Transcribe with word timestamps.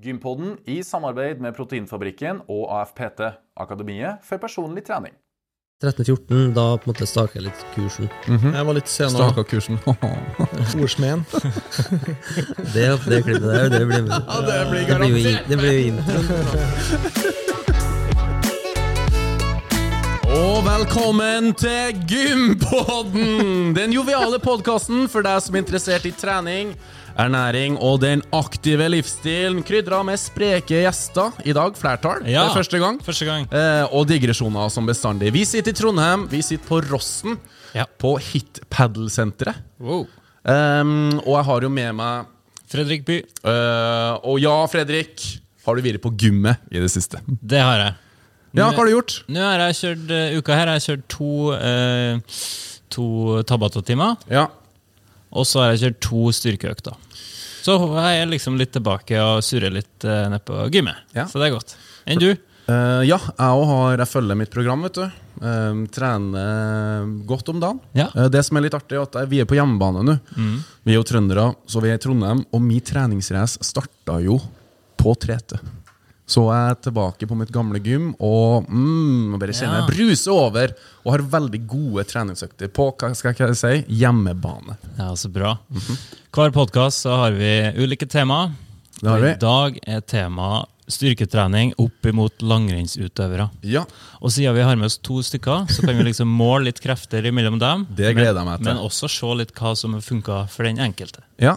Gympodden 0.00 0.56
i 0.64 0.82
samarbeid 0.84 1.40
med 1.44 1.52
Proteinfabrikken 1.56 2.38
og 2.48 2.70
AFPT, 2.72 3.20
Akademiet 3.60 4.22
for 4.24 4.40
personlig 4.40 4.86
trening. 4.86 5.12
13-14, 5.84 6.52
da 6.56 6.64
på 6.76 6.88
en 6.88 6.92
måte 6.92 7.06
staka 7.08 7.38
jeg 7.38 7.46
litt 7.46 7.60
kursen. 7.74 8.08
Jeg 8.28 8.64
var 8.68 8.76
litt 8.76 8.88
sen 8.88 9.12
Staka 9.12 9.44
kursen. 9.48 9.80
ordsmeden. 10.80 11.24
Det, 12.74 12.86
det 13.08 13.22
klippet 13.24 13.44
der, 13.44 13.68
det 13.72 13.84
blir 13.88 14.02
med. 14.08 14.12
Ja, 14.16 14.40
det 14.46 14.58
blir 14.70 14.88
garantert. 14.88 15.48
det 15.48 15.56
blir 15.60 15.72
jo 15.72 15.80
introen. 15.92 16.26
Og 20.30 20.60
velkommen 20.64 21.50
til 21.58 21.96
Gympodden! 22.08 23.74
Den 23.74 23.92
joviale 23.92 24.38
podkasten 24.40 25.08
for 25.10 25.26
deg 25.26 25.40
som 25.42 25.56
er 25.56 25.64
interessert 25.64 26.06
i 26.06 26.12
trening, 26.14 26.70
ernæring 27.20 27.76
og 27.78 28.00
den 28.02 28.22
aktive 28.36 28.86
livsstilen. 28.92 29.62
Krydra 29.66 30.00
med 30.06 30.18
spreke 30.20 30.80
gjester. 30.84 31.34
I 31.44 31.54
dag 31.56 31.76
flertall. 31.78 32.22
Ja. 32.24 32.46
Det 32.46 32.52
er 32.54 32.58
første 32.62 32.80
gang. 32.82 33.00
Første 33.04 33.28
gang. 33.28 33.46
Eh, 33.52 33.84
og 33.94 34.06
digresjoner 34.10 34.70
som 34.72 34.88
bestandig. 34.88 35.32
Vi 35.36 35.44
sitter 35.48 35.74
i 35.74 35.78
Trondheim. 35.80 36.26
Vi 36.32 36.42
sitter 36.46 36.66
på 36.68 36.80
Rossen. 36.90 37.36
Ja. 37.76 37.84
På 38.00 38.16
Hit 38.18 38.62
Paddle-senteret. 38.72 39.60
Wow. 39.78 40.06
Um, 40.40 41.18
og 41.26 41.34
jeg 41.36 41.44
har 41.50 41.64
jo 41.66 41.68
med 41.68 41.96
meg 41.98 42.30
Fredrik 42.70 43.02
By. 43.04 43.18
Uh, 43.44 44.16
Og 44.30 44.38
ja, 44.40 44.54
Fredrik, 44.72 45.20
har 45.66 45.76
du 45.76 45.84
vært 45.84 46.00
på 46.02 46.14
gymmet 46.16 46.62
i 46.72 46.80
det 46.80 46.88
siste? 46.92 47.20
Det 47.26 47.60
har 47.60 47.82
jeg. 47.84 47.98
Ja, 48.56 48.70
hva 48.70 48.80
har 48.80 48.88
du 48.88 48.94
gjort? 48.96 49.18
Nå 49.30 49.42
har 49.44 49.60
jeg 49.68 49.76
kjørt 49.82 50.08
uh, 50.10 50.38
uka 50.40 50.56
her 50.58 50.70
har 50.72 50.78
jeg 50.80 50.86
kjørt 50.88 51.04
to, 51.12 51.28
uh, 51.54 52.40
to 52.90 53.04
Tabata-timer, 53.46 54.16
Ja. 54.32 54.48
Og 55.30 55.46
så 55.46 55.62
har 55.62 55.72
jeg 55.72 55.82
kjørt 55.84 56.00
to 56.06 56.22
styrkeøkter. 56.34 56.96
Så 57.60 57.76
jeg 57.76 58.20
er 58.20 58.30
liksom 58.30 58.56
litt 58.58 58.72
tilbake 58.74 59.18
og 59.20 59.42
surrer 59.44 59.72
litt 59.74 60.06
uh, 60.08 60.28
nede 60.32 60.42
på 60.46 60.62
gymmet. 60.72 61.02
Ja. 61.16 61.26
Så 61.30 61.40
det 61.40 61.50
er 61.50 61.56
godt. 61.58 61.76
Enn 62.08 62.22
du? 62.22 62.30
Uh, 62.70 63.02
ja, 63.02 63.18
jeg 63.18 63.66
har 63.70 63.98
Jeg 63.98 64.08
følger 64.08 64.38
mitt 64.38 64.52
program, 64.52 64.86
vet 64.86 65.00
du. 65.00 65.18
Um, 65.40 65.84
trener 65.92 67.08
godt 67.28 67.48
om 67.52 67.60
dagen. 67.62 67.80
Ja. 67.96 68.08
Uh, 68.14 68.28
det 68.32 68.42
som 68.46 68.58
er 68.58 68.66
litt 68.66 68.76
artig, 68.76 68.96
er 68.96 69.04
at 69.04 69.18
vi 69.30 69.42
er 69.42 69.48
på 69.48 69.58
hjemmebane 69.58 70.04
nå. 70.06 70.16
Vi 70.86 70.94
er 70.94 71.00
jo 71.00 71.06
trøndere, 71.06 71.50
så 71.68 71.82
vi 71.84 71.92
er 71.92 72.00
i 72.00 72.02
Trondheim. 72.02 72.44
Og 72.54 72.64
min 72.64 72.84
treningsrace 72.84 73.60
starta 73.66 74.20
jo 74.24 74.38
på 75.00 75.14
Trete. 75.20 75.60
Så 76.30 76.44
er 76.54 76.68
jeg 76.70 76.80
tilbake 76.86 77.26
på 77.26 77.34
mitt 77.38 77.50
gamle 77.50 77.80
gym 77.82 78.12
og 78.22 78.68
mm, 78.70 79.34
bare 79.40 79.50
kjenner 79.56 79.80
Ja. 79.80 79.86
jeg 79.88 79.96
bruser 79.96 80.30
over. 80.36 80.74
Og 81.04 81.12
har 81.16 81.24
veldig 81.32 81.60
gode 81.66 82.04
treningsøkter 82.06 82.70
på 82.76 82.86
hva 82.94 83.10
skal 83.18 83.34
jeg 83.34 83.56
si, 83.58 83.72
hjemmebane. 84.00 84.76
Ja, 84.98 85.08
så 85.18 85.30
bra. 85.32 85.56
Hver 86.30 86.52
podkast 86.54 87.08
har 87.10 87.34
vi 87.34 87.50
ulike 87.82 88.06
tema. 88.06 88.52
Det 89.00 89.08
har 89.10 89.24
vi. 89.24 89.32
I 89.34 89.40
dag 89.42 89.78
er 89.88 90.00
tema 90.06 90.50
styrketrening 90.90 91.72
opp 91.78 92.06
imot 92.10 92.42
langrennsutøvere. 92.42 93.48
Ja, 93.62 93.84
Og 94.20 94.32
siden 94.34 94.54
vi 94.56 94.62
har 94.66 94.76
med 94.76 94.86
oss 94.90 94.98
to 94.98 95.20
stykker, 95.22 95.66
så 95.70 95.84
kan 95.86 95.96
vi 95.96 96.02
liksom 96.10 96.28
måle 96.28 96.66
litt 96.68 96.80
krefter 96.82 97.24
imellom 97.30 97.58
dem. 97.62 97.86
Det 97.94 98.10
gleder 98.16 98.40
jeg 98.42 98.46
meg 98.48 98.58
til. 98.58 98.66
Men 98.72 98.82
også 98.82 99.08
se 99.10 99.30
litt 99.38 99.54
hva 99.54 99.74
som 99.78 99.94
funka 100.02 100.44
for 100.50 100.66
den 100.66 100.78
enkelte. 100.82 101.22
ja. 101.38 101.56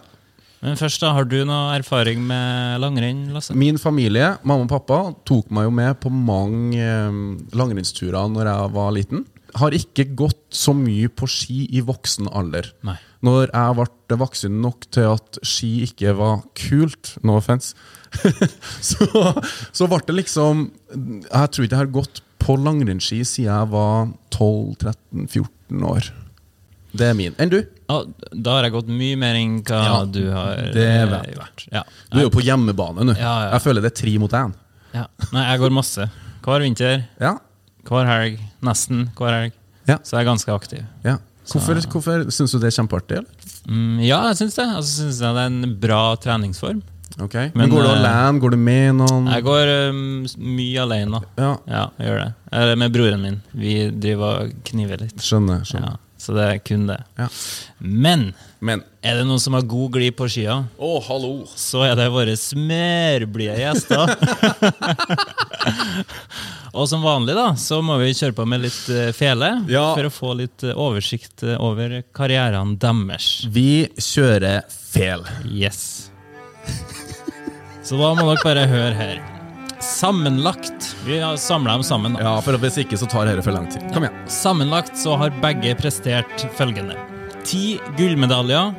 Men 0.64 0.80
først, 0.80 1.02
da, 1.04 1.12
har 1.18 1.28
du 1.28 1.42
noe 1.44 1.76
erfaring 1.76 2.22
med 2.24 2.80
langrenn, 2.80 3.26
Lasse? 3.36 3.56
Min 3.58 3.80
familie, 3.82 4.38
mamma 4.48 4.64
og 4.64 4.72
pappa, 4.72 5.00
tok 5.28 5.52
meg 5.52 5.68
jo 5.68 5.74
med 5.76 5.98
på 6.00 6.12
mange 6.14 6.80
eh, 6.80 7.18
langrennsturer 7.52 8.32
når 8.32 8.48
jeg 8.48 8.74
var 8.78 8.94
liten. 8.96 9.26
Har 9.60 9.76
ikke 9.76 10.08
gått 10.18 10.40
så 10.56 10.74
mye 10.74 11.12
på 11.12 11.28
ski 11.30 11.66
i 11.76 11.84
voksen 11.86 12.32
alder. 12.32 12.72
Nei. 12.88 12.96
Når 13.24 13.52
jeg 13.52 13.76
ble 13.78 14.20
voksen 14.24 14.56
nok 14.64 14.88
til 14.92 15.12
at 15.12 15.38
ski 15.46 15.74
ikke 15.86 16.16
var 16.18 16.42
kult, 16.58 17.14
no 17.28 17.38
offence, 17.42 17.76
så, 18.90 19.06
så 19.74 19.88
ble 19.90 19.98
det 20.06 20.14
liksom 20.14 20.68
Jeg 20.94 21.48
tror 21.50 21.66
ikke 21.66 21.74
jeg 21.74 21.80
har 21.80 21.96
gått 21.96 22.20
på 22.44 22.56
langrennsski 22.62 23.24
siden 23.26 23.50
jeg 23.50 23.72
var 23.72 24.12
12-13-14 24.36 25.88
år. 25.90 26.12
Det 26.94 27.08
er 27.10 27.16
min. 27.18 27.34
Enn 27.42 27.50
du? 27.50 27.60
Ja, 27.90 27.98
da 28.34 28.56
har 28.58 28.68
jeg 28.68 28.74
gått 28.76 28.90
mye 28.94 29.18
mer 29.20 29.38
enn 29.40 29.56
hva 29.66 29.80
Ja, 29.86 29.96
du 30.06 30.22
har 30.32 30.60
det 30.76 30.84
eh, 30.86 31.06
vet 31.10 31.34
gjort. 31.36 31.66
Ja. 31.74 31.82
Du 32.12 32.20
er 32.20 32.28
jo 32.28 32.34
på 32.34 32.44
hjemmebane 32.46 33.08
nå. 33.10 33.16
Ja, 33.18 33.34
ja. 33.48 33.50
Jeg 33.56 33.66
føler 33.66 33.82
det 33.86 33.92
er 33.94 33.98
tre 34.04 34.14
mot 34.22 34.32
én. 34.38 34.54
Ja. 34.94 35.08
Nei, 35.34 35.44
jeg 35.50 35.64
går 35.64 35.74
masse. 35.74 36.10
Hver 36.46 36.62
vinter, 36.62 37.06
Ja. 37.22 37.36
hver 37.90 38.06
helg, 38.08 38.40
nesten 38.62 39.08
hver 39.18 39.34
helg. 39.40 39.54
Ja. 39.90 39.98
Så 40.06 40.16
jeg 40.18 40.24
er 40.24 40.30
ganske 40.32 40.54
aktiv. 40.54 40.84
Ja. 41.04 41.18
Hvorfor, 41.50 41.82
hvorfor 41.92 42.30
syns 42.32 42.54
du 42.56 42.60
det 42.62 42.70
er 42.72 42.78
kjempeartig? 42.78 43.18
eller? 43.20 43.50
Mm, 43.68 44.00
ja, 44.06 44.22
jeg 44.30 44.38
syns 44.44 44.56
det. 44.60 44.68
Altså, 44.70 44.92
synes 45.02 45.20
jeg 45.20 45.36
det 45.36 45.42
er 45.44 45.52
en 45.52 45.74
bra 45.82 46.02
treningsform. 46.24 46.82
Okay. 47.22 47.52
Men, 47.54 47.68
Men, 47.68 47.70
Går 47.70 47.84
du 47.84 47.90
eh, 47.90 47.98
alene? 48.00 48.40
Går 48.42 48.54
du 48.56 48.58
med 48.58 48.96
noen? 48.98 49.28
Jeg 49.30 49.44
går 49.46 49.72
um, 49.92 50.00
mye 50.56 50.82
alene. 50.82 51.20
Ja, 51.38 51.52
Ja, 51.70 51.84
jeg 52.00 52.08
gjør 52.10 52.22
det. 52.24 52.30
Eller 52.62 52.80
med 52.82 52.96
broren 52.96 53.22
min. 53.22 53.42
Vi 53.54 53.76
driver 53.92 54.40
og 54.46 54.56
kniver 54.66 55.04
litt. 55.04 55.20
skjønner. 55.22 55.62
skjønner. 55.68 55.94
Ja, 56.00 56.13
så 56.24 56.32
det 56.38 56.44
er 56.48 56.60
kun 56.64 56.86
det. 56.88 57.02
Ja. 57.20 57.28
Men 57.84 58.30
Men 58.64 58.80
er 59.04 59.18
det 59.20 59.26
noen 59.28 59.42
som 59.44 59.58
har 59.58 59.66
god 59.68 59.92
glid 59.98 60.16
på 60.16 60.30
skia, 60.32 60.62
oh, 60.80 61.02
hallo! 61.04 61.42
så 61.60 61.82
er 61.84 61.98
det 62.00 62.06
våre 62.14 62.38
smørblide 62.40 63.58
gjester. 63.60 64.08
og 66.78 66.88
som 66.90 67.04
vanlig 67.04 67.36
da, 67.38 67.50
så 67.60 67.82
må 67.86 67.98
vi 68.02 68.14
kjøre 68.16 68.36
på 68.38 68.46
med 68.50 68.64
litt 68.64 68.80
eh, 68.94 69.12
fele 69.16 69.50
Ja. 69.72 69.90
for 69.98 70.08
å 70.08 70.14
få 70.14 70.32
litt 70.40 70.64
eh, 70.64 70.72
oversikt 70.80 71.44
eh, 71.44 71.58
over 71.60 72.00
karrieren 72.16 72.78
deres. 72.82 73.28
Vi 73.52 73.90
kjører 74.00 74.64
fel. 74.72 75.28
Yes. 75.52 76.10
Så 77.84 78.00
da 78.00 78.14
må 78.16 78.30
dere 78.32 78.48
bare 78.48 78.68
høre 78.72 78.96
her. 78.96 79.43
Sammenlagt. 79.84 80.96
Vi 81.06 81.20
har 81.20 81.36
samla 81.38 81.72
dem 81.72 81.84
sammen. 81.84 82.14
da. 82.14 82.22
Ja, 82.24 82.42
for 82.42 82.56
Hvis 82.58 82.78
ikke 82.80 82.98
så 82.98 83.08
tar 83.10 83.28
dette 83.28 83.44
for 83.44 83.52
lang 83.52 83.68
tid. 83.68 83.84
Kom 83.94 84.06
igjen. 84.06 84.16
Sammenlagt 84.32 84.96
så 84.98 85.18
har 85.20 85.34
begge 85.44 85.76
prestert 85.76 86.46
følgende. 86.56 86.96
Ti 87.44 87.80
gullmedaljer, 87.98 88.72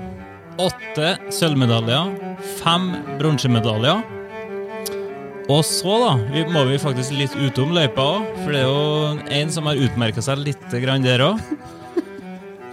åtte 0.64 1.10
sølvmedaljer, 1.28 2.14
fem 2.62 2.88
bronsemedaljer. 3.20 4.00
Og 5.52 5.60
så 5.68 5.98
da, 6.00 6.12
vi, 6.32 6.46
må 6.48 6.64
vi 6.70 6.80
faktisk 6.80 7.12
litt 7.18 7.34
utom 7.36 7.74
løypa 7.76 8.04
òg, 8.14 8.28
for 8.40 8.54
det 8.54 8.62
er 8.62 8.70
jo 8.70 9.32
en 9.42 9.52
som 9.52 9.68
har 9.68 9.76
utmerka 9.76 10.24
seg 10.24 10.40
litt 10.40 10.78
grann 10.80 11.04
der 11.04 11.20
òg. 11.26 11.42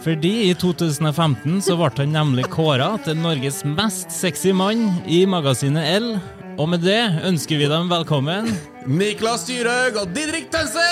Fordi 0.01 0.31
i 0.47 0.53
2015 0.57 1.59
så 1.67 1.75
ble 1.77 1.91
han 1.99 2.15
nemlig 2.15 2.47
kåra 2.49 2.93
til 3.03 3.19
Norges 3.19 3.59
mest 3.67 4.09
sexy 4.15 4.55
mann 4.55 4.87
i 5.05 5.25
magasinet 5.29 5.99
L. 5.99 6.13
Og 6.61 6.67
med 6.69 6.83
det 6.85 6.99
ønsker 7.25 7.57
vi 7.57 7.67
dem 7.71 7.87
velkommen. 7.89 8.49
Niklas 8.85 9.45
Dyrhaug 9.47 9.97
og 10.03 10.11
Didrik 10.13 10.49
Tønse! 10.53 10.85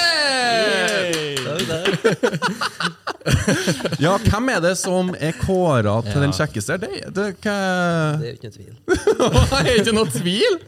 Ja, 4.01 4.13
hvem 4.23 4.49
er 4.53 4.61
det 4.63 4.75
som 4.79 5.11
er 5.19 5.35
kåra 5.41 5.97
til 6.05 6.15
Ja. 6.15 6.21
den 6.23 6.33
kjekkeste? 6.33 6.77
Det, 6.81 6.89
det, 7.15 7.27
hva... 7.43 7.57
Det 8.21 8.29
er 8.29 8.31
jo 8.31 8.37
ikke 8.39 8.47
noe 8.49 8.55
tvil. 8.55 8.75
det 9.51 9.59
er 9.59 9.75
ikke 9.81 9.97
noe 9.99 10.09
tvil! 10.13 10.59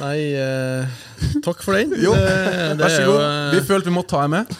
Nei, 0.00 0.18
uh, 0.34 0.82
takk 1.44 1.60
for 1.62 1.76
den. 1.78 1.92
Jo, 2.02 2.10
Det, 2.16 2.34
det 2.74 2.82
Vær 2.82 2.90
så 2.90 3.00
er 3.00 3.06
jo, 3.06 3.12
god. 3.14 3.22
eh, 3.28 3.52
Vi 3.54 3.60
følte 3.68 3.86
vi 3.90 3.94
måtte 3.94 4.10
ta 4.16 4.24
deg 4.24 4.32
med. 4.34 4.56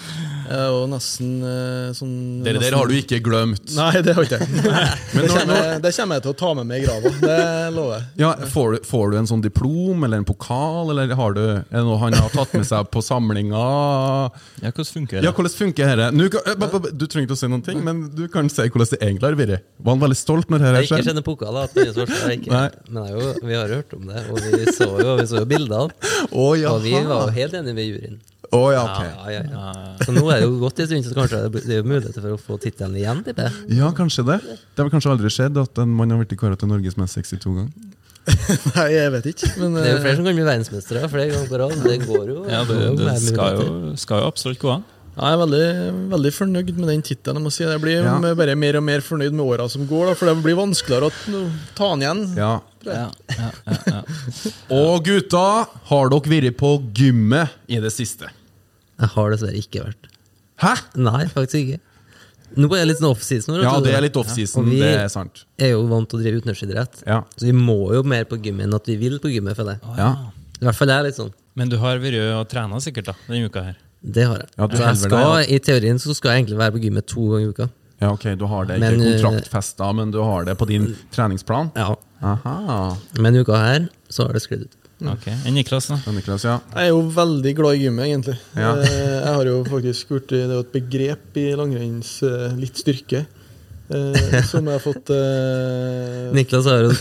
Er 0.57 0.69
jo 0.73 0.81
nesten 0.91 1.31
eh, 1.47 1.91
sånn 1.97 2.15
Dere 2.47 2.61
der 2.63 2.75
har 2.77 2.91
du 2.91 2.95
ikke 2.97 3.21
glemt. 3.25 3.73
Nei, 3.79 4.03
det 4.05 4.15
har 4.17 4.27
jeg 4.27 4.41
ikke. 4.41 4.49
Men 5.15 5.23
det, 5.25 5.31
kommer, 5.33 5.81
det 5.85 5.93
kommer 5.97 6.19
jeg 6.19 6.25
til 6.27 6.33
å 6.33 6.37
ta 6.41 6.51
med 6.59 6.69
meg 6.71 6.83
i 6.83 6.87
grava. 6.87 7.13
Det 7.21 7.39
lover 7.77 7.95
jeg. 7.97 8.07
Ja, 8.23 8.33
får, 8.55 8.75
du, 8.75 8.89
får 8.91 9.13
du 9.13 9.19
en 9.21 9.31
sånn 9.31 9.45
diplom 9.45 10.07
eller 10.07 10.23
en 10.23 10.27
pokal, 10.29 10.93
eller 10.95 11.15
har 11.19 11.37
du, 11.37 11.43
er 11.61 11.77
det 11.77 11.85
noe 11.87 11.99
han 12.03 12.17
har 12.19 12.33
tatt 12.35 12.57
med 12.57 12.67
seg 12.69 12.91
på 12.95 13.03
samlinga? 13.05 13.65
Ja, 14.65 14.73
hvordan 14.73 14.91
funker 14.91 15.21
det? 15.21 15.25
Ja, 15.29 15.35
hvordan 15.37 15.55
funker 15.55 15.95
dette? 16.03 16.11
Eh, 16.11 16.91
Du 16.91 17.07
trenger 17.07 17.29
ikke 17.29 17.39
å 17.39 17.43
si 17.43 17.51
noen 17.51 17.65
ting, 17.67 17.85
men 17.87 18.07
du 18.17 18.27
kan 18.33 18.51
si 18.53 18.67
hvordan 18.67 18.91
det 18.95 19.01
egentlig 19.01 19.31
har 19.31 19.39
vært. 19.41 19.69
Var 19.81 19.97
han 19.97 20.03
veldig 20.03 20.19
stolt 20.19 20.51
når 20.51 20.65
Jeg 20.67 20.77
dette 20.77 20.81
har 20.81 20.89
ikke 21.01 21.11
kjenner 21.11 21.27
pokal, 21.27 21.61
at 21.63 21.77
det 21.77 21.87
er 21.89 21.95
svart, 21.97 22.17
jeg 22.27 22.43
ikke. 22.43 22.53
Nei. 22.57 22.67
Men 22.91 23.07
jeg 23.07 23.17
jo, 23.17 23.31
vi 23.47 23.57
har 23.59 23.71
jo 23.71 23.81
hørt 23.81 23.97
om 23.97 24.11
det, 24.11 24.25
og 24.27 24.43
vi 24.45 24.75
så 24.75 24.91
jo, 24.91 25.15
vi 25.21 25.29
så 25.31 25.43
jo 25.43 25.47
bildene. 25.51 26.11
Oh. 26.31 26.51
Og 26.51 26.83
vi 26.85 26.97
var 26.97 27.29
jo 27.29 27.35
helt 27.37 27.57
enige 27.61 27.77
med 27.77 27.89
juryen. 27.89 28.21
Å 28.51 28.61
ja, 28.75 28.81
okay. 28.83 29.11
Ja, 29.11 29.31
ja, 29.31 29.43
ja. 29.47 29.93
Så 30.03 30.11
nå 30.15 30.25
er 30.33 30.41
det 30.41 30.47
jo 30.49 30.57
gått 30.59 30.81
en 30.83 30.89
stund, 30.91 31.07
så 31.07 31.15
kanskje 31.15 31.43
det 31.55 31.61
er 31.71 31.79
jo 31.79 31.87
muligheter 31.87 32.19
for 32.25 32.35
å 32.35 32.39
få 32.41 32.57
tittelen 32.63 32.97
igjen, 32.99 33.21
Type. 33.27 33.47
Ja, 33.71 33.93
kanskje 33.95 34.25
det. 34.27 34.41
Det 34.75 34.83
har 34.83 34.91
kanskje 34.91 35.13
aldri 35.15 35.31
skjedd 35.31 35.61
at 35.63 35.79
en 35.79 35.93
mann 35.95 36.11
har 36.11 36.19
blitt 36.25 36.35
kåra 36.41 36.59
til 36.59 36.71
Norges 36.73 36.99
mest 36.99 37.15
sexy 37.15 37.39
to 37.39 37.53
ganger. 37.55 37.91
Nei, 38.77 38.89
jeg 38.95 39.11
vet 39.15 39.29
ikke. 39.33 39.51
Men 39.61 39.77
Det 39.79 39.85
er 39.85 39.93
jo 39.93 39.99
eh, 39.99 40.03
flere 40.05 40.17
som 40.19 40.27
kan 40.27 40.39
bli 40.39 40.47
verdensmestere 40.47 41.11
flere 41.13 41.35
ganger 41.35 41.51
på 41.51 41.61
rad. 41.63 41.77
Det 41.85 41.99
går 42.07 42.25
jo. 42.33 42.41
Ja, 42.51 42.65
det, 42.69 42.79
går 42.99 43.05
det 43.05 43.21
skal, 43.23 43.61
jo, 43.61 43.93
skal 44.03 44.25
jo 44.25 44.33
absolutt 44.33 44.61
gå 44.63 44.73
an. 44.75 44.83
jeg 45.15 45.31
er 45.37 45.39
veldig, 45.41 45.63
veldig 46.13 46.33
fornøyd 46.37 46.73
med 46.77 46.91
den 46.93 47.07
tittelen. 47.07 47.47
Jeg 47.49 47.55
si. 47.57 47.65
Jeg 47.65 47.83
blir 47.83 48.03
Ja. 48.03 48.19
bare 48.43 48.59
mer 48.59 48.81
og 48.81 48.85
mer 48.87 49.05
fornøyd 49.07 49.33
med 49.37 49.47
åra 49.47 49.69
som 49.71 49.87
går, 49.89 50.11
da, 50.11 50.19
for 50.19 50.31
det 50.31 50.37
blir 50.45 50.59
vanskeligere 50.59 51.11
å 51.11 51.47
ta 51.79 51.93
den 51.95 52.05
igjen. 52.05 52.27
Ja. 52.41 52.53
Ja, 52.81 53.11
ja, 53.37 53.49
ja, 53.69 53.79
ja. 53.93 54.03
Og 54.73 55.03
gutta, 55.05 55.47
har 55.91 56.13
dere 56.13 56.31
vært 56.33 56.57
på 56.57 56.71
gymmet 56.97 57.57
i 57.69 57.77
det 57.83 57.91
siste? 57.93 58.31
Jeg 59.01 59.13
har 59.15 59.31
dessverre 59.35 59.61
ikke 59.61 59.85
vært. 59.87 60.11
Hæ? 60.61 60.75
Nei, 61.01 61.25
faktisk 61.33 61.61
ikke. 61.63 61.81
Nå 62.59 62.67
er 62.75 62.81
det 62.83 62.89
litt 62.91 62.99
sånn 62.99 63.13
offseason. 63.13 63.61
Ja, 63.63 63.77
det 63.83 63.93
er 63.95 64.03
litt 64.03 64.17
offseason, 64.19 64.67
ja. 64.75 64.81
det 64.83 64.95
er 65.05 65.11
sant. 65.13 65.45
Vi 65.61 65.69
er 65.69 65.77
jo 65.77 65.85
vant 65.91 66.09
til 66.11 66.19
å 66.19 66.23
drive 66.25 66.41
utendørsidrett, 66.43 67.05
Ja. 67.07 67.21
så 67.39 67.47
vi 67.47 67.53
må 67.55 67.79
jo 67.95 68.03
mer 68.03 68.25
på 68.27 68.41
gymmet 68.43 68.67
enn 68.67 68.75
at 68.75 68.91
vi 68.91 68.97
vil 69.01 69.21
på 69.23 69.31
gymmet, 69.31 69.55
føler 69.57 69.79
jeg. 69.79 69.95
Ja. 70.01 70.11
I 70.61 70.65
hvert 70.67 70.77
fall 70.81 70.91
er 70.91 71.07
litt 71.07 71.17
sånn. 71.21 71.31
Men 71.55 71.71
du 71.71 71.77
har 71.79 72.01
vært 72.03 72.19
og 72.41 72.49
trena 72.51 72.81
sikkert 72.83 73.13
da, 73.13 73.15
denne 73.29 73.47
uka 73.51 73.63
her. 73.69 73.79
Det 74.03 74.25
har 74.27 74.41
jeg. 74.43 74.49
Ja, 74.57 74.67
så 74.67 74.83
jeg 74.83 74.97
skal, 75.05 75.31
deg, 75.37 75.51
I 75.55 75.59
teorien 75.71 75.99
så 76.03 76.15
skal 76.17 76.33
jeg 76.35 76.43
egentlig 76.45 76.59
være 76.59 76.75
på 76.77 76.83
gymmet 76.87 77.07
to 77.07 77.27
ganger 77.31 77.47
i 77.47 77.51
uka. 77.55 77.69
ja, 78.01 78.11
ok, 78.17 78.27
du 78.41 78.47
har 78.49 78.65
det 78.67 78.79
ikke 78.81 78.91
Men, 78.91 79.01
eh, 79.07 79.23
kontraktfesta, 79.23 79.93
men 79.95 80.11
du 80.11 80.19
har 80.25 80.45
det 80.49 80.57
på 80.59 80.67
din 80.67 80.97
treningsplan? 81.13 81.71
Ja. 81.77 81.95
Aha. 82.23 82.97
Men 83.21 83.37
uka 83.37 83.57
her 83.57 83.89
så 84.09 84.27
har 84.27 84.33
det 84.37 84.43
sklidd 84.43 84.67
ut. 84.67 84.77
Ok, 85.09 85.27
Enn 85.47 85.55
Niklas, 85.57 85.87
da? 85.89 85.97
Ja, 86.05 86.13
Niklas, 86.13 86.45
ja. 86.45 86.59
Jeg 86.75 86.91
er 86.91 86.91
jo 86.93 87.01
veldig 87.17 87.53
glad 87.57 87.79
i 87.79 87.85
gymmet, 87.87 88.05
egentlig. 88.11 88.35
Ja. 88.57 88.75
Eh, 88.77 89.15
Jeg 89.21 89.35
har 89.39 89.47
jo 89.49 89.55
faktisk 89.65 90.11
gjort 90.13 90.29
Det 90.35 90.41
er 90.45 90.53
jo 90.59 90.65
et 90.67 90.73
begrep 90.75 91.39
i 91.41 91.47
langrenns 91.57 92.11
eh, 92.27 92.53
litt 92.61 92.77
styrke, 92.77 93.23
eh, 93.89 94.43
som 94.51 94.67
jeg 94.69 94.77
har 94.77 94.85
fått 94.85 95.11
uh... 95.15 96.29
Niklas 96.37 96.69
har 96.69 96.85
jo 96.85 96.93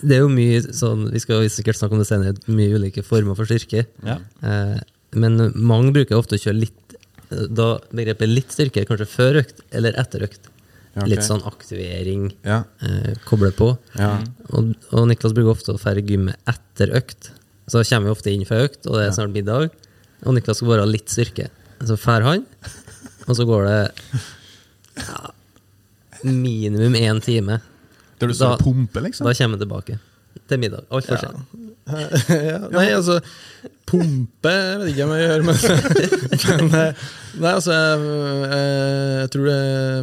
Det 0.00 0.16
er 0.16 0.22
jo 0.22 0.30
mye 0.32 0.60
sånn, 0.72 1.08
vi 1.12 1.20
skal 1.20 1.48
sikkert 1.52 1.76
snakke 1.80 1.98
om 1.98 2.00
det 2.04 2.08
senere, 2.08 2.36
mye 2.48 2.76
ulike 2.78 3.02
former 3.04 3.34
for 3.36 3.44
styrke. 3.50 3.82
Ja. 4.06 4.16
Eh, 4.46 4.78
men 5.18 5.40
mange 5.58 5.90
bruker 5.96 6.14
ofte 6.20 6.38
å 6.38 6.40
kjøre 6.40 6.60
litt 6.62 6.94
Da 7.50 7.72
begrepet 7.90 8.30
litt 8.30 8.54
styrke, 8.54 8.86
kanskje 8.86 9.06
før 9.10 9.40
økt 9.42 9.60
eller 9.74 9.98
etter 9.98 10.22
økt. 10.28 10.46
Ja, 10.94 11.04
okay. 11.04 11.10
Litt 11.12 11.22
sånn 11.22 11.42
aktivering, 11.46 12.30
Ja. 12.42 12.64
eh, 12.82 13.12
koble 13.28 13.52
på. 13.54 13.68
Ja. 13.94 14.16
Og, 14.50 14.72
og 14.90 15.04
Niklas 15.06 15.34
bruker 15.36 15.52
ofte 15.52 15.74
å 15.76 15.78
fære 15.78 16.02
gymmet 16.02 16.34
etter 16.50 16.90
økt. 16.98 17.28
Så 17.70 17.82
kommer 17.86 18.10
vi 18.10 18.14
ofte 18.16 18.32
inn 18.34 18.44
fra 18.48 18.64
økt, 18.66 18.82
og 18.90 18.98
det 18.98 19.06
er 19.08 19.14
snart 19.14 19.34
middag. 19.34 19.70
Og 20.26 20.34
Niklas 20.36 20.58
skal 20.60 20.72
bare 20.72 20.82
ha 20.84 20.90
litt 20.90 21.08
styrke. 21.12 21.46
Så 21.86 21.96
drar 22.02 22.26
han, 22.26 22.42
og 23.28 23.36
så 23.38 23.46
går 23.48 23.68
det 23.70 23.78
ja, 25.00 25.30
minimum 26.26 26.96
én 26.98 27.20
time. 27.24 27.60
Der 28.20 28.28
du 28.28 28.34
står 28.36 28.58
og 28.58 28.64
pumper, 28.66 29.06
liksom? 29.06 29.24
Da 29.24 29.32
kommer 29.38 29.56
han 29.56 29.62
tilbake 29.64 29.98
til 30.50 30.60
middag. 30.60 30.84
Altfor 30.90 31.16
Ja. 31.16 31.30
sent. 31.30 31.69
ja, 32.50 32.58
Nei, 32.70 32.88
altså 32.94 33.20
Pumpe 33.90 34.50
jeg 34.52 34.76
vet 34.78 34.90
ikke 34.92 35.06
om 35.08 35.12
jeg 35.16 35.24
gjør, 35.26 35.42
men, 35.48 35.56
men 36.60 36.74
eh, 36.78 37.00
Nei, 37.42 37.50
altså 37.56 37.72
jeg, 37.74 38.04
jeg, 38.04 38.68
jeg 39.20 39.30
tror 39.34 39.48
det, 39.48 39.56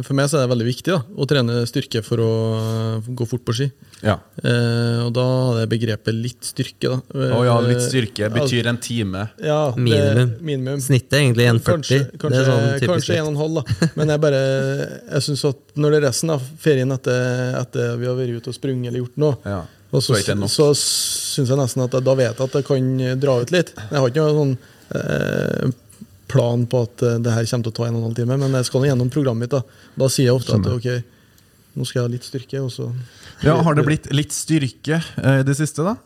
For 0.04 0.16
meg 0.18 0.28
så 0.28 0.36
er 0.38 0.42
det 0.44 0.50
veldig 0.52 0.66
viktig 0.68 0.92
da, 0.92 0.98
å 1.24 1.26
trene 1.30 1.56
styrke 1.68 2.02
for 2.04 2.20
å 2.24 2.28
eh, 2.58 3.08
gå 3.16 3.26
fort 3.28 3.44
på 3.48 3.54
ski. 3.56 3.66
Ja. 4.04 4.14
Eh, 4.40 5.00
og 5.06 5.10
da 5.16 5.24
hadde 5.28 5.62
jeg 5.64 5.70
begrepet 5.74 6.16
litt 6.16 6.48
styrke, 6.48 6.92
da. 6.92 7.28
Å 7.36 7.40
ja, 7.46 7.56
litt 7.64 7.82
styrke 7.84 8.28
Eh, 8.28 8.32
betyr 8.34 8.68
en 8.72 8.80
time. 8.84 9.24
ja, 9.44 9.58
det- 9.74 9.82
Minimum. 9.84 10.34
minimum. 10.50 10.80
Snittet 10.84 11.16
er 11.18 11.24
egentlig 11.26 11.48
1,40. 11.52 11.64
Kanskje, 11.68 12.00
kanskje, 12.22 12.44
sånn 12.48 12.68
kanskje 12.92 13.18
1,5, 13.24 13.58
da. 13.58 13.88
Men 13.96 14.14
jeg 14.14 14.24
bare 14.24 14.42
Jeg 15.14 15.26
synes 15.28 15.44
at 15.52 15.64
når 15.76 15.90
det 15.96 15.98
er 16.02 16.06
resten 16.08 16.30
av 16.36 16.44
ferien 16.64 16.92
etter, 16.96 17.56
etter 17.60 17.96
vi 18.00 18.08
har 18.08 18.16
vært 18.20 18.36
ute 18.40 18.52
og 18.52 18.56
sprunget 18.60 18.92
eller 18.92 19.04
gjort 19.04 19.20
noe, 19.24 19.36
Ja. 19.48 19.64
Og 19.92 20.02
så, 20.04 20.18
Så 20.20 20.64
det 20.68 20.78
syns 20.82 21.48
jeg 21.48 21.56
nesten 21.58 21.84
at 21.86 21.94
jeg, 21.96 22.04
da 22.04 22.14
vet 22.18 22.36
jeg 22.36 22.48
at 22.50 22.56
jeg 22.58 22.66
kan 22.68 22.88
dra 23.22 23.38
ut 23.40 23.52
litt. 23.54 23.70
Jeg 23.76 23.98
har 24.02 24.08
ikke 24.10 24.24
noen 24.26 24.40
sånn 24.40 24.56
eh, 25.00 25.70
plan 26.28 26.66
på 26.68 26.82
at 26.84 27.04
eh, 27.08 27.14
det 27.24 27.32
her 27.32 27.46
kommer 27.48 27.64
til 27.68 27.72
å 27.72 27.76
ta 27.78 27.86
en 27.88 27.94
og 27.96 28.00
en 28.02 28.08
halv 28.10 28.18
time, 28.18 28.36
men 28.42 28.58
jeg 28.58 28.68
skal 28.68 28.84
nå 28.84 28.90
gjennom 28.90 29.12
programmet 29.14 29.46
mitt. 29.46 29.54
Da 29.54 29.62
Da 30.04 30.10
sier 30.12 30.28
jeg 30.28 30.36
ofte 30.36 30.58
at 30.58 30.68
ok, 30.74 30.90
nå 31.78 31.86
skal 31.88 32.02
jeg 32.02 32.04
ha 32.08 32.12
litt 32.16 32.26
styrke, 32.28 32.60
og 32.66 32.70
så 32.74 32.90
ja, 33.46 33.54
Har 33.62 33.78
det 33.78 33.86
blitt 33.86 34.10
litt 34.12 34.34
styrke 34.36 34.98
eh, 34.98 35.40
i 35.40 35.46
det 35.48 35.56
siste, 35.56 35.86
da? 35.86 35.96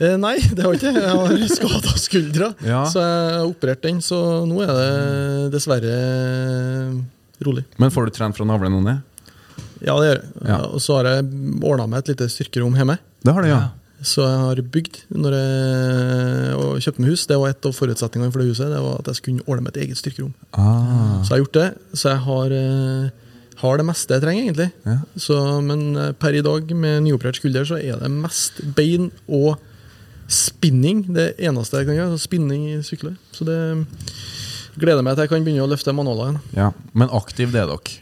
Eh, 0.00 0.16
nei, 0.16 0.38
det 0.40 0.64
har 0.64 0.74
ikke. 0.74 0.94
Jeg 0.96 1.12
har 1.12 1.46
skada 1.52 1.94
skuldra, 2.00 2.46
Ja. 2.72 2.82
så 2.88 3.02
jeg 3.04 3.34
har 3.36 3.46
operert 3.50 3.82
den. 3.84 4.00
Så 4.02 4.16
nå 4.48 4.62
er 4.64 4.72
det 4.72 5.50
dessverre 5.52 5.92
rolig. 7.44 7.66
Men 7.80 7.92
får 7.92 8.08
du 8.08 8.14
trent 8.16 8.36
fra 8.38 8.46
navlen 8.48 8.78
og 8.80 8.86
ned? 8.86 9.04
Ja, 9.84 9.96
det 10.00 10.08
gjør 10.10 10.18
jeg. 10.20 10.30
Ja. 10.48 10.58
Og 10.68 10.80
så 10.84 10.96
har 10.98 11.08
jeg 11.08 11.28
ordna 11.64 11.86
meg 11.90 12.02
et 12.02 12.12
lite 12.14 12.28
styrkerom 12.32 12.76
hjemme. 12.78 12.98
Det 13.24 13.34
har 13.36 13.44
du, 13.44 13.50
ja. 13.50 13.60
Så 14.00 14.24
jeg 14.24 14.36
har 14.40 14.60
bygd 14.72 14.98
når 15.12 15.34
jeg 15.36 16.52
og 16.56 16.78
kjøpte 16.80 17.02
meg 17.04 17.10
hus. 17.12 17.24
Det 17.28 17.36
var 17.40 17.52
et 17.52 17.66
av 17.68 17.74
forutsetningene 17.76 18.32
for 18.32 18.40
det 18.40 18.52
huset. 18.52 18.70
Det 18.72 18.80
var 18.80 19.00
at 19.02 19.10
jeg 19.12 19.18
skulle 19.18 19.44
ordne 19.44 19.66
meg 19.66 19.74
et 19.74 19.82
eget 19.84 20.00
styrkerom. 20.00 20.30
Ah. 20.56 21.20
Så 21.20 21.28
jeg 21.28 21.34
har 21.34 21.42
gjort 21.42 21.58
det. 21.58 21.66
Så 22.00 22.08
jeg 22.14 22.22
har, 22.24 22.54
eh, 22.56 23.34
har 23.60 23.76
det 23.76 23.86
meste 23.90 24.16
jeg 24.16 24.24
trenger, 24.24 24.46
egentlig. 24.48 24.68
Ja. 24.88 24.96
Så, 25.20 25.36
men 25.66 25.84
eh, 26.00 26.12
per 26.16 26.36
i 26.38 26.44
dag, 26.44 26.72
med 26.72 27.04
nyoperert 27.04 27.40
skulder, 27.40 27.68
så 27.68 27.76
er 27.76 28.00
det 28.00 28.12
mest 28.14 28.62
bein 28.76 29.10
og 29.28 29.60
spinning. 30.32 31.04
Det 31.12 31.34
eneste 31.36 31.82
jeg 31.82 31.90
kan 31.90 31.98
gjøre. 32.00 32.16
så 32.16 32.24
Spinning 32.24 32.68
i 32.72 32.80
sykler. 32.86 33.18
Så 33.36 33.44
det 33.48 33.58
gleder 34.80 35.04
meg 35.04 35.18
til 35.18 35.26
jeg 35.26 35.34
kan 35.34 35.44
begynne 35.44 35.66
å 35.66 35.72
løfte 35.72 35.92
manualer 35.92 36.30
igjen. 36.30 36.40
ja. 36.56 36.70
Men 36.94 37.12
aktiv 37.12 37.52
det 37.52 37.66
er 37.66 37.68
dere. 37.68 37.98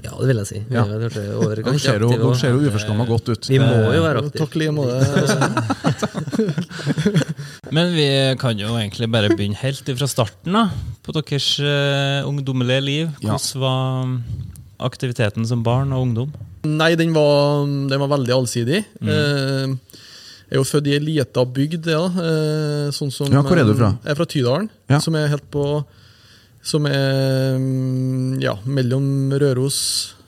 Ja, 0.00 0.14
det 0.16 0.26
vil 0.30 0.38
jeg 0.40 0.48
si. 0.48 0.60
Vi 0.68 0.74
Ja. 0.74 0.84
Dere 0.88 1.10
ser 1.12 1.26
jo, 2.00 2.08
aktive, 2.08 2.36
ser 2.40 2.54
jo 2.54 2.60
uforskamma 2.70 3.04
godt 3.06 3.28
ut. 3.28 3.48
Vi 3.52 3.58
må 3.60 3.92
jo 3.92 4.02
være 4.02 4.22
aktive. 4.24 4.40
Takk 4.40 4.54
like 4.56 4.72
måte. 4.72 4.96
Men 7.76 7.92
vi 7.96 8.06
kan 8.40 8.58
jo 8.58 8.72
egentlig 8.78 9.08
bare 9.12 9.28
begynne 9.34 9.58
helt 9.60 9.92
fra 9.98 10.08
starten 10.10 10.56
da, 10.56 10.64
på 11.04 11.14
deres 11.16 11.48
uh, 11.60 12.24
ungdommelige 12.28 12.82
liv. 12.86 13.12
Ja. 13.20 13.36
Hvordan 13.36 13.60
var 13.62 14.88
aktiviteten 14.88 15.46
som 15.46 15.62
barn 15.66 15.92
og 15.94 16.08
ungdom? 16.08 16.32
Nei, 16.66 16.94
den 16.98 17.12
var, 17.14 17.66
den 17.66 18.00
var 18.02 18.10
veldig 18.12 18.34
allsidig. 18.36 18.84
Eh, 19.02 19.72
jeg 19.72 20.54
er 20.54 20.60
jo 20.60 20.66
født 20.68 20.86
i 20.90 20.94
ei 20.94 21.00
lita 21.02 21.42
bygd, 21.46 21.88
ja. 21.90 22.02
eh, 22.22 22.88
sånn 22.94 23.10
som, 23.14 23.30
Ja, 23.32 23.42
hvor 23.42 23.58
er 23.58 23.66
du 23.66 23.74
fra? 23.78 23.92
Jeg 24.04 24.12
er 24.14 24.18
fra 24.18 24.26
Tydalen, 24.30 24.68
Ja. 24.90 25.00
som 25.02 25.16
er 25.18 25.30
helt 25.32 25.46
på 25.50 25.64
Som 26.62 26.86
er 26.86 27.56
mm, 27.58 28.40
ja, 28.42 28.52
mellom 28.70 29.32
Røros, 29.34 29.78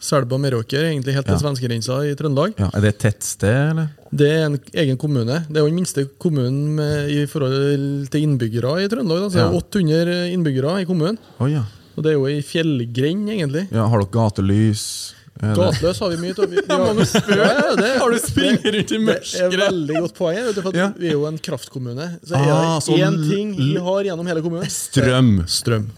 Selbu 0.05 0.35
og 0.37 0.41
Meråker, 0.43 0.83
egentlig 0.91 1.15
helt 1.15 1.29
til 1.29 1.37
Ja. 1.37 1.41
svenskegrensa 1.41 2.01
i 2.11 2.15
Trøndelag. 2.19 2.57
Ja, 2.59 2.69
er 2.75 2.83
det 2.83 2.91
et 2.95 2.99
tettsted, 3.05 3.71
eller? 3.71 3.89
Det 4.11 4.29
er 4.31 4.45
en 4.49 4.59
egen 4.75 4.99
kommune. 5.01 5.45
Det 5.49 5.57
er 5.57 5.63
jo 5.63 5.71
den 5.71 5.79
minste 5.79 6.05
kommunen 6.21 6.75
med, 6.77 7.09
i 7.15 7.25
forhold 7.31 8.09
til 8.11 8.21
innbyggere 8.27 8.83
i 8.85 8.91
Trøndelag. 8.91 9.23
Da. 9.25 9.31
Så 9.31 9.39
det 9.39 9.47
er 9.47 9.57
800 9.63 10.19
innbyggere 10.35 10.77
i 10.83 10.85
kommunen. 10.91 11.19
Oh, 11.39 11.49
ja. 11.51 11.63
Og 11.97 12.03
det 12.03 12.11
er 12.13 12.19
jo 12.19 12.27
ei 12.27 12.43
fjellgrend, 12.43 13.31
egentlig. 13.31 13.69
ja. 13.71 13.87
Har 13.87 14.03
dere 14.03 14.11
gatelys? 14.19 15.15
Gateløs 15.41 15.99
har 15.99 16.13
vi 16.13 16.17
mye 16.23 16.35
av. 16.35 16.53
Har, 16.95 17.37
ja, 17.39 17.75
det, 17.79 17.89
Har 17.99 18.11
du 18.13 18.19
springet 18.23 18.69
rundt 18.75 18.93
i 18.95 18.99
Det 19.03 19.43
er 19.43 19.57
veldig 19.65 19.97
godt 20.05 20.15
poeng. 20.15 20.39
Ja. 20.75 20.93
Vi 20.99 21.09
er 21.11 21.17
jo 21.17 21.25
en 21.27 21.39
kraftkommune. 21.39 22.07
Så 22.23 22.35
Ah, 22.39 22.43
er 22.43 22.79
det 22.79 23.01
én 23.03 23.19
ah, 23.19 23.29
ting 23.31 23.51
vi 23.59 23.75
har 23.83 24.05
gjennom 24.07 24.27
hele 24.31 24.43
kommunen. 24.45 24.71
Strøm. 24.71 25.33
Strøm. 25.51 25.89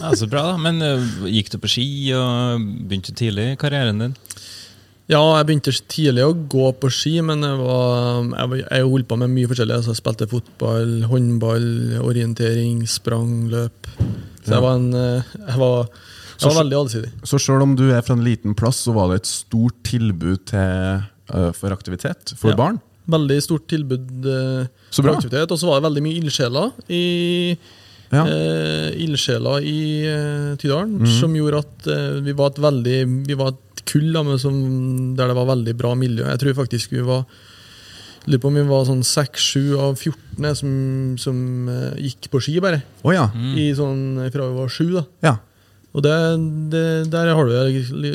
Ja, 0.00 0.10
så 0.18 0.26
bra 0.30 0.42
da. 0.52 0.56
Men 0.60 0.82
eh, 0.82 1.04
gikk 1.32 1.50
du 1.54 1.58
på 1.62 1.70
ski 1.70 1.86
og 2.16 2.62
begynte 2.88 3.14
tidlig 3.16 3.52
i 3.52 3.58
karrieren 3.60 3.98
din? 4.02 4.14
Ja, 5.10 5.20
jeg 5.36 5.46
begynte 5.48 5.72
tidlig 5.92 6.22
å 6.24 6.32
gå 6.48 6.68
på 6.80 6.88
ski, 6.94 7.16
men 7.26 7.42
jeg, 7.44 7.58
var, 7.58 8.22
jeg, 8.38 8.62
jeg 8.70 8.86
holdt 8.88 9.08
på 9.10 9.18
med 9.20 9.32
mye 9.34 9.50
forskjellig. 9.50 9.74
Altså, 9.80 9.92
jeg 9.92 10.00
spilte 10.00 10.28
fotball, 10.30 10.92
håndball, 11.10 11.66
orientering, 12.06 12.84
sprang, 12.88 13.32
løp. 13.52 13.90
Så 14.46 14.54
jeg 14.54 14.62
var, 14.64 14.78
en, 14.78 14.88
eh, 14.96 15.34
jeg 15.50 15.58
var, 15.60 15.90
jeg 16.38 16.46
var 16.48 16.56
veldig 16.62 16.78
allsidig. 16.78 17.10
Så 17.28 17.40
sjøl 17.42 17.66
om 17.66 17.74
du 17.78 17.84
er 17.90 18.00
fra 18.06 18.16
en 18.16 18.24
liten 18.24 18.56
plass, 18.58 18.80
så 18.86 18.94
var 18.96 19.10
det 19.12 19.20
et 19.22 19.30
stort 19.30 19.76
tilbud 19.86 20.46
til, 20.54 21.04
øh, 21.34 21.50
for 21.58 21.74
aktivitet 21.76 22.32
for 22.38 22.54
Ja. 22.54 22.58
barn? 22.62 22.80
Veldig 23.10 23.40
stort 23.42 23.66
tilbud 23.66 24.08
Uh, 24.22 24.66
Så 24.94 25.02
bra. 25.02 25.12
for 25.12 25.18
aktivitet. 25.18 25.50
Og 25.50 25.58
så 25.58 25.66
var 25.66 25.80
det 25.80 25.88
veldig 25.90 26.02
mye 26.06 26.18
ildsjeler 26.22 26.68
i 26.88 27.56
Ja. 28.12 28.26
eh, 28.28 28.90
ildsjeler 29.00 29.64
i 29.64 29.78
eh, 30.04 30.50
Tydalen, 30.60 30.98
mm. 31.00 31.12
som 31.20 31.36
gjorde 31.36 31.62
at 31.64 31.86
eh, 31.88 32.18
vi 32.26 32.34
var 32.36 32.52
et 32.52 32.60
veldig 32.60 32.98
Vi 33.28 33.38
var 33.40 33.54
et 33.54 33.82
kull 33.88 34.12
da, 34.12 34.36
som, 34.38 34.58
der 35.16 35.32
det 35.32 35.38
var 35.38 35.48
veldig 35.48 35.74
bra 35.78 35.94
miljø. 35.98 36.26
Jeg 36.28 36.42
tror 36.42 36.60
faktisk 36.62 36.92
vi 36.92 37.06
var 37.06 37.24
Lurer 38.22 38.38
på 38.38 38.50
om 38.52 38.54
vi 38.54 38.62
var 38.68 38.84
sånn 38.86 39.00
6-7 39.02 39.72
av 39.82 39.96
14 39.96 40.52
som, 40.54 40.74
som 41.18 41.38
eh, 41.72 42.04
gikk 42.06 42.28
på 42.30 42.38
ski, 42.44 42.60
bare. 42.62 42.78
Oh, 43.02 43.10
ja. 43.10 43.24
I 43.58 43.72
sånn, 43.74 44.20
fra 44.30 44.46
vi 44.46 44.60
var 44.60 44.70
7, 44.70 44.84
da. 44.94 45.02
ja. 45.26 45.32
Og 45.92 46.00
det, 46.06 46.12
det, 46.72 46.82
der 47.12 47.34
har 47.36 47.44
du 47.44 47.52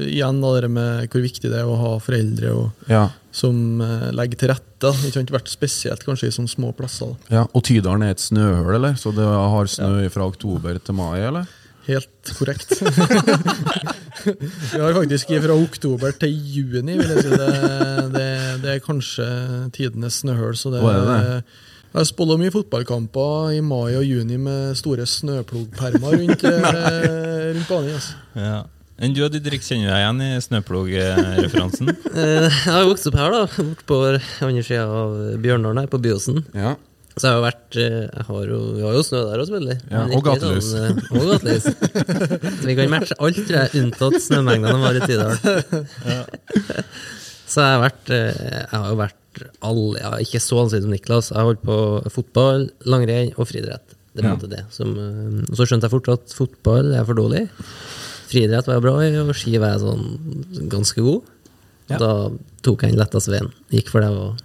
igjen 0.10 0.40
da, 0.42 0.54
det 0.58 0.70
med 0.74 1.12
hvor 1.14 1.22
viktig 1.22 1.52
det 1.52 1.60
er 1.62 1.70
å 1.70 1.76
ha 1.78 1.92
foreldre 2.02 2.54
og, 2.58 2.88
Ja. 2.90 3.04
som 3.32 3.78
uh, 3.84 4.08
legger 4.18 4.40
til 4.42 4.50
rette. 4.56 4.94
Ikke 5.06 5.20
sant? 5.20 5.34
Vært 5.36 5.52
spesielt 5.52 6.02
kanskje 6.08 6.32
i 6.32 6.34
sånne 6.34 6.50
små 6.50 6.72
plasser. 6.78 7.14
da. 7.14 7.36
ja. 7.38 7.44
Og 7.54 7.62
Tydalen 7.70 8.08
er 8.08 8.16
et 8.16 8.24
snøhull, 8.24 8.74
eller? 8.80 8.98
Så 8.98 9.14
det 9.14 9.28
har 9.30 9.70
snø 9.70 10.10
fra 10.14 10.26
oktober 10.26 10.82
til 10.82 10.98
mai, 10.98 11.20
eller? 11.30 11.46
Helt 11.88 12.34
korrekt. 12.36 12.74
Vi 14.74 14.80
har 14.82 14.98
faktisk 14.98 15.30
fra 15.46 15.56
oktober 15.56 16.12
til 16.20 16.34
juni, 16.34 16.98
vil 17.00 17.14
jeg 17.14 17.24
si. 17.24 17.30
Det, 17.38 17.54
det, 18.18 18.28
det 18.66 18.74
er 18.74 18.82
kanskje 18.84 19.28
tidenes 19.78 20.18
snøhull. 20.24 20.58
Så 20.60 20.74
det, 20.74 20.82
Hva 20.84 20.96
er 20.98 21.08
det? 21.08 21.46
Jeg 21.98 22.04
har 22.04 22.10
spolla 22.12 22.36
mye 22.38 22.52
fotballkamper 22.54 23.56
i 23.58 23.62
mai 23.66 23.96
og 23.98 24.04
juni 24.06 24.36
med 24.38 24.76
store 24.78 25.02
snøplogpermer 25.10 26.12
rundt, 26.14 26.44
eh, 26.46 27.48
rundt 27.56 27.72
banen. 27.72 27.96
Altså. 27.98 28.20
Ja. 28.38 28.60
Enn 29.02 29.16
du 29.18 29.24
og 29.26 29.32
Didrik, 29.34 29.66
kjenner 29.66 29.90
du 29.90 29.94
deg 29.96 30.04
igjen 30.04 30.22
i 30.22 30.30
snøplog-referansen? 30.46 31.90
Eh, 32.18 32.46
Jeg 32.46 32.70
har 32.70 32.86
vokst 32.86 33.10
opp 33.10 33.18
her, 33.18 33.34
da. 33.34 33.42
Bort 33.50 33.82
på 33.90 33.98
andre 34.46 34.64
sida 34.68 34.86
av 34.86 35.18
Bjørndalen 35.42 35.82
her, 35.82 35.90
på 35.90 35.98
Byåsen. 36.06 36.44
Ja. 36.54 36.76
Så 37.18 37.32
jeg 37.32 37.34
har 37.40 37.44
vært 37.48 37.78
eh, 37.82 38.00
jeg 38.14 38.26
har 38.30 38.46
jo, 38.54 38.62
Vi 38.78 38.86
har 38.86 38.94
jo 39.00 39.04
snø 39.10 39.24
der 39.26 39.42
òg, 39.42 39.50
selvfølgelig. 39.50 39.78
Ja, 39.90 40.06
og 40.14 40.26
gatelys. 40.30 40.70
Sånn, 40.70 41.02
og 41.18 41.30
gatelys. 41.34 41.70
så 42.62 42.70
vi 42.70 42.78
kan 42.78 42.94
matche 42.94 43.18
alt, 43.18 43.42
tror 43.42 43.58
jeg, 43.64 43.74
unntatt 43.82 44.22
snømengdene 44.22 44.78
de 44.78 44.86
har 44.86 45.02
i 45.02 45.02
Ja. 46.14 46.22
så 47.50 47.66
jeg 47.66 47.74
har 47.74 47.82
vært 47.88 48.14
Jeg 48.14 48.70
har 48.76 48.92
jo 48.94 49.00
vært 49.02 49.22
alle, 49.62 50.00
ja, 50.02 50.12
ikke 50.24 50.42
så 50.44 50.62
ansikt 50.64 50.86
som 50.86 50.94
Niklas. 50.94 51.30
Jeg 51.34 51.48
holdt 51.50 51.64
på 51.68 51.78
fotball, 52.14 52.68
langrenn 52.86 53.34
og 53.38 53.48
friidrett. 53.50 53.96
Det 54.18 54.24
Ja. 54.26 54.36
det. 54.36 54.64
Som, 54.74 54.96
eh, 54.98 55.46
og 55.52 55.56
så 55.56 55.68
skjønte 55.68 55.86
jeg 55.86 55.92
fort 55.94 56.10
at 56.10 56.34
fotball 56.34 56.94
er 56.98 57.06
for 57.06 57.14
dårlig. 57.14 57.48
Friidrett 58.28 58.66
var 58.68 58.76
jeg 58.80 58.82
bra 58.82 58.96
i, 59.06 59.16
og 59.22 59.36
ski 59.36 59.58
var 59.62 59.76
jeg 59.78 59.82
sånn 59.86 60.70
ganske 60.70 61.02
god. 61.06 61.22
Ja. 61.90 61.98
Da 62.02 62.30
tok 62.66 62.82
jeg 62.84 62.92
den 62.96 63.00
letteste 63.00 63.32
veien. 63.32 63.52
Gikk 63.72 63.90
for 63.94 64.02
det 64.02 64.10
og 64.10 64.38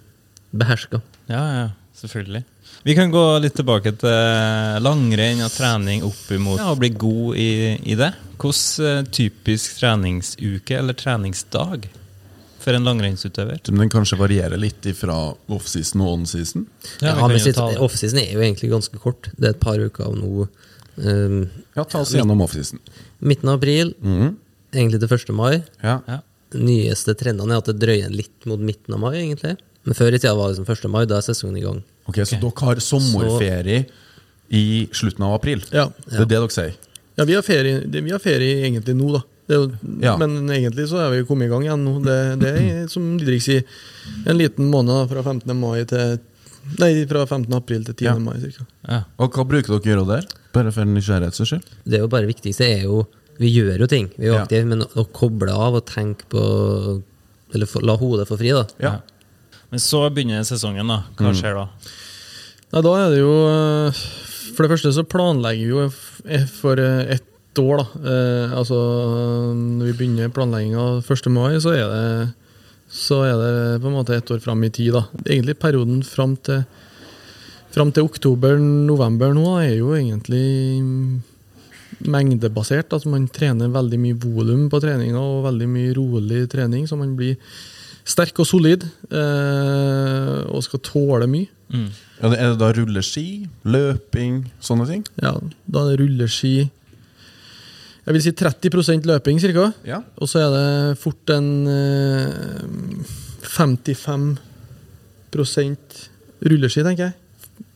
beherska. 0.55 1.01
Ja, 1.27 1.41
ja, 1.57 1.69
selvfølgelig. 1.97 2.43
Vi 2.85 2.95
kan 2.95 3.11
gå 3.11 3.23
litt 3.41 3.55
tilbake 3.55 3.97
til 3.97 4.83
langrenn 4.83 5.41
og 5.45 5.51
trening 5.51 6.03
opp 6.03 6.31
imot 6.35 6.59
ja, 6.59 6.71
å 6.71 6.77
bli 6.79 6.89
god 6.89 7.35
i, 7.39 7.49
i 7.91 7.95
det. 7.95 8.13
Hvordan 8.37 8.87
eh, 8.99 9.03
typisk 9.15 9.77
treningsuke 9.79 10.77
eller 10.77 10.93
treningsdag 10.93 11.87
for 12.63 12.73
en 12.77 12.85
langrennsutøver? 12.87 13.59
Men 13.71 13.83
den 13.85 13.91
kanskje 13.93 14.17
varierer 14.19 14.57
litt 14.59 14.85
fra 14.97 15.17
offseason 15.51 16.01
og 16.01 16.13
onseason. 16.19 16.65
Ja, 17.01 17.13
ja, 17.17 17.27
men. 17.27 17.77
Offseason 17.83 18.19
er 18.23 18.31
jo 18.33 18.43
egentlig 18.43 18.71
ganske 18.71 18.99
kort. 19.03 19.29
Det 19.37 19.49
er 19.49 19.55
et 19.57 19.59
par 19.63 19.77
uker 19.83 20.07
av 20.09 20.15
nå. 20.17 20.47
Um, 20.97 21.49
Ja, 21.75 21.83
ta 21.83 21.99
oss 22.03 22.11
gjennom 22.13 22.41
offseason. 22.45 22.79
midten 23.21 23.49
av 23.49 23.57
april, 23.59 23.93
Mhm. 24.01 24.35
egentlig 24.73 24.99
til 24.99 25.09
1. 25.09 25.33
mai. 25.33 25.63
Ja. 25.83 25.99
Ja. 26.07 26.19
Nyeste 26.53 27.15
trendene 27.17 27.51
er 27.53 27.57
at 27.57 27.65
det 27.65 27.79
drøyer 27.79 28.11
litt 28.13 28.45
mot 28.45 28.59
midten 28.59 28.93
av 28.93 28.99
mai, 28.99 29.15
egentlig. 29.17 29.57
Men 29.85 29.95
før 29.95 30.13
i 30.13 30.19
tida 30.19 30.35
var 30.35 30.49
det 30.53 30.59
liksom 30.59 30.65
1. 30.69 30.89
mai, 30.89 31.05
da 31.05 31.17
er 31.17 31.21
sesongen 31.21 31.57
i 31.57 31.61
gang. 31.61 31.83
Ok, 32.07 32.15
Så 32.25 32.39
dere 32.39 32.51
har 32.59 32.75
sommerferie 32.75 33.85
i 34.51 34.87
slutten 34.91 35.23
av 35.25 35.33
april? 35.39 35.63
Ja. 35.71 35.87
Det 36.05 36.13
er 36.13 36.25
det 36.25 36.29
dere 36.29 36.49
sier? 36.49 36.75
Ja, 37.17 37.25
vi 37.25 37.33
har 37.33 37.41
ferie, 37.41 37.81
vi 37.89 38.09
har 38.11 38.19
ferie 38.19 38.63
egentlig 38.69 38.95
nå, 38.95 39.11
da. 39.13 39.21
Det 39.53 39.57
er 39.59 39.61
jo, 39.61 39.95
Ja. 40.01 40.17
Men 40.17 40.49
egentlig 40.49 40.87
så 40.89 40.97
er 41.03 41.11
vi 41.13 41.23
kommet 41.29 41.45
i 41.47 41.51
gang 41.53 41.65
igjen 41.67 41.83
nå. 41.85 41.95
Det, 42.03 42.19
det 42.41 42.53
er, 42.57 42.83
som 42.91 43.05
Didrik 43.21 43.43
sier, 43.45 43.63
en 44.25 44.39
liten 44.39 44.69
måned 44.71 45.11
fra 45.11 45.21
15. 45.21 45.53
mai 45.59 45.83
til 45.89 46.17
Nei, 46.79 46.93
fra 47.09 47.25
15. 47.27 47.51
april 47.57 47.81
til 47.83 47.95
10. 47.97 48.05
Ja. 48.07 48.13
mai, 48.23 48.37
cirka. 48.39 48.63
Ja. 48.87 49.01
Og 49.19 49.35
hva 49.35 49.43
bruker 49.45 49.73
dere 49.75 49.81
å 49.81 49.89
gjøre 49.91 50.05
der? 50.07 50.27
Bare 50.55 50.71
for 50.71 50.87
nysgjerrighets 50.87 51.43
skyld? 51.43 51.65
Det 51.83 51.97
er 51.99 52.05
jo 52.05 52.11
bare 52.11 52.29
viktigste 52.29 52.63
er 52.67 52.85
jo 52.87 53.03
Vi 53.41 53.49
gjør 53.49 53.81
jo 53.83 53.87
ting, 53.89 54.07
vi 54.15 54.29
er 54.29 54.31
jo 54.31 54.39
Ja. 54.39 54.63
men 54.69 54.85
å, 54.85 55.03
koble 55.11 55.51
av 55.51 55.75
og 55.75 55.85
tenke 55.89 56.23
på 56.31 56.43
Eller 57.53 57.67
få, 57.69 57.81
la 57.83 57.97
hodet 57.99 58.29
få 58.29 58.37
fri, 58.39 58.53
da. 58.55 58.63
Ja. 58.79 58.93
Men 59.73 59.81
så 59.81 60.05
begynner 60.13 60.43
sesongen, 60.47 60.87
da. 60.87 61.03
Hva 61.19 61.33
skjer 61.35 61.57
da? 61.57 61.67
Nei, 62.73 62.81
da 62.81 62.93
er 63.01 63.11
det 63.13 63.19
jo 63.19 63.33
eh, 63.49 64.01
For 64.55 64.63
det 64.65 64.71
første 64.73 64.93
så 64.95 65.03
planlegger 65.03 65.63
vi 65.65 65.69
jo 65.73 65.83
eh, 66.25 66.47
for 66.61 66.79
eh, 66.79 67.19
ett 67.53 67.59
år, 67.59 67.77
da. 67.77 68.09
Eh, 68.09 68.53
altså 68.57 68.77
når 69.53 69.91
vi 69.91 69.97
begynner 69.99 70.33
planlegginga 70.33 71.03
1. 71.05 71.29
mai, 71.29 71.59
så 71.61 71.75
er 71.77 71.85
det 71.91 72.31
så 72.93 73.23
er 73.25 73.37
det 73.39 73.81
på 73.81 73.89
en 73.89 73.95
måte 73.95 74.15
ett 74.15 74.29
år 74.29 74.39
fram 74.39 74.63
i 74.63 74.69
tid, 74.69 74.93
da. 74.93 75.05
Egentlig 75.25 75.59
perioden 75.59 76.03
fram 76.03 76.35
til 76.37 76.63
Fram 77.73 77.89
til 77.89 78.05
oktober-november 78.05 79.31
nå 79.33 79.47
er 79.57 79.79
jo 79.79 79.95
egentlig 79.97 80.43
mengdebasert. 82.05 82.93
Altså 82.93 83.09
man 83.09 83.25
trener 83.33 83.71
veldig 83.73 83.97
mye 83.97 84.17
volum 84.21 84.67
på 84.69 84.77
treninga 84.77 85.17
og 85.17 85.47
veldig 85.47 85.69
mye 85.71 85.95
rolig 85.97 86.43
trening, 86.51 86.85
så 86.85 86.99
man 86.99 87.15
blir 87.17 87.33
sterk 88.05 88.37
og 88.43 88.45
solid 88.45 88.85
eh, 89.09 90.45
og 90.53 90.61
skal 90.67 90.83
tåle 90.85 91.25
mye. 91.25 91.49
Mm. 91.73 91.89
Ja, 92.19 92.29
er 92.29 92.53
det 92.53 92.61
da 92.61 92.69
rulleski, 92.77 93.25
løping, 93.65 94.43
sånne 94.61 94.85
ting? 94.91 95.07
Ja, 95.17 95.33
da 95.65 95.87
er 95.87 95.95
det 95.95 96.03
rulleski 96.03 96.69
Jeg 98.03 98.13
vil 98.17 98.21
si 98.25 98.31
30 98.35 99.05
løping, 99.07 99.39
cirka. 99.39 99.69
Ja. 99.87 100.01
Og 100.19 100.27
så 100.27 100.41
er 100.43 100.49
det 100.51 100.97
fort 100.99 101.29
en 101.31 101.67
eh, 101.71 103.03
55 103.47 104.37
rulleski, 106.43 106.83
tenker 106.83 107.09
jeg. 107.09 107.13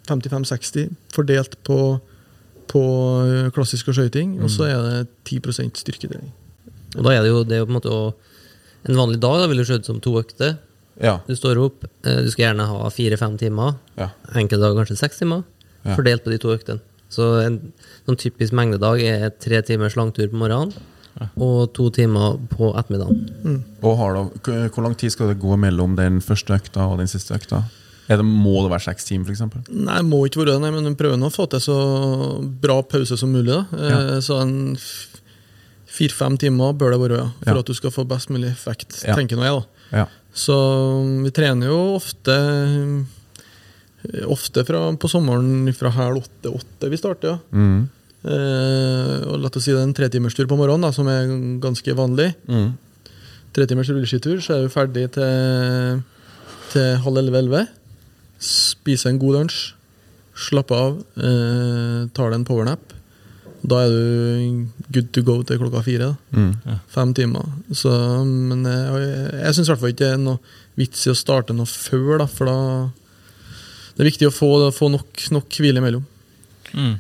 55-60 0.08 0.92
fordelt 1.16 1.58
på, 1.68 1.78
på 2.72 2.84
eh, 3.28 3.50
klassisk 3.56 3.90
og 3.92 3.98
skøyting. 3.98 4.38
Og 4.44 4.52
så 4.52 4.68
er 4.68 4.84
det 4.84 5.08
10% 5.32 5.80
styrketrening. 5.84 6.32
Og 6.98 7.04
da 7.08 7.16
er 7.16 7.24
det 7.26 7.32
jo, 7.32 7.44
det 7.48 7.58
er 7.58 7.64
jo 7.64 7.68
på 7.70 7.74
en 7.76 7.80
måte 7.82 7.94
å 7.94 8.02
En 8.88 8.96
vanlig 8.96 9.18
dag 9.20 9.42
da 9.42 9.48
vil 9.52 9.58
du 9.60 9.66
se 9.68 9.76
ut 9.82 9.88
som 9.90 9.98
to 10.00 10.14
økter. 10.16 10.54
Ja. 11.04 11.18
Du 11.28 11.34
står 11.36 11.58
opp, 11.60 11.82
eh, 12.08 12.22
du 12.24 12.30
skal 12.32 12.46
gjerne 12.46 12.68
ha 12.70 12.88
fire-fem 12.94 13.34
timer. 13.42 13.74
ja. 13.98 14.12
Enkelte 14.32 14.62
dager 14.64 14.78
kanskje 14.80 14.96
seks 15.02 15.18
timer, 15.20 15.42
Ja. 15.84 15.96
fordelt 15.98 16.24
på 16.24 16.32
de 16.32 16.38
to 16.40 16.54
øktene. 16.54 16.80
Så 17.10 17.42
en 17.46 17.74
sånn 18.06 18.18
typisk 18.20 18.52
mengdedag 18.54 19.02
er 19.02 19.30
tre 19.40 19.62
timers 19.62 19.96
langtur 19.96 20.28
på 20.30 20.36
morgenen 20.42 20.74
og 21.42 21.72
to 21.74 21.90
timer 21.90 22.36
på 22.52 22.74
ettermiddagen. 22.78 23.64
Og 23.82 23.96
har 23.98 24.14
da, 24.14 24.24
hvor 24.70 24.84
lang 24.86 24.94
tid 25.00 25.10
skal 25.16 25.32
det 25.32 25.40
gå 25.42 25.56
mellom 25.58 25.96
den 25.98 26.20
første 26.22 26.54
økta 26.54 26.84
og 26.92 27.00
den 27.00 27.08
siste 27.10 27.34
økta? 27.34 27.64
Er 28.08 28.18
det, 28.22 28.26
må 28.28 28.62
det 28.64 28.70
være 28.72 28.86
seks 28.86 29.04
timer, 29.10 29.26
f.eks.? 29.34 29.68
Nei, 29.74 30.02
må 30.08 30.22
ikke 30.28 30.40
være 30.44 30.54
det, 30.54 30.62
nei, 30.62 30.70
men 30.72 30.86
de 30.86 30.94
prøver 30.96 31.18
nå 31.20 31.28
å 31.28 31.34
få 31.34 31.48
til 31.52 31.60
så 31.60 31.78
bra 32.62 32.78
pause 32.84 33.18
som 33.20 33.34
mulig. 33.34 33.52
da. 33.52 33.66
Eh, 33.76 34.20
Så 34.24 34.38
en 34.42 34.78
fire-fem 35.98 36.38
timer 36.40 36.74
bør 36.78 36.92
det 36.94 37.00
være, 37.02 37.18
ja, 37.18 37.28
for 37.44 37.54
Ja. 37.56 37.60
at 37.60 37.66
du 37.66 37.74
skal 37.74 37.92
få 37.92 38.08
best 38.08 38.30
mulig 38.30 38.52
effekt, 38.52 39.04
Ja. 39.04 39.16
tenker 39.16 39.36
nå 39.36 39.44
jeg. 39.44 39.64
da. 39.92 39.98
Ja. 39.98 40.06
Så 40.34 41.24
vi 41.24 41.32
trener 41.32 41.68
jo 41.68 41.96
ofte 41.98 43.06
Ofte 44.30 44.64
fra, 44.64 44.82
på 44.96 45.10
sommeren 45.10 45.72
fra 45.76 45.90
halv 45.92 46.22
åtte-åtte 46.22 46.90
vi 46.92 47.00
starter. 47.00 47.38
ja. 47.38 47.40
Mm. 47.52 47.88
Eh, 48.28 49.24
og 49.30 49.38
la 49.40 49.50
oss 49.50 49.64
si 49.64 49.72
det 49.72 49.80
er 49.80 49.86
en 49.86 49.96
tretimerstur 49.96 50.48
på 50.50 50.58
morgenen, 50.60 50.88
da, 50.88 50.92
som 50.96 51.08
er 51.12 51.30
ganske 51.64 51.96
vanlig. 51.98 52.32
Mm. 52.50 52.74
Tretimers 53.56 53.90
rulleskitur, 53.94 54.42
så 54.44 54.58
er 54.58 54.66
vi 54.66 54.74
ferdig 54.74 55.08
til, 55.16 56.02
til 56.74 57.00
halv 57.06 57.22
elleve-elleve. 57.24 57.66
Spise 58.44 59.12
en 59.12 59.22
god 59.22 59.40
lunsj, 59.40 59.62
slappe 60.48 60.78
av, 60.78 61.00
eh, 61.18 62.06
tar 62.14 62.32
deg 62.34 62.42
en 62.42 62.48
powernap. 62.48 62.94
Da 63.68 63.82
er 63.86 63.92
du 63.92 64.68
good 64.94 65.10
to 65.16 65.24
go 65.26 65.40
til 65.44 65.60
klokka 65.60 65.82
fire. 65.84 66.12
da. 66.14 66.40
Mm. 66.40 66.80
Fem 66.94 67.14
timer. 67.18 67.48
Så, 67.74 67.92
men 68.24 68.64
jeg, 68.64 69.10
jeg 69.42 69.58
syns 69.58 69.68
i 69.68 69.72
hvert 69.72 69.82
fall 69.82 69.96
ikke 69.96 70.06
det 70.06 70.14
er 70.14 70.22
noe 70.22 70.56
vits 70.78 71.08
i 71.08 71.12
å 71.12 71.18
starte 71.18 71.56
noe 71.58 71.68
før, 71.68 72.20
da, 72.22 72.28
for 72.30 72.52
da 72.52 72.58
Det 73.98 74.04
er 74.06 74.10
viktig 74.12 74.28
å 74.30 74.34
få, 74.36 74.50
få 74.78 74.92
nok, 74.94 75.24
nok 75.34 75.58
hvile 75.58 75.82
imellom. 75.82 76.04
Mm. 76.78 76.96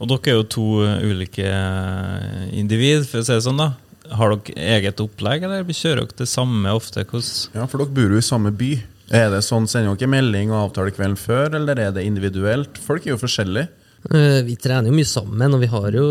Og 0.00 0.08
dere 0.10 0.32
er 0.32 0.38
jo 0.40 0.46
to 0.50 0.64
eh, 0.82 1.04
ulike 1.06 1.44
eh, 1.46 2.46
individ, 2.58 3.04
for 3.06 3.20
å 3.22 3.26
si 3.26 3.36
det 3.36 3.44
sånn. 3.46 3.60
da. 3.60 3.70
Har 4.18 4.32
dere 4.34 4.70
eget 4.80 4.98
opplegg, 5.04 5.44
eller 5.46 5.68
kjører 5.70 6.02
dere 6.08 6.18
det 6.24 6.26
samme 6.32 6.72
ofte? 6.74 7.04
Hvordan 7.06 7.60
ja, 7.60 7.66
for 7.70 7.84
dere 7.84 7.94
bor 8.00 8.16
jo 8.16 8.22
i 8.22 8.26
samme 8.26 8.50
by. 8.58 8.72
Er 9.14 9.28
det 9.34 9.42
sånn, 9.46 9.68
Sender 9.70 9.94
dere 9.98 10.10
melding 10.10 10.50
og 10.54 10.70
avtaler 10.70 10.94
kvelden 10.96 11.18
før, 11.20 11.54
eller 11.60 11.78
er 11.82 11.94
det 11.94 12.06
individuelt? 12.08 12.78
Folk 12.82 13.06
er 13.06 13.14
jo 13.14 13.20
forskjellige. 13.22 13.68
Eh, 14.10 14.40
Vi 14.48 14.56
trener 14.58 14.88
jo 14.90 14.96
mye 14.96 15.06
sammen, 15.10 15.54
og 15.54 15.62
vi 15.62 15.70
har 15.70 15.90
jo 15.94 16.04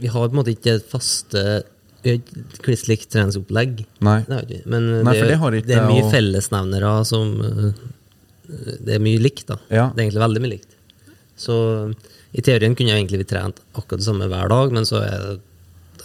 vi 0.00 0.08
har 0.12 0.28
på 0.28 0.32
en 0.32 0.40
måte 0.40 0.54
ikke 0.56 0.78
et 0.78 0.88
faste 0.88 1.44
vi 2.02 2.10
har 2.10 2.16
ikke 2.18 2.62
kliss 2.64 2.86
likt 2.90 3.10
treningsopplegg. 3.14 3.84
Nei. 4.02 4.16
Ikke. 4.26 4.56
Men 4.66 4.88
Nei, 5.06 5.12
det, 5.12 5.20
for 5.20 5.28
det 5.30 5.36
har 5.38 5.56
ikke 5.58 5.68
det 5.68 5.76
er 5.78 5.84
mye 5.90 6.02
og- 6.02 6.10
fellesnevnere 6.10 6.94
som 7.06 7.28
Det 8.52 8.96
er 8.96 9.02
mye 9.02 9.20
likt, 9.22 9.46
da. 9.48 9.58
Ja. 9.68 9.86
Det 9.90 10.00
er 10.00 10.06
egentlig 10.06 10.24
veldig 10.24 10.42
mye 10.44 10.54
likt. 10.56 10.76
Så 11.42 11.56
i 12.32 12.44
teorien 12.44 12.76
kunne 12.76 12.92
jeg 12.92 13.02
egentlig 13.02 13.22
vi 13.22 13.30
trent 13.32 13.58
akkurat 13.74 14.00
det 14.00 14.06
samme 14.06 14.28
hver 14.30 14.52
dag, 14.52 14.74
men 14.76 14.86
så 14.88 15.02
er 15.04 15.16
det 15.24 15.40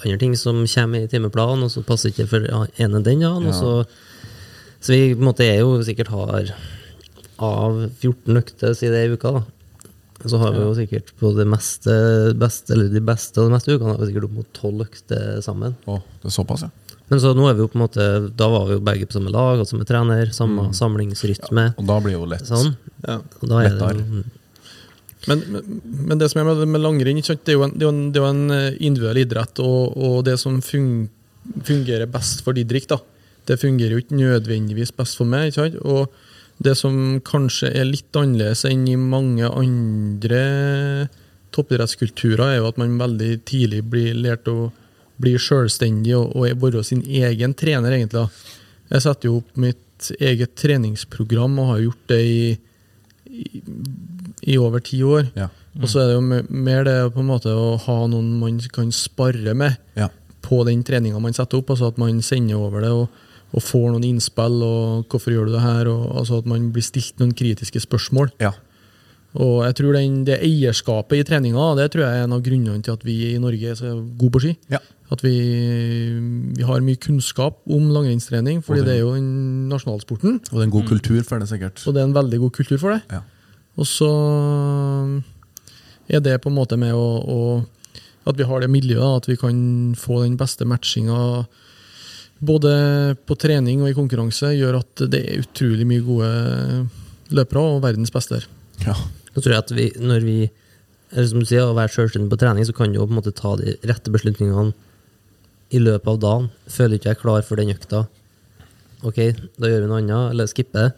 andre 0.03 0.17
ting 0.21 0.33
som 0.37 0.63
kommer 0.69 1.03
i 1.03 1.11
timeplanen, 1.11 1.65
og 1.65 1.73
så 1.73 1.83
passer 1.85 2.13
ikke 2.13 2.29
for 2.29 2.47
ene 2.47 3.03
den 3.03 3.23
dagen. 3.23 3.49
Ja. 3.49 3.53
Så, 3.55 3.71
så 4.79 4.93
vi 4.93 5.13
på 5.13 5.21
en 5.21 5.29
måte 5.29 5.47
er 5.47 5.61
jo 5.61 5.77
sikkert 5.85 6.11
har 6.13 6.51
av 7.37 7.77
14 8.01 8.41
økter 8.41 8.73
siden 8.77 8.97
det 8.97 9.05
i 9.07 9.13
uka, 9.13 9.37
da. 9.37 9.45
Så 10.27 10.39
har 10.41 10.55
vi 10.55 10.63
jo 10.63 10.73
sikkert 10.73 11.11
på 11.21 11.29
det 11.37 11.45
meste, 11.45 11.93
beste, 12.41 12.73
eller 12.73 12.89
de 12.89 13.01
beste 13.05 13.37
og 13.37 13.51
de 13.51 13.53
meste 13.53 13.75
ukene 13.75 13.91
har 13.93 13.99
vi 14.01 14.07
sikkert 14.09 14.25
opp 14.25 14.37
mot 14.39 14.47
tolv 14.57 14.81
økter 14.87 15.37
sammen. 15.45 15.75
Å, 15.85 15.99
det 16.23 16.31
er 16.31 16.33
såpass, 16.33 16.65
ja. 16.65 16.71
Men 17.07 17.21
så 17.23 17.31
nå 17.37 17.45
er 17.47 17.55
vi 17.55 17.63
jo 17.63 17.69
på 17.71 17.77
en 17.79 17.83
måte 17.85 18.05
Da 18.35 18.49
var 18.51 18.65
vi 18.67 18.75
jo 18.75 18.81
begge 18.83 19.07
på 19.07 19.15
samme 19.15 19.31
lag, 19.31 19.61
og 19.61 19.69
samme 19.69 19.87
trener, 19.87 20.33
samme 20.35 20.69
samlingsrytme. 20.75 21.69
Og 21.79 21.87
da 21.87 22.01
blir 22.03 22.15
det 22.15 22.19
jo 22.19 22.31
lett. 22.33 22.49
Sånn. 22.49 22.73
Ja. 23.05 23.21
Er 23.21 23.47
det 23.47 23.61
Lettere. 23.69 24.25
Men, 25.27 25.41
men, 25.51 25.79
men 26.07 26.19
det 26.21 26.29
som 26.31 26.41
er 26.41 26.47
med, 26.47 26.63
med 26.71 26.83
langrenn, 26.83 27.19
det 27.19 27.51
er 27.51 27.57
jo 27.57 27.65
en, 27.65 27.73
det 27.75 27.87
er 27.87 27.91
en, 27.91 28.03
det 28.15 28.21
er 28.21 28.27
en 28.29 28.53
eh, 28.53 28.77
individuell 28.79 29.19
idrett, 29.25 29.59
og, 29.59 29.97
og 29.97 30.21
det 30.27 30.37
som 30.39 30.61
fungerer 30.63 32.07
best 32.11 32.45
for 32.45 32.55
Didrik, 32.55 32.87
da, 32.91 33.01
det 33.49 33.59
fungerer 33.59 33.95
jo 33.95 34.03
ikke 34.03 34.19
nødvendigvis 34.19 34.93
best 34.95 35.19
for 35.19 35.27
meg. 35.27 35.49
ikke 35.49 35.65
sant? 35.65 35.79
Og 35.83 36.63
det 36.63 36.77
som 36.79 37.19
kanskje 37.27 37.73
er 37.75 37.89
litt 37.89 38.17
annerledes 38.17 38.63
enn 38.69 38.87
i 38.89 38.95
mange 38.99 39.49
andre 39.49 40.41
toppidrettskulturer, 41.55 42.45
er 42.47 42.59
jo 42.61 42.71
at 42.71 42.79
man 42.81 42.97
veldig 42.99 43.31
tidlig 43.47 43.83
blir 43.91 44.17
lært 44.17 44.47
å 44.51 44.71
bli 45.21 45.33
selvstendig 45.41 46.15
og, 46.17 46.35
og 46.35 46.61
være 46.61 46.83
sin 46.83 47.01
egen 47.01 47.53
trener, 47.57 47.91
egentlig. 47.97 48.27
Jeg 48.91 49.01
setter 49.01 49.29
jo 49.29 49.37
opp 49.41 49.57
mitt 49.57 50.11
eget 50.21 50.53
treningsprogram 50.55 51.57
og 51.59 51.71
har 51.73 51.79
gjort 51.87 52.07
det 52.13 52.21
i, 52.21 52.57
i 53.27 53.63
i 54.47 54.57
over 54.57 54.79
ti 54.83 54.99
år. 55.03 55.31
Ja. 55.37 55.49
Og 55.81 55.89
så 55.91 56.01
er 56.01 56.09
det 56.09 56.17
jo 56.17 56.43
mer 56.49 56.85
det 56.87 56.95
på 57.13 57.21
en 57.21 57.29
måte 57.29 57.53
å 57.53 57.75
ha 57.83 57.97
noen 58.09 58.31
man 58.39 58.59
kan 58.73 58.91
spare 58.95 59.53
med 59.57 59.77
Ja. 59.97 60.09
på 60.41 60.63
den 60.65 60.83
treninga 60.83 61.19
man 61.19 61.33
setter 61.33 61.57
opp. 61.59 61.69
altså 61.69 61.87
At 61.87 61.97
man 61.97 62.21
sender 62.21 62.55
over 62.55 62.81
det 62.81 62.89
og, 62.89 63.09
og 63.53 63.61
får 63.61 63.91
noen 63.91 64.03
innspill. 64.03 64.61
og 64.63 65.07
'Hvorfor 65.07 65.31
gjør 65.31 65.45
du 65.47 65.51
det 65.53 65.61
her?' 65.61 65.87
og 65.87 66.15
altså 66.17 66.37
At 66.39 66.45
man 66.45 66.71
blir 66.71 66.83
stilt 66.83 67.19
noen 67.19 67.33
kritiske 67.33 67.79
spørsmål. 67.81 68.31
ja. 68.39 68.51
Og 69.35 69.65
jeg 69.65 69.75
tror 69.75 69.93
den, 69.93 70.23
Det 70.23 70.39
eierskapet 70.41 71.19
i 71.19 71.23
treninga 71.23 71.75
det 71.75 71.91
tror 71.91 72.01
jeg 72.05 72.21
er 72.21 72.23
en 72.23 72.33
av 72.33 72.41
grunnene 72.41 72.81
til 72.81 72.93
at 72.93 73.03
vi 73.03 73.35
i 73.35 73.37
Norge 73.37 73.69
er 73.69 73.75
så 73.75 74.17
gode 74.17 74.31
på 74.31 74.39
ski. 74.39 74.57
Ja. 74.69 74.79
At 75.11 75.21
vi, 75.23 75.31
vi 76.57 76.63
har 76.67 76.81
mye 76.83 76.99
kunnskap 76.99 77.61
om 77.71 77.85
langrennstrening, 77.95 78.59
fordi 78.65 78.81
det- 78.83 78.85
det 78.89 78.95
er 78.97 78.99
jo 79.05 79.13
den 79.15 79.69
nasjonalsporten. 79.69 80.41
Og 80.51 80.51
det 80.51 80.59
er 80.59 80.67
en 80.67 80.75
god 80.75 80.87
kultur 80.89 81.23
for 81.23 81.39
det, 81.39 81.47
sikkert. 81.47 81.87
Og 81.87 81.93
det 81.93 82.01
er 82.01 82.07
en 82.09 82.13
veldig 82.17 82.39
god 82.39 82.51
kultur 82.51 82.77
for 82.77 82.91
det. 82.91 83.01
Ja. 83.11 83.21
Og 83.77 83.85
så 83.85 84.09
er 86.09 86.19
det 86.19 86.41
på 86.41 86.49
en 86.51 86.55
måte 86.57 86.77
med 86.79 86.93
å, 86.93 87.07
å 87.23 87.65
At 88.27 88.35
vi 88.35 88.43
har 88.43 88.59
det 88.59 88.67
miljøet, 88.69 89.21
at 89.23 89.25
vi 89.29 89.37
kan 89.37 89.95
få 89.95 90.17
den 90.25 90.35
beste 90.35 90.65
matchinga 90.67 91.47
både 92.43 93.15
på 93.25 93.37
trening 93.39 93.79
og 93.81 93.87
i 93.87 93.93
konkurranse, 93.95 94.49
gjør 94.51 94.79
at 94.81 95.03
det 95.09 95.21
er 95.23 95.39
utrolig 95.45 95.85
mye 95.87 96.03
gode 96.03 96.89
løpere 97.31 97.63
og 97.77 97.81
verdens 97.85 98.11
beste. 98.11 98.41
Ja. 98.83 98.93
Da 99.33 99.39
tror 99.39 99.53
jeg 99.53 99.63
at 99.63 99.71
vi, 99.71 99.87
når 100.03 100.25
vi 100.27 100.35
eller 101.13 101.27
som 101.31 101.39
du 101.39 101.45
sier, 101.47 101.63
å 101.63 101.73
være 101.77 101.87
selvstendig 101.95 102.27
på 102.33 102.37
trening, 102.41 102.65
så 102.67 102.75
kan 102.75 102.91
du 102.91 102.99
jo 102.99 103.07
på 103.07 103.15
en 103.15 103.21
måte 103.21 103.31
ta 103.33 103.55
de 103.55 103.77
rette 103.87 104.11
beslutningene 104.11 104.73
i 105.73 105.81
løpet 105.81 106.09
av 106.13 106.19
dagen. 106.23 106.49
Føler 106.71 106.97
ikke 106.97 107.11
jeg 107.11 107.17
er 107.17 107.21
klar 107.21 107.45
for 107.45 107.59
den 107.59 107.73
økta. 107.73 108.05
Ok, 109.05 109.19
da 109.59 109.69
gjør 109.69 109.83
vi 109.83 109.89
noe 109.89 110.01
annet, 110.01 110.31
eller 110.33 110.49
skipper. 110.49 110.93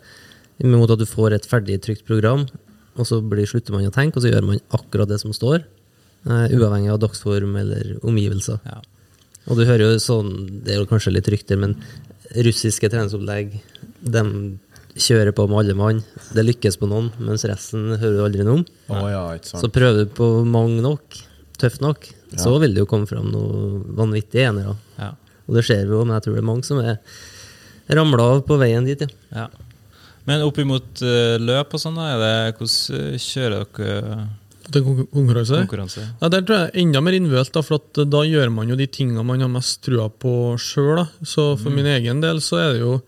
Imot 0.63 0.93
at 0.93 1.01
du 1.01 1.07
får 1.07 1.35
et 1.35 1.47
ferdig 1.47 1.79
trygt 1.83 2.05
program, 2.07 2.45
og 2.99 3.07
så 3.07 3.19
blir, 3.23 3.47
slutter 3.47 3.75
man 3.75 3.87
å 3.87 3.95
tenke, 3.95 4.19
og 4.19 4.25
så 4.25 4.31
gjør 4.31 4.47
man 4.47 4.61
akkurat 4.75 5.09
det 5.09 5.19
som 5.21 5.35
står. 5.35 5.63
Uh, 6.27 6.47
uavhengig 6.51 6.91
av 6.91 6.99
dagsform 6.99 7.55
eller 7.61 7.93
omgivelser. 8.03 8.59
Ja. 8.67 8.81
Og 9.49 9.59
du 9.59 9.63
hører 9.65 9.85
jo 9.85 10.01
sånn, 10.03 10.33
det 10.65 10.75
er 10.75 10.81
jo 10.81 10.89
kanskje 10.89 11.15
litt 11.15 11.29
rykter, 11.31 11.59
men 11.59 11.77
russiske 12.45 12.89
treningsopplegg, 12.91 13.55
de 14.03 14.23
kjører 14.99 15.33
på 15.35 15.45
med 15.49 15.61
alle 15.63 15.77
mann. 15.79 16.03
Det 16.35 16.43
lykkes 16.45 16.77
på 16.81 16.89
noen, 16.91 17.09
mens 17.23 17.45
resten 17.47 17.95
hører 17.95 18.17
du 18.17 18.23
aldri 18.25 18.45
noe 18.45 18.59
om. 18.59 18.65
Oh, 18.91 19.07
ja. 19.09 19.23
Så 19.41 19.71
prøver 19.73 20.05
du 20.05 20.13
på 20.19 20.27
mange 20.45 20.83
nok, 20.85 21.21
tøft 21.61 21.81
nok, 21.83 22.09
så 22.37 22.51
vil 22.61 22.75
det 22.75 22.83
jo 22.83 22.89
komme 22.89 23.07
fram 23.09 23.31
noe 23.33 23.79
vanvittig 23.97 24.43
enere. 24.45 24.75
Ja. 24.99 25.13
Og 25.49 25.55
det 25.57 25.63
ser 25.65 25.85
vi 25.87 25.95
jo, 25.95 26.03
men 26.05 26.13
jeg 26.17 26.27
tror 26.27 26.35
det 26.37 26.43
er 26.43 26.49
mange 26.51 26.67
som 26.67 26.77
er 26.83 26.99
ramla 27.97 28.27
av 28.35 28.43
på 28.45 28.57
veien 28.61 28.85
dit, 28.85 29.01
ja. 29.01 29.09
Ja. 29.33 29.47
Men 30.29 30.43
opp 30.45 30.59
imot 30.61 31.01
eh, 31.01 31.39
løp 31.41 31.73
og 31.73 31.81
sånn, 31.81 31.95
da, 31.97 32.11
er 32.13 32.19
det, 32.21 32.59
hvordan 32.59 32.99
eh, 32.99 33.17
kjører 33.23 33.63
dere 33.79 34.27
Til 34.69 34.83
konkurranse. 34.85 35.61
konkurranse? 35.63 36.03
Ja, 36.21 36.29
Der 36.29 36.43
tror 36.45 36.59
jeg 36.67 36.83
enda 36.83 37.01
mer 37.01 37.15
innvølt, 37.17 37.49
da, 37.55 37.63
for 37.65 37.79
at 37.79 37.97
eh, 38.03 38.05
da 38.05 38.21
gjør 38.27 38.51
man 38.53 38.69
jo 38.69 38.77
de 38.77 38.85
tingene 38.93 39.23
man 39.25 39.41
har 39.41 39.49
mest 39.49 39.81
trua 39.87 40.05
på 40.11 40.35
sjøl. 40.61 41.01
Så 41.25 41.55
for 41.57 41.73
min 41.73 41.89
egen 41.89 42.21
del 42.21 42.43
så 42.45 42.59
er 42.61 42.75
det 42.75 42.83
jo 42.83 42.99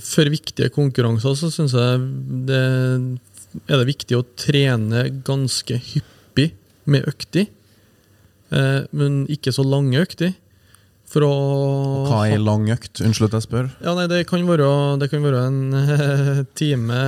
For 0.00 0.24
viktige 0.32 0.70
konkurranser 0.72 1.34
så 1.36 1.50
syns 1.52 1.74
jeg 1.76 2.00
det 2.48 2.60
er 3.68 3.76
det 3.82 3.86
viktig 3.90 4.16
å 4.16 4.24
trene 4.40 5.02
ganske 5.26 5.76
hyppig 5.76 6.54
med 6.88 7.04
økter. 7.10 7.44
Eh, 7.44 7.59
men 8.50 9.26
ikke 9.30 9.52
så 9.54 9.62
lange 9.66 10.00
økter. 10.02 10.32
For 11.10 11.24
å 11.26 11.30
Hva 12.06 12.20
er 12.30 12.38
lang 12.38 12.68
økt? 12.70 13.00
Unnskyld 13.02 13.32
at 13.32 13.32
jeg 13.40 13.46
spør. 13.48 13.64
ja, 13.82 13.94
nei, 13.98 14.04
det 14.06 14.20
kan 14.30 14.44
være, 14.46 14.66
det 15.00 15.08
kan 15.10 15.24
være 15.24 15.40
en 15.48 15.74
eh, 15.74 16.42
time 16.54 16.98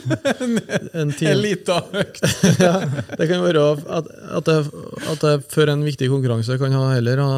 En 1.02 1.12
time 1.12 1.34
lita 1.42 1.76
økt. 2.00 2.22
ja, 2.64 2.78
det 3.12 3.28
kan 3.28 3.44
være 3.44 3.64
at, 3.76 4.08
at, 4.40 4.48
jeg, 4.48 4.70
at 5.12 5.26
jeg 5.28 5.42
før 5.52 5.72
en 5.74 5.84
viktig 5.84 6.08
konkurranse 6.12 6.56
kan 6.60 6.72
ha 6.76 6.86
heller 6.94 7.20
ha 7.20 7.30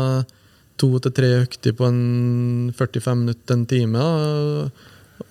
to 0.79 0.93
til 1.03 1.15
tre 1.19 1.33
økter 1.41 1.75
på 1.75 1.89
en 1.91 2.71
45 2.79 3.19
minutter, 3.25 3.57
en 3.59 3.67
time. 3.67 3.99
Da. 3.99 4.71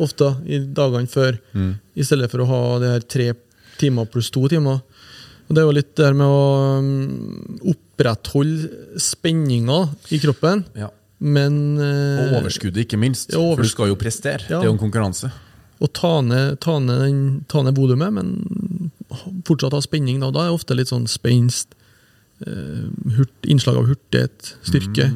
Ofte 0.04 0.34
i 0.52 0.60
dagene 0.68 1.08
før, 1.08 1.40
Mm. 1.56 1.72
i 1.96 2.04
stedet 2.04 2.28
for 2.32 2.44
å 2.44 2.50
ha 2.52 2.62
det 2.84 2.90
her 2.92 3.06
tre 3.08 3.30
timer 3.80 4.10
pluss 4.12 4.28
to 4.36 4.44
timer. 4.52 4.82
Og 5.48 5.56
Det 5.56 5.64
er 5.64 5.68
jo 5.70 5.78
litt 5.80 5.94
det 5.96 6.10
her 6.10 6.18
med 6.20 6.28
å 6.28 6.44
um, 6.84 7.62
opprettholde 7.98 9.00
spenninga 9.02 9.90
i 10.10 10.20
kroppen, 10.20 10.66
Ja. 10.76 10.90
men 11.20 11.78
Og 11.78 12.34
eh, 12.34 12.38
overskuddet, 12.42 12.86
ikke 12.86 12.98
minst. 12.98 13.32
Ja, 13.34 13.40
For 13.56 13.64
du 13.64 13.70
skal 13.70 13.88
jo 13.90 13.96
prestere. 13.96 14.42
Ja. 14.50 14.60
Det 14.60 14.66
er 14.68 14.72
jo 14.72 14.78
en 14.78 14.92
konkurranse. 14.92 15.32
Og 15.82 15.92
ta 15.94 16.22
ned, 16.22 16.60
ta 16.60 16.80
ned, 16.80 17.46
ta 17.48 17.62
ned 17.62 17.76
volumet, 17.76 18.14
men 18.14 18.92
fortsatt 19.46 19.74
ha 19.74 19.82
spenning. 19.82 20.20
Da, 20.22 20.32
da 20.32 20.46
er 20.46 20.50
det 20.52 20.58
ofte 20.58 20.76
litt 20.78 20.90
sånn 20.90 21.08
spenst, 21.08 21.76
eh, 22.46 22.88
hurt, 23.18 23.34
innslag 23.46 23.78
av 23.78 23.88
hurtighet, 23.88 24.56
styrke. 24.66 25.12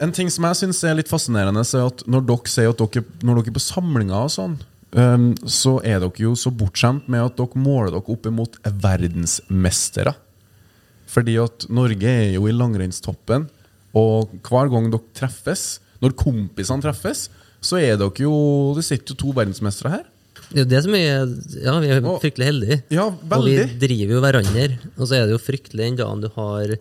En 0.00 0.12
ting 0.12 0.30
som 0.30 0.44
jeg 0.44 0.56
syns 0.56 0.82
er 0.84 0.96
litt 0.96 1.08
fascinerende, 1.08 1.60
er 1.60 1.86
at 1.86 2.04
når 2.08 2.24
dere 2.26 2.48
sier 2.48 2.72
at 2.72 2.80
dere, 2.80 3.04
når 3.22 3.42
dere 3.42 3.52
er 3.52 3.58
på 3.58 3.64
samlinger 3.64 4.24
og 4.24 4.32
sånn, 4.32 4.56
um, 4.96 5.34
så 5.44 5.76
er 5.84 6.00
dere 6.00 6.24
jo 6.24 6.32
så 6.32 6.50
bortskjemt 6.50 7.08
med 7.08 7.20
at 7.20 7.36
dere 7.36 7.60
måler 7.60 7.92
dere 7.92 8.08
opp 8.16 8.24
imot 8.26 8.56
verdensmestere. 8.64 10.14
Fordi 11.10 11.34
at 11.42 11.66
Norge 11.74 12.06
er 12.06 12.32
jo 12.36 12.44
i 12.46 12.54
langrennstoppen, 12.54 13.48
og 13.98 14.30
hver 14.46 14.70
gang 14.70 14.86
dere 14.92 15.02
treffes, 15.18 15.80
når 16.00 16.14
kompisene 16.16 16.82
treffes, 16.84 17.26
så 17.60 17.76
er 17.82 17.98
dere 18.00 18.22
jo 18.22 18.32
Det 18.78 18.84
sitter 18.86 19.12
jo 19.12 19.18
to 19.20 19.32
verdensmestere 19.36 19.90
her. 19.98 20.04
Det 20.50 20.62
er 20.62 20.64
jo 20.64 20.68
det 20.70 20.82
som 20.86 20.94
er 20.94 21.10
Ja, 21.66 21.74
vi 21.82 21.90
er 21.90 22.00
Og- 22.06 22.20
fryktelig 22.22 22.46
heldige. 22.48 22.78
Ja, 22.94 23.08
Og 23.10 23.44
vi 23.44 23.56
driver 23.82 24.14
jo 24.16 24.20
hverandre. 24.24 24.78
Og 24.96 25.06
så 25.10 25.18
er 25.18 25.26
det 25.26 25.34
jo 25.34 25.42
fryktelig 25.42 25.84
den 25.90 25.96
dagen 25.98 26.22
du 26.22 26.28
har 26.36 26.76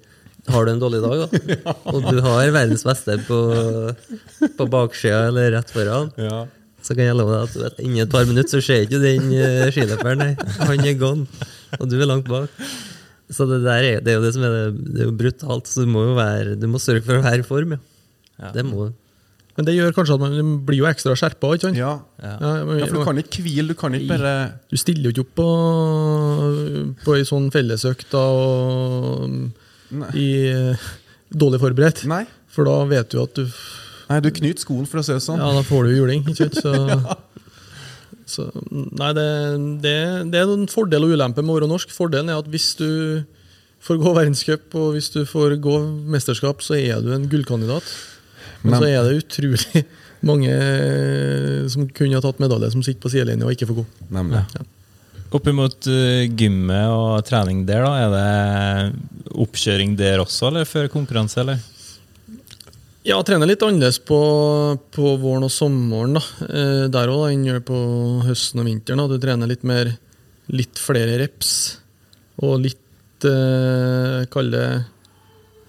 Har 0.50 0.66
du 0.66 0.72
en 0.72 0.80
dårlig 0.80 1.02
dag, 1.04 1.30
da, 1.66 1.74
og 1.92 2.06
du 2.10 2.22
har 2.26 2.50
verdens 2.56 2.82
beste 2.88 3.18
på, 3.28 3.38
på 4.58 4.66
baksida 4.72 5.28
eller 5.28 5.52
rett 5.58 5.70
foran, 5.70 6.08
Ja. 6.18 6.46
så 6.82 6.96
kan 6.96 7.06
jeg 7.06 7.18
love 7.20 7.36
deg 7.36 7.44
at 7.44 7.58
vet, 7.62 7.82
innen 7.86 8.02
et 8.06 8.10
par 8.10 8.26
minutter 8.26 8.58
så 8.58 8.62
ser 8.66 8.86
ikke 8.88 9.02
den 9.04 9.28
uh, 9.36 9.68
skiløperen. 9.70 10.24
Han 10.64 10.80
er 10.88 10.96
gone, 10.98 11.28
og 11.78 11.86
du 11.92 12.00
er 12.02 12.08
langt 12.10 12.26
bak. 12.32 12.50
Så 13.30 13.46
det 13.50 13.60
der 13.62 13.86
er, 13.86 14.00
det 14.02 14.14
er 14.14 14.18
jo 14.18 14.24
det 14.26 14.34
som 14.36 14.46
er 14.48 14.56
det, 14.56 14.88
det 14.96 15.04
er 15.04 15.10
jo 15.12 15.18
brutalt. 15.20 15.70
Så 15.70 15.86
du 15.86 15.92
må 15.94 16.08
jo 16.08 16.16
være, 16.18 16.56
du 16.58 16.66
må 16.72 16.82
sørge 16.82 17.06
for 17.06 17.20
å 17.20 17.26
være 17.26 17.44
i 17.44 17.48
form, 17.48 17.78
ja. 17.78 17.84
Ja. 18.40 18.52
Det 18.56 18.64
må 18.66 18.88
du. 18.88 18.98
Men 19.60 19.68
det 19.68 19.74
gjør 19.76 19.92
kanskje 19.92 20.16
at 20.16 20.22
man 20.24 20.52
blir 20.64 20.80
jo 20.80 20.88
ekstra 20.88 21.14
skjerpa. 21.20 21.50
ikke 21.58 21.68
sant? 21.68 21.78
Ja. 21.78 21.92
Ja. 22.24 22.36
Ja, 22.40 22.86
for 22.88 23.02
du 23.02 23.04
kan 23.10 23.20
ikke 23.20 23.44
hvile. 23.44 23.74
Du 23.74 23.76
kan 23.76 23.98
ikke 23.98 24.14
bare 24.14 24.34
Du 24.72 24.78
stiller 24.80 25.10
jo 25.10 25.12
ikke 25.12 25.26
opp 25.26 25.34
på, 25.36 25.48
på 27.04 27.18
ei 27.18 27.26
sånn 27.28 27.50
fellesøkt 27.52 28.08
da, 28.14 28.24
og, 28.24 29.36
i 30.16 30.30
dårlig 31.30 31.60
forberedt. 31.66 32.06
Nei. 32.08 32.24
For 32.50 32.70
da 32.70 32.78
vet 32.90 33.12
du 33.12 33.20
at 33.26 33.36
du 33.36 33.46
Nei, 34.10 34.18
du 34.26 34.32
knyter 34.34 34.64
skoen, 34.64 34.88
for 34.90 35.04
å 35.04 35.06
si 35.06 35.14
det 35.14 35.22
sånn. 35.22 35.38
Ja, 35.38 35.52
da 35.54 35.62
får 35.62 35.86
du 35.86 35.92
juling, 36.00 36.24
ikke 36.24 36.48
sant? 36.48 36.56
Så, 36.64 36.72
så 38.30 38.46
Nei, 38.70 39.10
det, 39.18 39.28
det, 39.84 39.96
det 40.34 40.40
er 40.42 40.54
en 40.54 40.68
fordel 40.72 41.06
og 41.08 41.14
ulempe 41.18 41.44
med 41.44 41.54
å 41.54 41.58
være 41.60 41.70
norsk. 41.72 41.92
Fordelen 41.96 42.32
er 42.32 42.40
at 42.42 42.50
hvis 42.54 42.72
du 42.80 42.90
får 43.86 44.00
gå 44.02 44.12
verdenscup 44.18 44.76
og 44.80 44.94
hvis 44.96 45.12
du 45.14 45.22
får 45.28 45.58
gå 45.64 45.76
mesterskap, 46.12 46.64
så 46.66 46.76
er 46.80 47.02
du 47.04 47.14
en 47.16 47.28
gullkandidat. 47.32 47.86
Men, 48.64 48.74
Men- 48.74 48.82
så 48.82 48.90
er 48.90 49.08
det 49.08 49.22
utrolig 49.24 49.86
mange 50.30 50.52
som 51.72 51.86
kunne 51.96 52.18
ha 52.18 52.24
tatt 52.26 52.42
medalje, 52.44 52.74
som 52.74 52.84
sitter 52.84 53.02
på 53.06 53.12
sidelinja 53.14 53.48
og 53.48 53.54
ikke 53.56 53.70
får 53.70 53.78
gå. 53.82 53.86
Nemlig. 54.18 54.42
Opp 55.30 55.46
imot 55.48 55.86
uh, 55.88 56.26
gymmet 56.34 56.90
og 56.90 57.20
trening 57.28 57.62
der, 57.68 57.86
da, 57.86 57.92
er 58.02 58.14
det 58.16 59.36
oppkjøring 59.46 59.94
der 60.00 60.24
også, 60.24 60.48
eller 60.50 60.66
før 60.66 60.90
konkurranse, 60.92 61.38
eller? 61.44 61.62
Ja, 63.08 63.16
trener 63.24 63.48
litt 63.48 63.62
annerledes 63.64 63.98
på, 64.04 64.18
på 64.92 65.14
våren 65.22 65.46
og 65.48 65.52
sommeren. 65.54 66.18
da. 66.20 66.24
Eh, 66.50 66.86
der 66.92 67.12
òg 67.14 67.30
enn 67.32 67.46
gjør 67.48 67.62
på 67.70 67.78
høsten 68.28 68.60
og 68.62 68.68
vinteren. 68.68 69.00
da. 69.00 69.08
Du 69.08 69.22
trener 69.24 69.48
litt 69.50 69.64
mer, 69.68 69.94
litt 70.52 70.80
flere 70.82 71.16
reps. 71.22 71.54
Og 72.44 72.60
litt 72.66 73.28
eh, 73.28 74.26
Kall 74.32 74.52
det 74.52 74.66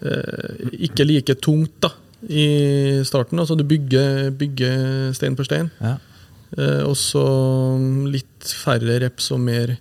eh, 0.03 0.77
ikke 0.91 1.07
like 1.07 1.39
tungt 1.43 1.79
da, 1.87 1.93
i 2.27 3.01
starten. 3.07 3.39
Altså 3.43 3.57
du 3.59 3.65
bygger, 3.69 4.31
bygger 4.37 5.15
stein 5.17 5.39
for 5.39 5.47
stein. 5.49 5.71
Ja. 5.81 5.97
Eh, 6.59 6.83
og 6.83 6.97
så 6.99 7.23
litt 8.11 8.55
færre 8.65 8.99
reps 9.07 9.31
og 9.35 9.43
mer, 9.47 9.77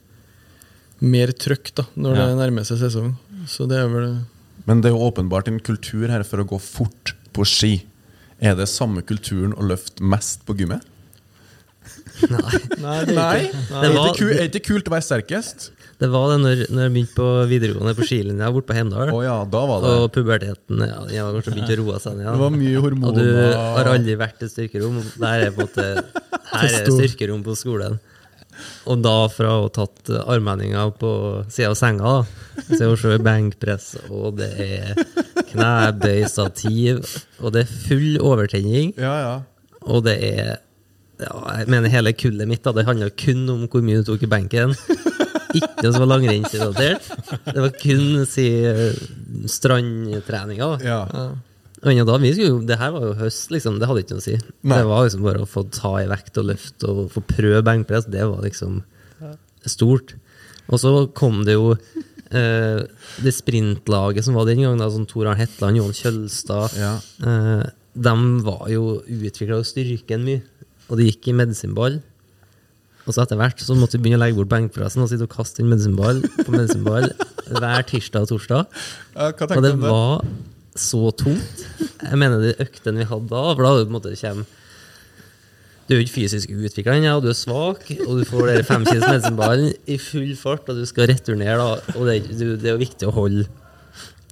mer 1.02 1.34
trøkk 1.34 1.74
da, 1.82 1.88
når 1.98 2.14
Ja. 2.22 2.26
det 2.30 2.40
nærmer 2.44 2.66
seg 2.70 2.78
sesong. 2.86 3.16
Så 3.50 3.66
det 3.70 3.82
er 3.82 3.90
vel 3.90 4.12
Men 4.70 4.82
det 4.82 4.92
er 4.92 4.98
jo 4.98 5.08
åpenbart 5.10 5.48
en 5.50 5.60
kultur 5.66 6.06
her 6.14 6.22
for 6.28 6.44
å 6.44 6.46
gå 6.46 6.60
fort 6.62 7.16
på 7.36 7.46
ski. 7.48 7.74
Er 8.40 8.56
det 8.56 8.70
samme 8.72 9.04
kulturen 9.04 9.52
å 9.60 9.66
løfte 9.68 10.04
mest 10.06 10.46
på 10.48 10.56
gymmet? 10.60 10.86
Nei. 12.30 12.60
Nei, 12.84 12.98
det 13.08 13.18
er 13.18 13.44
ikke. 13.48 13.60
Det 13.68 13.76
Er 13.76 13.84
det 13.84 13.98
var- 13.98 14.24
er 14.40 14.48
ikke 14.50 14.66
kult 14.70 14.90
å 14.90 14.96
være 14.96 15.08
sterkest? 15.08 15.70
Det 16.00 16.08
var 16.08 16.30
det 16.32 16.38
når, 16.40 16.60
når 16.72 16.86
jeg 16.86 16.92
begynte 16.96 17.16
på 17.18 17.28
videregående 17.52 17.94
på 17.98 18.06
skilinja 18.08 18.48
borte 18.56 18.70
på 18.70 18.76
Heimdal. 18.78 19.10
Oh, 19.12 19.20
ja, 19.20 19.34
da 19.52 19.64
var 19.68 19.82
det 19.84 19.90
Og 20.00 20.06
puberteten 20.16 20.80
ja, 20.86 21.00
jeg 21.12 21.20
har 21.26 21.34
kanskje 21.36 21.56
begynt 21.58 21.74
å 21.74 21.78
roe 21.82 21.98
seg 22.00 22.16
ned. 22.16 22.30
Det 22.30 22.40
var 22.40 22.54
mye 22.56 22.84
Og 23.10 23.18
du 23.18 23.26
har 23.52 23.90
aldri 23.92 24.16
vært 24.22 24.40
i 24.40 24.48
et 24.48 24.54
styrkerom. 24.54 25.02
Der 25.20 25.44
er 25.50 25.52
på 25.52 25.66
en 25.66 25.68
måte 25.68 25.90
Her 26.54 26.78
er 26.80 26.88
styrkerom 26.88 27.44
på 27.44 27.58
skolen. 27.60 28.00
Og 28.88 29.04
da 29.04 29.16
fra 29.32 29.52
å 29.58 29.66
ha 29.66 29.74
tatt 29.76 30.10
armheninga 30.24 30.86
på 31.00 31.12
sida 31.52 31.74
av 31.74 31.78
senga, 31.80 32.16
da, 32.16 32.64
så 32.72 32.90
er 32.96 33.18
det 33.18 33.20
benkpress, 33.28 33.92
og 34.12 34.40
det 34.40 34.50
er 34.60 35.04
knebøy, 35.52 36.24
stativ, 36.32 37.04
og 37.42 37.54
det 37.56 37.66
er 37.66 37.78
full 37.88 38.18
overtenning, 38.22 38.94
Ja, 38.98 39.14
ja. 39.24 39.36
og 39.86 40.04
det 40.08 40.18
er 40.30 40.58
ja, 41.20 41.34
jeg 41.60 41.68
mener 41.68 41.92
Hele 41.92 42.14
kullet 42.16 42.48
mitt 42.48 42.64
da, 42.64 42.72
det 42.72 42.86
handla 42.88 43.10
kun 43.12 43.42
om 43.52 43.66
hvor 43.68 43.84
mye 43.84 44.00
du 44.00 44.06
tok 44.08 44.22
i 44.24 44.30
benken. 44.32 44.72
Ikke 45.58 45.82
noe 45.84 45.92
som 45.92 46.04
var 46.06 46.10
langrennsrelatert. 46.14 47.10
Det 47.50 47.60
var 47.60 47.74
kun 47.82 48.04
si, 48.30 48.46
strandtreninga. 49.52 50.70
Ja. 50.86 51.00
ja. 51.12 52.04
Da, 52.06 52.18
vi 52.20 52.32
skulle 52.36 52.68
det 52.68 52.78
her 52.80 52.92
var 52.96 53.06
jo 53.08 53.14
høst, 53.20 53.52
liksom. 53.52 53.80
Det 53.80 53.88
hadde 53.90 54.04
ikke 54.04 54.18
noe 54.18 54.24
å 54.24 54.28
si. 54.30 54.38
Nei. 54.62 54.80
Det 54.80 54.88
var 54.90 55.06
liksom 55.08 55.26
bare 55.28 55.44
å 55.44 55.50
få 55.50 55.66
ta 55.74 55.94
i 56.02 56.08
vekt 56.12 56.40
og 56.42 56.50
løfte 56.52 56.92
og 56.92 57.02
få 57.14 57.24
prøve 57.34 57.62
benkpress. 57.68 58.08
Det 58.12 58.26
var 58.28 58.44
liksom 58.46 58.82
stort. 59.68 60.16
Og 60.70 60.82
så 60.82 60.94
kom 61.18 61.44
det 61.48 61.56
jo 61.58 61.74
eh, 62.32 62.82
det 63.24 63.34
sprintlaget 63.36 64.26
som 64.26 64.38
var 64.38 64.48
den 64.50 64.62
gangen, 64.66 64.84
sånn 64.94 65.08
Tor 65.10 65.28
Arne 65.30 65.40
Hetland, 65.42 65.80
Johan 65.80 65.96
Kjølstad 65.98 66.78
Ja. 66.80 66.94
uh, 67.26 67.64
De 68.00 68.14
var 68.46 68.68
jo 68.72 69.00
utvikla 69.02 69.60
styrken 69.66 70.24
mye, 70.28 70.44
og 70.90 71.00
det 71.00 71.10
gikk 71.10 71.32
i 71.32 71.38
medisinball. 71.40 72.00
Og 73.08 73.16
så 73.16 73.24
etter 73.24 73.40
hvert 73.40 73.60
så 73.64 73.74
måtte 73.78 73.98
vi 73.98 74.04
begynne 74.06 74.20
å 74.20 74.24
legge 74.24 74.38
bort 74.38 74.52
benkpressen 74.52 75.02
og 75.02 75.10
sitte 75.10 75.26
og 75.26 75.34
kaste 75.34 75.64
inn 75.64 75.72
medisinball 75.72 76.22
på 76.38 76.54
medisinball 76.54 77.10
hver 77.50 77.86
tirsdag 77.90 78.28
og 78.28 78.32
torsdag. 78.36 78.80
Ja, 79.16 79.32
Og 79.34 79.64
det 79.66 79.74
du 79.74 79.82
var 79.82 80.22
så 80.78 81.10
tungt. 81.18 81.64
Jeg 81.82 82.20
mener 82.22 82.40
de 82.44 82.54
øktene 82.62 83.02
vi 83.02 83.10
hadde 83.10 83.32
da, 83.32 83.42
for 83.56 83.64
da 83.66 83.72
hadde 83.72 83.82
det 83.82 83.90
på 83.90 83.94
en 83.96 83.98
måte 83.98 84.14
kommer 84.22 84.56
Du 85.90 85.96
er 85.96 86.00
jo 86.00 86.06
ikke 86.06 86.20
fysisk 86.20 86.52
utvikla 86.54 86.94
ennå, 87.00 87.16
og 87.18 87.24
du 87.26 87.32
er 87.32 87.38
svak, 87.38 87.88
og 88.06 88.20
du 88.20 88.26
får 88.30 88.44
dere 88.52 88.66
femkilos 88.68 89.08
medisinballen 89.10 89.72
i 89.90 89.96
full 89.98 90.36
fart, 90.38 90.68
og 90.70 90.78
du 90.78 90.86
skal 90.86 91.08
returnere, 91.10 91.56
da, 91.58 91.96
og 91.98 92.06
det, 92.06 92.20
du, 92.38 92.44
det 92.62 92.70
er 92.70 92.76
jo 92.76 92.82
viktig 92.84 93.08
å 93.10 93.14
holde 93.16 93.48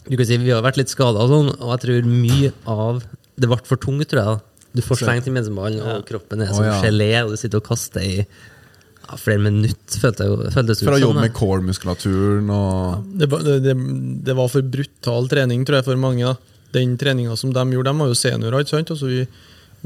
Du 0.08 0.14
kan 0.16 0.28
si 0.30 0.38
Vi 0.40 0.52
har 0.54 0.62
vært 0.64 0.78
litt 0.78 0.94
skada 0.94 1.24
og 1.26 1.32
sånn, 1.34 1.50
og 1.58 1.72
jeg 1.74 1.82
tror 1.88 2.12
mye 2.12 2.52
av 2.70 3.02
Det 3.36 3.50
ble 3.50 3.58
for 3.66 3.82
tungt, 3.82 4.06
tror 4.12 4.22
jeg. 4.22 4.38
da. 4.38 4.70
Du 4.78 4.84
får 4.86 5.02
slengt 5.02 5.28
i 5.28 5.34
medisinballen, 5.34 5.82
og 5.82 6.06
kroppen 6.06 6.46
er 6.46 6.52
som 6.54 6.62
som 6.62 6.70
ja. 6.70 6.78
gelé, 6.86 7.10
og 7.26 7.34
du 7.34 7.42
sitter 7.42 7.58
og 7.58 7.66
kaster 7.66 8.06
i 8.06 8.14
ja, 8.22 9.18
flere 9.18 9.42
minutter, 9.42 9.98
følte 10.04 10.28
jeg 10.28 10.34
jo- 10.36 10.52
føltes 10.54 10.84
For 10.86 10.94
å 10.94 11.00
ut 11.00 11.06
jobbe 11.08 11.18
som. 11.18 11.26
med 11.26 11.34
core-muskulaturen 11.42 12.50
og 12.54 13.04
Det, 13.18 13.30
var- 13.34 13.44
det, 13.50 13.58
det, 13.66 13.76
det 14.30 14.36
var 14.38 14.48
for 14.54 14.62
brutal 14.62 15.28
trening, 15.32 15.66
tror 15.66 15.80
jeg, 15.82 15.86
for 15.90 15.98
mange. 15.98 16.22
da. 16.22 16.38
Den 16.78 16.98
treninga 17.02 17.34
som 17.40 17.50
de 17.56 17.64
gjorde, 17.74 17.90
de 17.90 17.98
var 18.04 18.08
jo 18.14 18.18
seniorer. 18.22 18.60
ikke 18.62 18.76
sant? 18.78 18.92
Altså 18.94 19.08
vi, 19.10 19.22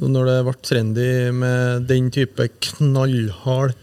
når 0.09 0.25
det 0.29 0.37
ble 0.47 0.53
trendy 0.65 1.07
med 1.37 1.87
den 1.89 2.09
type 2.13 2.47
knallhard 2.71 3.75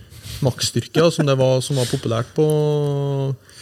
maksstyrke 0.45 1.09
som 1.15 1.27
var, 1.39 1.61
som 1.65 1.77
var 1.79 1.87
populært 1.91 2.35
på, 2.35 2.47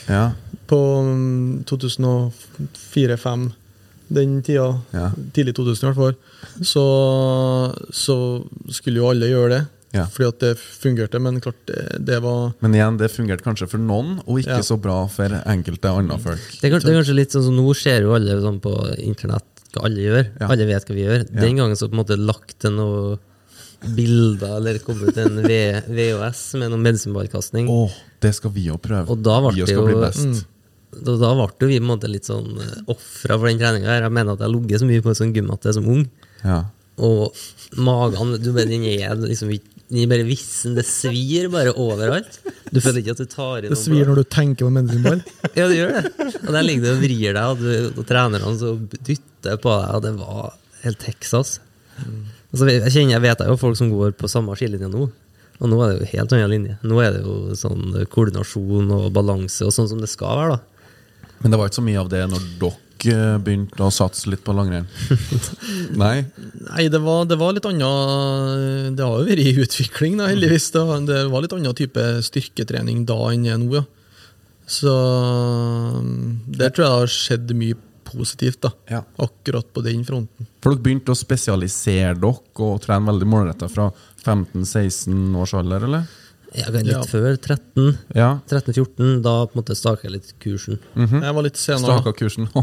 Ja. 0.08 0.32
på 0.68 0.78
mm, 1.04 1.64
2004-2005, 1.68 3.52
den 4.08 4.42
tida, 4.42 4.80
Ja. 4.94 5.10
tidlig 5.34 5.54
2000 5.54 5.82
i 5.82 5.92
hvert 5.92 5.96
fall, 5.96 6.16
så, 6.62 6.84
så 7.92 8.16
skulle 8.70 9.00
jo 9.02 9.08
alle 9.10 9.26
gjøre 9.30 9.50
det. 9.50 9.64
Ja. 9.94 10.04
Fordi 10.12 10.26
at 10.28 10.40
det 10.42 10.58
fungerte, 10.58 11.18
men 11.22 11.40
klart 11.40 11.56
det, 11.70 12.04
det 12.04 12.18
var 12.20 12.52
Men 12.60 12.74
igjen, 12.74 12.98
det 13.00 13.08
fungerte 13.14 13.44
kanskje 13.46 13.68
for 13.70 13.78
noen, 13.80 14.18
og 14.26 14.40
ikke 14.42 14.58
Ja. 14.58 14.62
så 14.66 14.76
bra 14.76 15.06
for 15.08 15.28
enkelte 15.46 15.88
andre 15.88 16.18
folk. 16.20 16.42
Det 16.60 16.64
er, 16.68 16.74
kanskje, 16.74 16.86
det 16.90 16.92
er 16.94 16.98
kanskje 17.00 17.14
litt 17.16 17.32
sånn 17.32 17.44
som 17.46 17.56
Nå 17.56 17.74
ser 17.74 18.02
jo 18.02 18.12
alle 18.14 18.36
sånn 18.42 18.60
på 18.60 18.74
internett 18.98 19.44
hva 19.76 19.84
alle 19.88 20.02
gjør. 20.08 20.24
Ja. 20.40 20.48
Alle 20.50 20.66
vet 20.68 20.88
hva 20.88 20.96
vi 20.96 21.04
gjør. 21.06 21.24
Ja. 21.28 21.40
Den 21.44 21.60
gangen 21.60 21.78
så 21.78 21.88
på 21.90 21.96
en 21.96 22.02
måte 22.02 22.18
lagt 22.18 22.56
til 22.64 22.74
noe 22.76 23.16
bilder, 23.96 24.56
eller 24.56 24.78
kom 24.82 25.00
ut 25.04 25.18
en 25.20 25.40
v 25.44 25.56
VHS 25.92 26.42
med 26.60 26.72
noe 26.72 26.80
medisinballkasting. 26.82 27.68
Oh, 27.70 27.92
det 28.24 28.32
skal 28.38 28.52
vi 28.56 28.66
jo 28.70 28.78
prøve. 28.82 29.10
Og 29.12 29.20
da 29.22 29.38
ble 29.44 29.52
vi 29.54 29.64
det 29.64 29.68
skal 29.74 29.82
jo- 29.84 29.88
bli 29.92 30.00
best. 30.02 30.26
Mm. 30.26 30.44
Da, 30.96 31.16
da 31.20 31.32
ble 31.36 31.68
vi 31.68 31.76
på 31.78 31.82
en 31.84 31.90
måte 31.90 32.08
litt 32.08 32.24
sånn 32.24 32.56
ofra 32.88 33.36
for 33.36 33.46
den 33.50 33.60
treninga. 33.60 34.00
Jeg 34.00 34.10
mener 34.12 34.32
at 34.32 34.40
jeg 34.40 34.48
har 34.48 34.54
ligget 34.54 34.80
så 34.80 34.88
mye 34.88 35.02
på 35.04 35.12
en 35.12 35.20
sånn 35.20 35.34
gymmatte 35.36 35.74
som 35.76 35.86
ung. 35.92 36.06
Ja. 36.42 36.64
Og 36.96 37.36
magen 37.76 38.36
du 38.40 38.52
mener, 38.52 38.70
den 38.72 38.84
er 38.88 39.14
liksom 39.20 39.52
ikke 39.52 39.75
den 39.86 40.02
er 40.02 40.08
bare 40.10 40.26
vissen. 40.26 40.74
Det 40.74 40.82
svir 40.86 41.46
bare 41.52 41.74
overalt. 41.78 42.40
Du 42.74 42.80
føler 42.82 43.02
ikke 43.02 43.14
at 43.14 43.20
du 43.22 43.28
tar 43.30 43.66
i 43.66 43.70
Det 43.70 43.78
svir 43.78 44.08
når 44.08 44.22
du 44.22 44.24
tenker 44.34 44.66
på 44.66 44.72
medisinball. 44.74 45.20
Ja, 45.54 45.68
det 45.70 45.76
gjør 45.78 45.92
det. 45.94 46.10
Og 46.42 46.48
der 46.50 46.66
ligger 46.66 46.88
du 46.88 46.90
og 46.90 47.04
vrir 47.04 47.36
deg, 47.36 47.42
og, 47.44 47.60
du, 47.62 48.00
og 48.00 48.08
trenerne 48.08 48.54
så 48.58 48.72
dytter 48.96 49.60
på 49.62 49.76
deg, 49.76 49.92
og 49.94 50.02
det 50.02 50.12
var 50.18 50.56
helt 50.82 50.98
Texas. 51.04 51.60
Altså, 52.00 52.66
jeg 52.70 52.90
kjenner, 52.90 53.14
jeg 53.14 53.24
vet 53.28 53.44
jo 53.46 53.60
folk 53.60 53.78
som 53.78 53.92
går 53.92 54.16
på 54.18 54.30
samme 54.30 54.56
skillelinje 54.58 54.90
nå, 54.90 55.06
og 55.56 55.70
nå 55.70 55.78
er 55.80 55.92
det 55.92 56.00
jo 56.00 56.10
helt 56.16 56.34
annen 56.34 56.52
linje. 56.52 56.78
Nå 56.84 56.98
er 57.04 57.14
det 57.14 57.22
jo 57.22 57.54
sånn 57.56 57.94
koordinasjon 58.12 58.90
og 58.98 59.06
balanse 59.14 59.64
og 59.66 59.72
sånn 59.74 59.88
som 59.92 60.02
det 60.02 60.10
skal 60.10 60.42
være, 60.42 60.58
da. 60.58 61.38
Men 61.44 61.52
det 61.52 61.60
var 61.60 61.70
ikke 61.70 61.78
så 61.78 61.86
mye 61.86 62.02
av 62.02 62.10
det 62.10 62.24
når 62.32 62.44
dere 62.58 62.74
begynte 63.14 63.84
å 63.84 63.92
satse 63.94 64.30
litt 64.32 64.42
på 64.46 64.54
langrenn? 64.56 64.88
Nei? 66.02 66.24
Nei, 66.66 66.86
det 66.92 67.00
var, 67.04 67.26
det 67.30 67.38
var 67.40 67.54
litt 67.56 67.68
annet 67.68 68.96
Det 68.96 69.06
har 69.06 69.20
jo 69.20 69.28
vært 69.28 69.42
i 69.42 69.54
utvikling, 69.62 70.18
da, 70.20 70.30
heldigvis. 70.32 70.70
Det 70.74 70.82
var, 70.88 71.04
det 71.06 71.20
var 71.32 71.44
litt 71.44 71.54
annen 71.56 71.76
type 71.78 72.06
styrketrening 72.26 73.04
da 73.08 73.18
enn 73.32 73.46
det 73.46 73.54
er 73.54 73.62
nå, 73.62 73.70
ja. 73.80 73.84
Så 74.66 74.92
der 76.50 76.64
det 76.64 76.72
tror 76.74 76.84
jeg 76.86 76.94
har 76.96 77.12
skjedd 77.14 77.52
mye 77.54 77.78
positivt, 78.06 78.60
da. 78.66 78.72
Ja. 78.90 79.02
Akkurat 79.22 79.68
på 79.72 79.82
den 79.86 80.04
fronten. 80.06 80.48
For 80.62 80.74
dere 80.74 80.82
begynte 80.82 81.14
å 81.14 81.18
spesialisere 81.18 82.14
dere 82.18 82.34
og 82.66 82.80
trene 82.84 83.10
veldig 83.10 83.28
målretta 83.30 83.68
fra 83.70 83.90
15-16 84.24 85.36
års 85.38 85.54
alder, 85.58 85.86
eller? 85.86 86.06
Ja, 86.54 86.70
litt 86.72 86.86
Ja. 86.86 87.00
før 87.04 87.34
13. 87.36 87.98
Ja. 88.14 88.28
13-14, 88.48 89.20
da 89.24 89.32
på 89.46 89.52
en 89.56 89.60
måte 89.62 89.74
staka 89.76 90.06
jeg 90.06 90.12
litt 90.14 90.30
kursen. 90.40 90.78
Jeg 90.96 91.34
var 91.34 91.42
litt 91.44 91.56
senere. 91.58 91.98
Staka 91.98 92.12
kursen. 92.16 92.46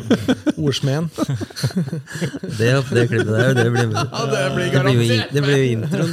Ordsmeden. 0.64 1.10
Det, 2.60 2.70
det 2.92 3.08
klippet 3.10 3.26
der, 3.26 3.54
det 3.58 3.66
blir 3.74 3.86
med. 3.90 3.96
Ja, 4.00 4.24
det 4.30 4.44
blir 4.54 4.70
det 4.70 4.80
blir 4.84 4.94
jo, 4.94 5.02
in- 5.02 5.30
det 5.32 5.42
blir 5.44 5.56
jo 5.56 5.66
introen. 5.74 6.10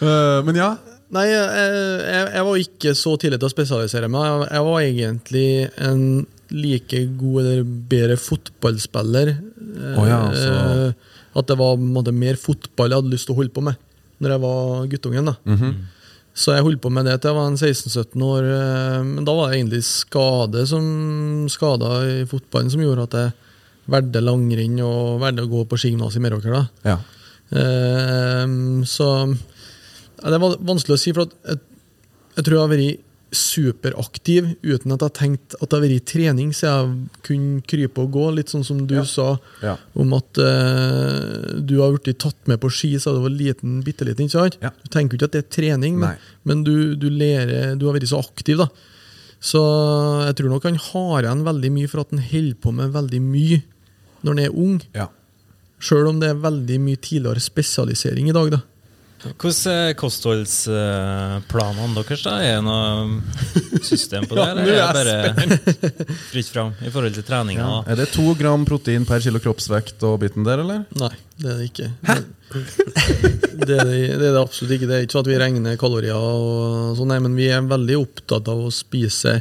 Eh, 0.00 0.40
men 0.46 0.54
ja. 0.58 0.70
Nei, 1.14 1.22
jeg, 1.30 1.42
jeg, 2.02 2.22
jeg 2.34 2.44
var 2.48 2.56
ikke 2.58 2.92
så 2.98 3.12
tidlig 3.22 3.38
til 3.38 3.46
å 3.46 3.52
spesialisere 3.52 4.08
meg. 4.10 4.24
Jeg, 4.26 4.48
jeg 4.56 4.64
var 4.66 4.78
egentlig 4.82 5.50
en 5.86 6.00
like 6.50 7.02
god 7.20 7.38
eller 7.44 7.60
bedre 7.92 8.16
fotballspiller. 8.18 9.30
Oh, 9.94 10.06
ja, 10.08 10.18
så- 10.34 10.56
eh, 10.88 10.92
At 11.36 11.46
det 11.50 11.58
var 11.60 11.76
måte, 11.76 12.12
mer 12.16 12.38
fotball 12.40 12.90
jeg 12.94 13.00
hadde 13.02 13.12
lyst 13.12 13.28
til 13.28 13.34
å 13.36 13.40
holde 13.42 13.52
på 13.52 13.62
med 13.66 13.76
Når 14.24 14.32
jeg 14.34 14.40
var 14.46 14.86
guttungen. 14.94 15.26
da 15.30 15.34
Så 16.36 16.52
jeg 16.52 16.64
holdt 16.64 16.80
på 16.84 16.90
med 16.92 17.04
det 17.08 17.18
til 17.20 17.30
jeg 17.30 17.36
var 17.38 17.46
en 17.48 17.56
16-17 17.56 18.22
år. 18.24 18.42
eh, 18.44 19.02
Men 19.04 19.24
da 19.24 19.32
var 19.36 19.50
det 19.50 19.58
egentlig 19.60 19.82
skade 19.84 20.66
som 20.68 21.46
skada 21.48 21.90
i 22.04 22.24
fotballen 22.28 22.70
som 22.72 22.80
gjorde 22.84 23.06
at 23.08 23.16
jeg 23.20 23.32
valgte 23.88 24.20
langrenn 24.24 24.80
og 24.82 25.20
valgte 25.22 25.44
å 25.46 25.52
gå 25.52 25.64
på 25.70 25.78
skigymnas 25.78 26.16
i 26.16 26.20
Meråker. 26.24 26.68
ja. 26.84 26.98
Ehm, 27.54 28.82
så 28.84 29.06
ja, 30.22 30.30
Det 30.30 30.40
var 30.40 30.56
vanskelig 30.58 30.96
å 30.96 30.98
si, 31.00 31.12
for 31.14 31.22
at 31.28 31.34
jeg, 31.46 31.60
jeg 32.36 32.44
tror 32.44 32.56
jeg 32.56 32.64
har 32.64 32.72
vært 32.72 33.05
superaktiv 33.36 34.48
uten 34.64 34.92
at 34.94 35.02
jeg 35.02 35.06
har 35.08 35.14
tenkt 35.18 35.54
at 35.60 35.68
det 35.70 35.76
har 35.78 35.84
vært 35.84 36.06
trening, 36.10 36.50
så 36.56 36.66
jeg 36.70 36.96
kunne 37.28 37.62
krype 37.68 38.02
og 38.02 38.10
gå. 38.16 38.24
Litt 38.36 38.52
sånn 38.52 38.64
som 38.66 38.80
du 38.88 38.94
Ja. 38.96 39.04
sa 39.04 39.38
Ja. 39.62 39.76
om 39.94 40.12
at 40.16 40.38
uh, 40.38 41.60
du 41.60 41.76
har 41.80 41.92
blitt 41.98 42.18
tatt 42.18 42.36
med 42.48 42.60
på 42.60 42.70
ski 42.72 42.94
så 42.98 43.14
du 43.14 43.20
var 43.22 43.30
liten, 43.34 43.82
bitte 43.84 44.04
liten. 44.08 44.26
ikke? 44.26 44.58
Ja. 44.62 44.70
Du 44.82 44.88
tenker 44.90 45.14
jo 45.16 45.20
ikke 45.20 45.30
at 45.30 45.36
det 45.36 45.44
er 45.44 45.54
trening, 45.62 45.98
men, 45.98 46.10
Nei. 46.16 46.18
men 46.44 46.64
du, 46.64 46.94
du 46.96 47.08
lærer, 47.10 47.76
du 47.78 47.86
har 47.86 47.94
vært 47.98 48.08
så 48.10 48.20
aktiv. 48.22 48.58
da. 48.58 48.68
Så 49.40 49.60
jeg 50.26 50.36
tror 50.38 50.48
nok 50.50 50.64
han 50.64 50.76
har 50.80 51.22
igjen 51.26 51.44
veldig 51.44 51.70
mye 51.72 51.88
for 51.92 52.00
at 52.00 52.10
han 52.10 52.22
holder 52.24 52.54
på 52.64 52.72
med 52.74 52.92
veldig 52.94 53.20
mye 53.22 53.62
når 54.24 54.32
han 54.32 54.44
er 54.46 54.56
ung. 54.56 54.80
ja. 54.94 55.08
Sjøl 55.78 56.06
om 56.08 56.18
det 56.22 56.30
er 56.30 56.38
veldig 56.40 56.78
mye 56.80 56.96
tidligere 56.96 57.36
spesialisering 57.44 58.30
i 58.30 58.32
dag. 58.32 58.50
da. 58.50 58.60
Hvordan 59.22 59.72
er 59.72 59.94
kostholdsplanene 59.98 61.94
deres? 61.96 62.22
da? 62.26 62.34
Er 62.44 62.58
det 62.58 62.64
noe 62.66 63.82
system 63.86 64.26
på 64.28 64.36
det, 64.38 64.44
Ja, 64.44 64.50
eller 64.52 65.06
er 65.10 65.32
det 65.32 65.36
bare 65.36 66.16
fritt 66.30 66.50
fram 66.52 66.74
i 66.84 66.92
forhold 66.92 67.16
til 67.16 67.26
treninga? 67.26 67.64
Ja. 67.64 67.78
Er 67.92 68.00
det 68.02 68.08
to 68.14 68.26
gram 68.38 68.66
protein 68.68 69.06
per 69.08 69.24
kilo 69.24 69.40
kroppsvekt 69.42 70.04
og 70.06 70.20
biten 70.24 70.46
der, 70.46 70.62
eller? 70.64 70.84
Nei, 71.00 71.12
det 71.40 71.48
er 71.52 71.56
det 71.62 71.70
ikke. 71.72 71.88
Det 73.56 73.72
er 73.72 73.88
det, 73.88 73.94
det 74.20 74.26
er 74.28 74.34
det 74.36 74.38
absolutt 74.38 74.74
ikke. 74.76 74.86
Det 74.86 74.94
er 74.94 75.04
ikke 75.06 75.14
sånn 75.16 75.24
at 75.24 75.30
vi 75.32 75.38
regner 75.40 75.78
kalorier, 75.80 76.14
og 76.14 76.92
sånn, 76.98 77.08
nei, 77.10 77.16
men 77.24 77.34
vi 77.34 77.46
er 77.50 77.64
veldig 77.66 77.96
opptatt 77.98 78.46
av 78.52 78.60
å 78.68 78.70
spise 78.72 79.32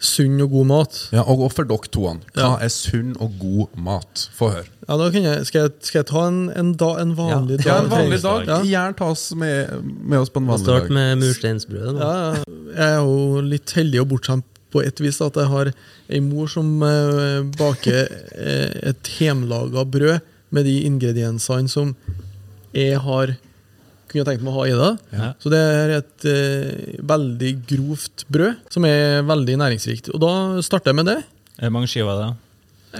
sunn 0.00 0.40
og 0.40 0.50
god 0.54 0.66
mat. 0.70 0.98
Ja, 1.12 1.22
Og 1.28 1.42
for 1.52 1.68
dere 1.68 1.88
to, 1.92 2.00
hva 2.08 2.14
Ja. 2.36 2.50
er 2.64 2.68
sunn 2.72 3.14
og 3.20 3.34
god 3.38 3.76
mat? 3.76 4.28
Få 4.36 4.48
høre. 4.54 4.64
Ja, 4.88 4.96
da 4.96 5.10
kan 5.12 5.22
jeg, 5.22 5.46
skal, 5.46 5.60
jeg, 5.68 5.72
skal 5.86 5.98
jeg 6.00 6.06
ta 6.08 6.22
en, 6.28 6.38
en, 6.56 6.70
da, 6.80 6.88
en 7.02 7.12
vanlig 7.18 7.58
Ja. 7.60 7.64
dag? 7.64 7.66
Ja, 7.66 7.78
en 7.84 7.90
vanlig 7.92 8.22
dag. 8.22 8.46
Ja. 8.48 8.60
Gjerne 8.64 8.96
ta 8.96 9.10
oss 9.12 9.26
med, 9.36 9.84
med 9.84 10.18
oss 10.18 10.30
på 10.32 10.40
en 10.40 10.48
vanlig 10.48 10.66
vanlig 10.66 10.66
start 10.66 10.88
dag. 10.88 10.94
med 10.96 11.18
mursteinsbrødet. 11.20 12.00
Ja, 12.00 12.14
ja. 12.32 12.44
jeg 12.72 12.88
er 12.88 13.04
jo 13.04 13.40
litt 13.44 13.70
heldig 13.76 14.00
og 14.00 14.08
bortskjemt 14.14 14.44
på 14.72 14.82
et 14.86 15.00
vis 15.02 15.20
at 15.20 15.34
jeg 15.36 15.48
har 15.50 15.72
ei 16.08 16.20
mor 16.22 16.46
som 16.48 16.82
eh, 16.86 17.42
baker 17.58 18.08
eh, 18.38 18.90
et 18.94 19.12
hjemmelaga 19.18 19.84
brød 19.84 20.20
med 20.50 20.64
de 20.64 20.76
ingrediensene 20.86 21.68
som 21.68 21.94
jeg 22.72 22.96
har 23.02 23.36
kunne 24.10 24.26
tenkt 24.28 24.42
meg 24.44 24.52
å 24.52 24.58
ha 24.58 24.66
i 24.68 24.74
det. 24.76 24.90
Ja. 25.16 25.30
Så 25.42 25.50
det 25.52 25.60
er 25.62 25.94
et 26.00 26.26
eh, 26.28 27.00
veldig 27.06 27.50
grovt 27.70 28.24
brød, 28.32 28.60
som 28.74 28.84
er 28.88 29.22
veldig 29.28 29.56
næringsrikt. 29.62 30.10
Og 30.14 30.20
da 30.22 30.32
starter 30.66 30.90
jeg 30.92 30.98
med 31.00 31.10
det. 31.12 31.18
Er 31.60 31.68
det 31.68 31.72
mange 31.74 31.90
skiver 31.92 32.18
det? 32.20 32.30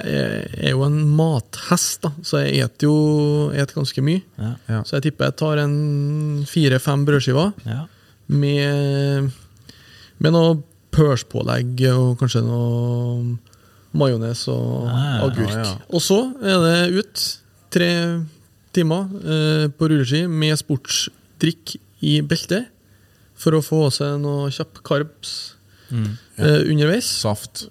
Jeg 0.07 0.67
er 0.69 0.75
jo 0.77 0.85
en 0.87 1.01
mathest, 1.19 2.05
da, 2.05 2.13
så 2.23 2.45
jeg 2.45 2.61
et 2.63 2.85
jo 2.87 2.93
et 3.59 3.73
ganske 3.75 4.03
mye. 4.07 4.21
Ja. 4.39 4.51
Ja. 4.71 4.83
Så 4.87 4.97
jeg 5.01 5.09
tipper 5.09 5.33
jeg 5.33 5.39
tar 5.41 5.59
en 5.65 6.45
fire-fem 6.47 7.03
brødskiver 7.09 7.51
Ja. 7.67 7.81
med, 8.31 9.33
med 10.23 10.33
noe 10.37 10.61
pørspålegg 10.95 11.83
og 11.95 12.13
kanskje 12.21 12.43
noe 12.47 13.39
majones 13.99 14.45
og 14.53 14.87
Ah, 14.87 15.25
agurk. 15.27 15.51
ja, 15.51 15.65
ja. 15.65 15.75
Og 15.91 16.03
så 16.07 16.21
er 16.39 16.63
det 16.63 17.03
ut 17.03 17.25
tre 17.75 17.91
timer 18.77 19.09
eh, 19.25 19.67
på 19.75 19.89
rulleski 19.91 20.25
med 20.31 20.59
sportsdrikk 20.61 21.77
i 22.07 22.21
beltet 22.23 22.69
for 23.41 23.57
å 23.57 23.63
få 23.65 23.87
seg 23.95 24.19
noe 24.23 24.51
kjapp 24.55 24.83
karbs 24.87 25.55
Mm. 25.91 26.13
ja. 26.39 26.45
underveis. 26.71 27.07
Saft. 27.19 27.65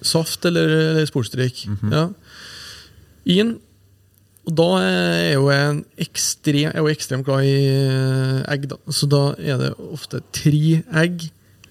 Saft 0.00 0.46
eller, 0.48 0.64
eller 0.94 1.04
sportsdrikk. 1.10 1.66
Mhm. 1.68 1.90
ja. 1.92 2.06
Inn. 3.34 3.50
Og 4.46 4.54
da 4.56 4.66
er 4.80 5.32
jo 5.34 5.50
jeg 5.50 5.66
en 5.74 5.80
ekstrem, 5.98 6.62
jeg 6.62 6.72
er 6.72 6.78
jo 6.80 6.88
ekstremt 6.94 7.26
glad 7.26 7.44
i 7.44 7.52
eh, 7.66 8.38
egg, 8.54 8.64
da. 8.70 8.78
Så 8.88 9.08
da 9.12 9.20
er 9.36 9.58
det 9.60 9.72
ofte 9.92 10.22
tre 10.32 10.82
egg 11.02 11.26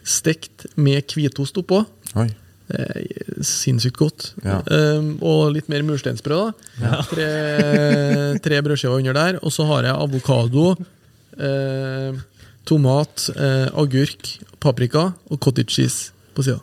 stekt 0.06 0.68
med 0.78 1.10
hvitost 1.16 1.58
oppå. 1.58 1.82
Oi. 2.22 2.28
Er 2.74 3.44
sinnssykt 3.46 3.98
godt. 4.00 4.32
Ja. 4.44 4.62
Um, 4.98 5.12
og 5.22 5.52
litt 5.54 5.68
mer 5.70 5.84
mursteinsbrød. 5.86 6.54
Ja. 6.82 7.02
Tre, 7.12 7.28
tre 8.42 8.62
brødskiver 8.66 8.98
under 9.04 9.14
der. 9.14 9.38
Og 9.46 9.54
så 9.54 9.68
har 9.70 9.84
jeg 9.86 9.94
avokado, 9.94 10.72
eh, 11.38 12.18
tomat, 12.66 13.30
eh, 13.36 13.68
agurk, 13.78 14.32
paprika 14.60 15.12
og 15.30 15.40
cottage 15.46 15.70
cheese 15.78 16.12
på 16.34 16.42
sida. 16.48 16.60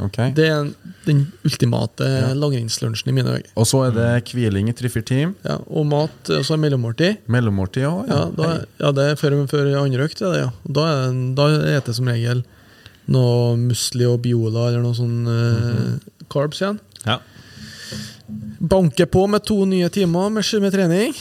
Okay. 0.00 0.30
Det 0.32 0.46
er 0.48 0.68
den 1.04 1.26
ultimate 1.44 2.06
langrennslunsjen 2.36 3.10
i 3.10 3.12
mine 3.12 3.34
øyne. 3.36 3.50
Og 3.60 3.66
så 3.68 3.82
er 3.86 3.90
det 3.96 4.30
hviling 4.32 4.70
i 4.70 4.72
tre-fire 4.72 5.04
timer. 5.04 5.34
Ja, 5.44 5.58
og 5.68 5.84
mat, 5.90 6.30
og 6.32 6.44
så 6.46 6.54
er 6.56 6.62
mellommåltid. 6.62 7.18
Mellommåltid 7.28 7.82
ja, 7.84 7.90
Ja, 8.08 8.20
da, 8.36 8.48
ja, 8.80 8.92
det 8.96 9.04
er 9.10 9.18
før, 9.20 9.36
før 9.50 9.68
andre 9.82 10.06
økt. 10.08 10.20
ja. 10.24 10.46
Og 10.64 10.72
Da, 10.72 10.86
er, 10.88 11.12
det- 11.36 11.84
da 11.84 11.92
som 11.92 12.06
regel 12.08 12.44
noe 13.10 13.56
musli 13.58 14.06
og 14.06 14.20
biola 14.24 14.68
eller 14.68 14.84
noe 14.84 14.96
sånn 14.96 15.18
eh, 15.26 16.24
carbs 16.30 16.62
igjen. 16.62 16.78
Ja. 17.06 17.18
Banker 18.60 19.08
på 19.10 19.26
med 19.30 19.44
to 19.48 19.64
nye 19.66 19.88
timer 19.92 20.30
med, 20.30 20.46
med 20.62 20.74
trening. 20.74 21.14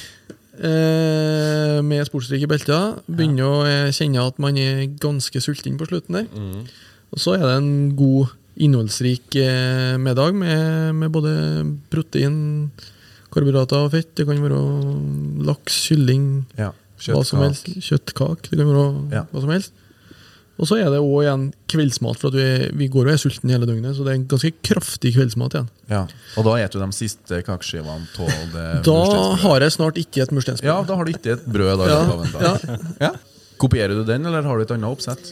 Uh, 0.59 1.79
med 1.87 2.03
sportsdrikk 2.09 2.43
i 2.43 2.49
beltet. 2.51 2.97
Begynner 3.07 3.45
å 3.47 3.59
eh, 3.63 3.93
kjenne 3.95 4.25
at 4.27 4.41
man 4.43 4.57
er 4.59 4.81
ganske 4.99 5.39
sulten 5.39 5.77
på 5.79 5.87
slutten 5.87 6.17
der. 6.19 6.27
Og 7.09 7.21
så 7.23 7.37
er 7.37 7.45
det 7.45 7.53
en 7.61 7.71
god, 7.97 8.35
innholdsrik 8.59 9.37
eh, 9.39 9.95
middag 10.03 10.35
med, 10.35 10.95
med 10.99 11.13
både 11.15 11.31
protein, 11.89 12.35
karbohydrater 13.31 13.85
og 13.87 13.93
fett. 13.95 14.11
Det 14.19 14.25
kan 14.27 14.41
være 14.43 14.59
laks, 15.47 15.79
kylling, 15.87 16.25
Ja. 16.59 16.73
hva 17.07 17.23
som 17.23 17.39
helst. 17.45 17.71
Kjøttkake. 17.79 18.51
Det 18.51 18.59
kan 18.59 18.73
være 18.73 18.89
Ja. 19.15 19.23
hva 19.31 19.45
som 19.45 19.53
helst. 19.55 19.71
Og 20.59 20.67
så 20.67 20.75
er 20.75 20.89
det 20.91 20.99
òg 20.99 21.21
igjen 21.23 21.43
kveldsmat, 21.71 22.17
for 22.19 22.27
at 22.33 22.35
vi, 22.35 22.47
vi 22.81 22.87
går 22.91 23.07
og 23.07 23.13
er 23.13 23.21
sultne 23.21 23.53
hele 23.55 23.65
døgnet. 23.69 23.95
Så 23.95 24.03
det 24.03 24.11
er 24.11 24.17
en 24.19 24.25
ganske 24.27 24.51
kraftig 24.67 25.13
kveldsmat 25.15 25.55
igjen. 25.55 25.69
Ja. 25.87 26.01
Og 26.35 26.43
da 26.43 26.55
spiser 26.59 26.73
du 26.75 26.83
de 26.83 26.97
siste 26.97 27.39
kakeskivene 27.47 28.27
av 28.27 28.55
det 28.57 28.65
Da 28.83 28.97
har 29.45 29.63
jeg 29.63 29.71
snart 29.77 29.99
ikke 30.01 30.25
et 30.25 30.33
mursteinsbrød. 30.35 30.67
Ja, 30.67 30.81
da 30.83 30.97
har 30.99 31.07
du 31.07 31.13
ikke 31.13 31.37
et 31.37 31.45
brød 31.47 31.77
da, 31.79 31.87
ja, 31.87 31.99
Ja, 31.99 32.01
av 32.11 32.25
en 32.25 32.33
dag. 32.35 32.97
Ja. 33.07 33.11
Kopierer 33.59 33.95
du 33.95 34.03
den, 34.07 34.25
eller 34.27 34.43
har 34.43 34.57
du 34.59 34.63
et 34.67 34.75
annet 34.75 34.91
oppsett? 34.91 35.31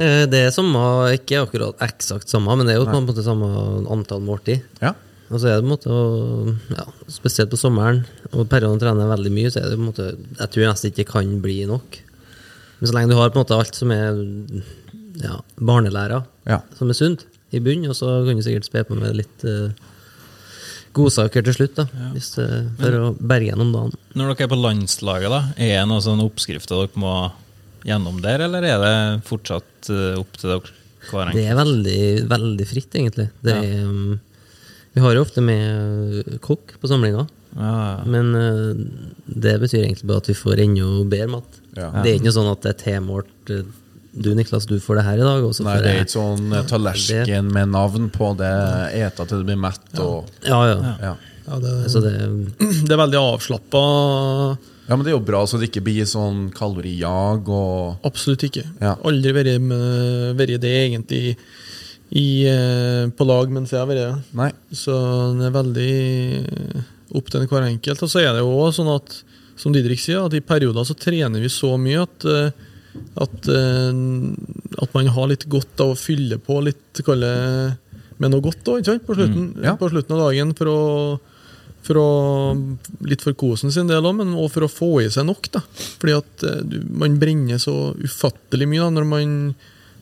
Eh, 0.00 0.26
Det 0.30 0.42
er 0.46 0.52
samme, 0.54 0.80
ikke 1.16 1.40
akkurat 1.46 1.80
eksakt 1.84 2.28
samme, 2.32 2.54
men 2.56 2.66
det 2.68 2.76
er 2.76 2.80
jo 2.82 2.86
på 2.88 2.96
en 3.00 3.08
måte 3.08 3.24
samme 3.24 3.48
antall 3.92 4.20
måltid. 4.24 4.62
Ja. 4.80 4.92
Og 5.30 5.38
så 5.38 5.46
er 5.48 5.60
det 5.60 5.64
på 5.64 5.68
en 5.68 5.74
måte 5.76 5.90
å- 5.94 6.54
ja, 6.76 6.84
Spesielt 7.08 7.50
på 7.52 7.58
sommeren, 7.60 8.04
og 8.32 8.48
periodene 8.50 8.80
trener 8.82 9.10
veldig 9.16 9.32
mye, 9.32 9.50
så 9.52 9.60
er 9.64 9.68
det 9.70 9.78
på 9.78 9.84
en 9.84 9.92
måte 9.92 10.06
Jeg 10.38 10.50
tror 10.50 10.68
nesten 10.68 10.90
ikke 10.90 10.96
det 11.04 11.08
kan 11.08 11.40
bli 11.40 11.58
nok. 11.66 12.00
Men 12.80 12.88
så 12.88 12.96
lenge 12.96 13.12
du 13.12 13.18
har 13.18 13.30
på 13.30 13.38
en 13.38 13.44
måte 13.44 13.58
alt 13.60 13.76
som 13.76 13.92
er 13.92 14.16
ja, 15.20 15.36
barnelærer, 15.60 16.24
Ja. 16.48 16.62
som 16.78 16.90
er 16.90 16.96
sunt, 16.96 17.26
i 17.52 17.60
bunn, 17.60 17.86
og 17.90 17.96
så 17.98 18.20
kan 18.26 18.38
du 18.38 18.44
sikkert 18.46 18.68
spe 18.68 18.84
på 18.86 18.96
med 18.96 19.16
litt 19.18 19.44
uh, 19.44 19.72
godsaker 20.96 21.44
til 21.46 21.56
slutt, 21.56 21.76
da, 21.76 21.84
hvis, 22.14 22.32
eh, 22.42 22.66
for 22.78 22.96
å 22.98 23.10
berge 23.14 23.50
gjennom 23.50 23.72
dagen. 23.74 23.92
Når 24.18 24.32
dere 24.32 24.46
er 24.46 24.50
på 24.50 24.58
landslaget, 24.58 25.30
da, 25.30 25.40
er 25.54 25.76
det 25.76 25.88
noen 25.90 26.02
sånne 26.02 26.26
oppskrifter 26.26 26.80
dere 26.80 27.02
må 27.02 27.14
gjennom 27.86 28.18
der, 28.22 28.44
eller 28.46 28.66
er 28.66 28.82
det 28.82 28.94
fortsatt 29.28 29.90
uh, 29.92 30.18
opp 30.20 30.38
til 30.38 30.54
dere 30.54 30.74
hver 31.10 31.30
Det 31.34 31.44
er 31.48 31.58
veldig, 31.58 32.00
veldig 32.30 32.66
fritt, 32.68 32.94
egentlig. 32.98 33.28
Det 33.44 33.54
er, 33.54 33.84
um, 33.86 34.18
vi 34.94 35.04
har 35.04 35.14
jo 35.14 35.22
ofte 35.24 35.44
med 35.44 36.40
kokk 36.44 36.74
på 36.82 36.90
samlinga, 36.90 37.26
Ja, 37.56 38.02
men 38.06 38.34
uh, 38.34 38.74
det 39.26 39.56
betyr 39.62 39.84
egentlig 39.84 40.08
bare 40.10 40.22
at 40.22 40.30
vi 40.30 40.36
får 40.38 40.62
enda 40.64 40.88
bedre 41.10 41.30
mat. 41.34 41.60
Ja. 41.76 41.90
Det 42.00 42.10
er 42.10 42.18
ikke 42.18 42.28
noe 42.28 42.36
sånn 42.38 42.50
at 42.50 42.66
det 42.66 42.74
er 42.74 42.82
tilmålt 42.84 43.52
uh, 43.54 43.64
Du, 44.10 44.32
Niklas, 44.34 44.66
du 44.66 44.80
får 44.82 44.98
det 44.98 45.04
her 45.06 45.20
i 45.22 45.26
dag. 45.26 45.44
Og 45.46 45.54
så 45.54 45.64
Nei, 45.66 45.76
får 45.76 45.84
det 45.84 45.90
er 45.90 46.00
ikke 46.04 46.14
sånn 46.16 46.54
eh, 46.54 46.64
tallerken 46.66 47.50
med 47.54 47.70
navn 47.70 48.08
på 48.10 48.32
det. 48.40 48.54
Ete 48.98 49.26
til 49.30 49.42
du 49.42 49.50
blir 49.52 49.60
mett 49.60 50.02
og 50.02 50.30
Ja, 50.46 50.64
ja. 50.66 50.96
Ja. 50.98 51.12
Ja, 51.50 51.58
det, 51.62 51.70
altså, 51.86 52.02
det, 52.04 52.10
det 52.86 52.94
er 52.94 53.00
veldig 53.00 53.18
avslappa. 53.20 53.80
ja, 54.86 54.96
men 54.96 55.02
det 55.06 55.10
er 55.12 55.16
jo 55.16 55.24
bra, 55.26 55.40
så 55.46 55.58
det 55.58 55.70
ikke 55.70 55.82
blir 55.86 56.06
sånn 56.06 56.48
kalorijag 56.54 57.48
og 57.50 58.06
Absolutt 58.06 58.44
ikke. 58.46 58.66
Ja. 58.82 58.96
Aldri 59.06 59.34
vært, 59.34 60.60
det 60.62 60.74
egentlig 60.74 61.36
i, 62.10 62.46
eh, 62.50 63.06
på 63.14 63.26
lag 63.26 63.50
mens 63.54 63.70
jeg 63.70 63.78
har 63.78 63.90
vært 63.90 64.02
det. 64.34 64.50
Så 64.74 64.94
det 65.38 65.46
er 65.46 65.54
veldig 65.54 65.92
opp 67.16 67.30
til 67.30 67.46
hver 67.50 67.66
enkelt. 67.66 68.02
Og 68.04 68.10
så 68.10 68.22
er 68.22 68.32
det 68.34 68.44
jo 68.44 68.50
også 68.56 68.82
sånn 68.82 68.92
at, 68.94 69.14
som 69.60 69.74
Didrik 69.74 70.02
sier, 70.02 70.24
at 70.24 70.36
i 70.36 70.42
perioder 70.44 70.86
så 70.86 70.96
trener 70.98 71.42
vi 71.42 71.50
så 71.52 71.74
mye 71.80 72.04
at, 72.04 72.26
eh, 72.28 72.68
at, 73.24 73.50
eh, 73.50 74.02
at 74.84 74.96
man 74.96 75.10
har 75.16 75.30
litt 75.30 75.48
godt 75.50 75.82
av 75.84 75.94
å 75.94 75.98
fylle 75.98 76.40
på 76.42 76.60
litt 76.66 77.02
kalle, 77.06 77.32
med 78.20 78.32
noe 78.32 78.44
godt 78.44 78.68
sant? 78.84 79.04
På, 79.06 79.16
slutten, 79.16 79.52
ja. 79.64 79.76
på 79.80 79.88
slutten 79.92 80.16
av 80.16 80.26
dagen 80.28 80.54
for 80.58 80.70
å, 80.70 80.80
for 81.86 82.00
å 82.00 82.08
Litt 83.08 83.24
for 83.24 83.32
kosen 83.38 83.72
sin 83.72 83.88
del 83.88 84.04
òg, 84.04 84.18
men 84.18 84.36
òg 84.36 84.50
for 84.52 84.66
å 84.66 84.70
få 84.70 84.90
i 85.00 85.08
seg 85.12 85.24
nok. 85.28 85.48
da. 85.54 85.62
Fordi 86.02 86.16
at 86.18 86.46
eh, 86.46 86.78
man 86.90 87.18
brenner 87.22 87.60
så 87.62 87.94
ufattelig 87.96 88.68
mye 88.68 88.84
da, 88.84 88.92
når 88.98 89.08
man, 89.08 89.34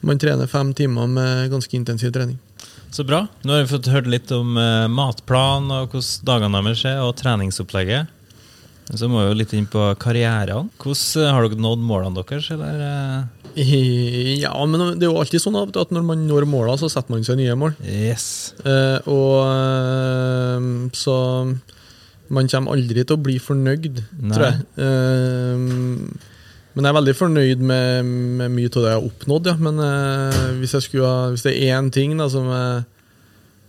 man 0.07 0.21
trener 0.21 0.51
fem 0.51 0.75
timer 0.77 1.11
med 1.11 1.49
ganske 1.55 1.79
intensiv 1.79 2.13
trening. 2.15 2.39
Så 2.95 3.05
bra. 3.07 3.27
Nå 3.45 3.55
har 3.55 3.65
vi 3.65 3.71
fått 3.73 3.91
hørt 3.93 4.09
litt 4.11 4.31
om 4.35 4.57
uh, 4.57 4.87
matplan 4.91 5.69
og 5.75 5.93
hvordan 5.93 6.29
dagene 6.29 6.63
deres 6.67 6.85
er, 6.89 7.03
og 7.05 7.17
treningsopplegget. 7.21 8.15
Så 8.97 9.05
må 9.13 9.21
vi 9.21 9.27
jo 9.29 9.37
litt 9.37 9.53
inn 9.53 9.67
på 9.69 9.83
karrierene. 10.01 10.71
Hvordan 10.81 11.27
eh, 11.27 11.33
Har 11.37 11.45
dere 11.45 11.61
nådd 11.61 11.83
målene 11.85 12.23
deres, 12.25 12.49
eller? 12.55 12.79
eh? 12.81 13.19
Ja, 14.41 14.53
men 14.65 14.95
det 14.97 15.05
er 15.05 15.11
jo 15.11 15.19
alltid 15.21 15.43
sånn 15.43 15.59
at 15.61 15.93
når 15.93 16.05
man 16.07 16.23
når 16.29 16.47
målene, 16.49 16.79
så 16.81 16.89
setter 16.93 17.13
man 17.13 17.27
seg 17.27 17.37
nye 17.41 17.57
mål. 17.59 17.75
Yes. 17.85 18.55
Uh, 18.65 18.97
og 19.13 20.95
så 20.97 21.17
man 22.33 22.49
kommer 22.51 22.77
aldri 22.77 23.05
til 23.05 23.17
å 23.17 23.23
bli 23.25 23.39
fornøyd, 23.41 24.03
Nei. 24.21 24.35
tror 24.35 24.45
jeg. 24.47 24.57
Eh, 24.85 25.57
men 26.79 26.87
jeg 26.87 26.93
er 26.93 26.97
veldig 27.01 27.15
fornøyd 27.19 27.63
med, 27.67 28.07
med 28.39 28.53
mye 28.55 28.69
av 28.71 28.77
det 28.85 28.91
jeg 28.93 28.97
har 29.01 29.07
oppnådd, 29.09 29.49
ja. 29.51 29.55
Men 29.67 29.81
eh, 29.83 30.37
hvis, 30.61 30.77
jeg 30.77 30.85
skulle, 30.87 31.09
ha- 31.11 31.33
hvis 31.35 31.43
det 31.49 31.57
er 31.59 31.73
én 31.81 31.89
ting 31.95 32.15
da, 32.21 32.29
som 32.31 32.47
jeg, 32.55 32.85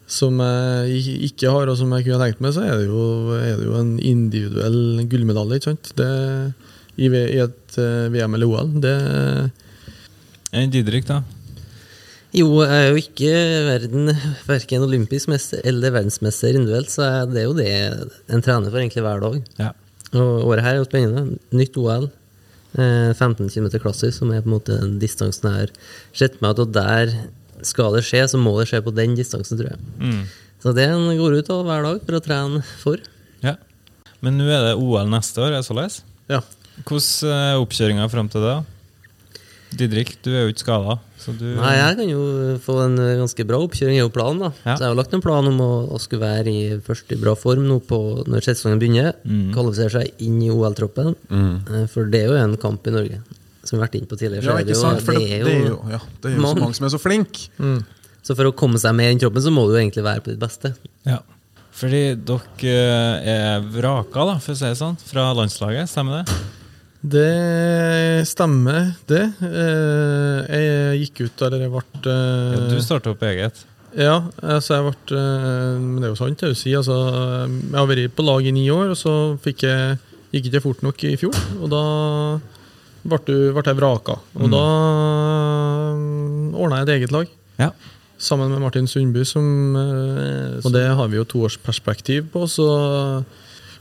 som 0.10 0.38
jeg 0.46 1.16
ikke 1.32 1.50
har, 1.54 1.70
og 1.74 1.78
som 1.80 1.92
jeg 1.98 2.06
kunne 2.06 2.22
tenkt 2.22 2.44
meg, 2.46 2.54
så 2.54 2.68
er 2.68 2.78
det 2.84 2.86
jo, 2.90 3.02
er 3.40 3.58
det 3.58 3.66
jo 3.66 3.74
en 3.80 3.96
individuell 3.98 4.80
gullmedalje. 5.10 5.58
ikke 5.60 5.72
sant? 5.72 5.92
Det, 5.98 6.12
i, 7.00 7.10
I 7.10 7.42
et 7.48 7.78
uh, 7.82 8.08
VM 8.14 8.38
eller 8.38 8.54
OL. 8.54 8.72
Det 8.86 8.94
Enn 10.54 10.72
Didrik, 10.74 11.06
da? 11.10 11.20
jo, 12.34 12.46
jeg 12.62 12.78
er 12.78 12.88
jo 12.92 12.98
ikke 13.02 13.30
verden, 13.66 14.10
verken 14.46 14.84
olympisk 14.86 15.32
mester 15.32 15.62
eller 15.66 15.94
verdensmester 15.96 16.54
individuelt, 16.54 16.92
så 16.94 17.08
det 17.30 17.42
er 17.42 17.48
jo 17.48 17.56
det 17.58 17.70
en 18.30 18.44
trener 18.46 18.70
for 18.70 18.82
egentlig 18.82 19.02
hver 19.06 19.24
dag. 19.24 19.40
Ja. 19.58 19.72
Og 20.14 20.46
året 20.50 20.66
her 20.66 20.76
er 20.76 20.82
jo 20.84 20.88
spennende. 20.90 21.40
Nytt 21.58 21.78
OL. 21.82 22.10
Eh, 22.78 23.12
15 23.16 23.50
km 23.50 23.72
klassisk, 23.82 24.20
som 24.20 24.30
er 24.30 24.44
på 24.44 24.52
en 24.52 24.56
måte 24.60 24.76
den 24.78 25.00
distansen 25.02 25.48
jeg 25.50 25.64
har 25.64 25.72
sett 26.14 26.38
meg 26.44 26.54
at 26.54 26.60
og 26.62 26.74
der 26.76 27.14
skal 27.66 27.96
det 27.96 28.04
skje, 28.06 28.22
så 28.30 28.38
må 28.40 28.54
det 28.60 28.68
skje 28.70 28.84
på 28.86 28.94
den 28.94 29.16
distansen, 29.18 29.58
tror 29.58 29.72
jeg. 29.72 29.80
Mm. 29.98 30.22
Så 30.62 30.74
det 30.76 30.86
en 30.92 31.08
går 31.18 31.40
ut 31.40 31.50
av 31.50 31.64
hver 31.66 31.88
dag 31.88 32.04
for 32.06 32.20
å 32.20 32.24
trene 32.24 32.62
for. 32.84 33.02
ja. 33.46 33.58
Men 34.20 34.36
nå 34.36 34.50
er 34.52 34.66
det 34.68 34.76
OL 34.76 35.08
neste 35.08 35.40
år, 35.40 35.54
er 35.54 35.62
det 35.62 35.68
såleis? 35.70 36.02
Ja. 36.28 36.42
Hvordan 36.84 37.32
er 37.32 37.62
oppkjøringa 37.62 38.08
fram 38.12 38.28
til 38.32 38.44
det? 38.44 38.52
da? 38.58 38.79
Didrik, 39.78 40.16
du 40.26 40.32
er 40.34 40.48
jo 40.48 40.54
ikke 40.54 40.64
skada, 40.64 40.96
du 41.38 41.44
Nei, 41.60 41.74
jeg 41.78 41.98
kan 42.00 42.10
jo 42.10 42.22
få 42.64 42.76
en 42.86 42.96
ganske 42.98 43.44
bra 43.46 43.60
oppkjøring, 43.62 44.00
er 44.00 44.06
jo 44.06 44.12
planen. 44.14 44.40
da. 44.42 44.50
Ja. 44.64 44.76
Så 44.78 44.86
jeg 44.86 44.90
har 44.90 44.98
lagt 44.98 45.14
en 45.14 45.22
plan 45.22 45.46
om 45.46 45.60
å, 45.62 45.72
å 45.94 46.00
skulle 46.02 46.24
være 46.24 46.50
i 46.50 46.62
først 46.86 47.12
i 47.14 47.20
bra 47.22 47.36
form 47.38 47.68
nå 47.70 47.78
på, 47.86 48.00
når 48.26 48.48
sesongen 48.48 48.82
begynner. 48.82 49.12
Mm. 49.28 49.52
Kvalifisere 49.54 50.00
seg 50.00 50.26
inn 50.26 50.40
i 50.42 50.50
OL-troppen. 50.54 51.14
Mm. 51.30 51.86
For 51.94 52.10
det 52.10 52.24
er 52.24 52.32
jo 52.32 52.40
en 52.40 52.58
kamp 52.62 52.88
i 52.90 52.96
Norge, 52.96 53.22
som 53.62 53.76
vi 53.76 53.78
har 53.78 53.86
vært 53.86 54.00
inne 54.00 54.10
på 54.10 54.18
tidligere. 54.18 54.48
Ja, 54.48 54.58
det 54.58 54.74
ikke 54.74 54.82
sant? 54.82 55.06
For 55.06 55.20
det, 55.20 55.28
det 55.28 55.40
er 55.40 55.46
det 55.46 55.56
er 55.58 55.68
jo, 55.70 55.80
ja, 55.92 56.02
det 56.24 56.32
er 56.32 56.38
jo 56.40 56.46
så 56.48 56.62
mange. 56.64 56.78
som 56.80 56.88
er 56.90 56.96
så 56.96 57.02
flinke. 57.04 57.50
Så 58.26 58.36
for 58.38 58.50
å 58.50 58.56
komme 58.56 58.82
seg 58.82 58.96
med 58.98 59.14
inn 59.14 59.20
i 59.20 59.24
troppen, 59.26 59.44
så 59.46 59.54
må 59.54 59.68
du 59.68 59.76
jo 59.76 59.84
egentlig 59.84 60.06
være 60.08 60.24
på 60.26 60.34
ditt 60.34 60.42
beste. 60.42 60.74
Ja. 61.08 61.22
Fordi 61.80 62.02
dere 62.28 62.72
eh, 62.74 63.36
er 63.36 63.68
vraka, 63.72 64.26
da, 64.28 64.40
for 64.44 64.56
å 64.56 64.60
si 64.60 64.66
det 64.66 64.80
sånn, 64.80 64.98
fra 65.00 65.30
landslaget, 65.38 65.88
stemmer 65.92 66.24
det? 66.24 66.40
Det 67.00 68.28
stemmer, 68.28 68.92
det. 69.08 69.22
Eh, 69.40 70.40
Jeg 70.52 71.04
gikk 71.06 71.22
ut 71.30 71.44
eller 71.48 71.64
jeg 71.64 71.72
ble 71.72 71.84
Ja, 72.04 72.16
eh, 72.60 72.66
du 72.74 72.82
starta 72.84 73.14
opp 73.14 73.24
eget. 73.24 73.62
Ja, 73.96 74.18
altså 74.44 74.76
jeg 74.76 74.84
ble 74.90 75.18
eh, 75.18 75.80
Men 75.80 76.02
det 76.02 76.10
er 76.10 76.12
jo 76.12 76.20
sant, 76.20 76.40
det 76.44 76.52
du 76.52 76.60
sier. 76.60 76.82
Altså, 76.82 76.98
jeg 77.48 77.78
har 77.78 77.88
vært 77.88 78.16
på 78.18 78.26
lag 78.28 78.44
i 78.44 78.52
ni 78.52 78.68
år, 78.70 78.92
og 78.92 79.00
så 79.00 79.14
fikk 79.40 79.64
jeg, 79.64 80.00
gikk 80.36 80.52
ikke 80.52 80.64
fort 80.68 80.84
nok 80.84 81.04
i 81.08 81.16
fjor. 81.22 81.40
Og 81.62 81.72
da 81.72 81.84
ble, 83.08 83.22
du, 83.30 83.36
ble 83.56 83.64
jeg 83.64 83.80
vraka. 83.80 84.20
Og 84.36 84.52
da 84.52 84.66
ordna 86.60 86.82
jeg 86.82 86.90
et 86.90 86.96
eget 86.98 87.16
lag. 87.16 87.32
Ja. 87.64 87.72
Sammen 88.20 88.52
med 88.52 88.60
Martin 88.60 88.92
Sundby, 88.92 89.24
som 89.24 89.48
Og 89.80 90.74
det 90.76 90.84
har 90.84 91.08
vi 91.08 91.16
jo 91.16 91.24
to 91.24 91.48
års 91.48 91.56
perspektiv 91.56 92.28
på, 92.34 92.44
så 92.52 92.68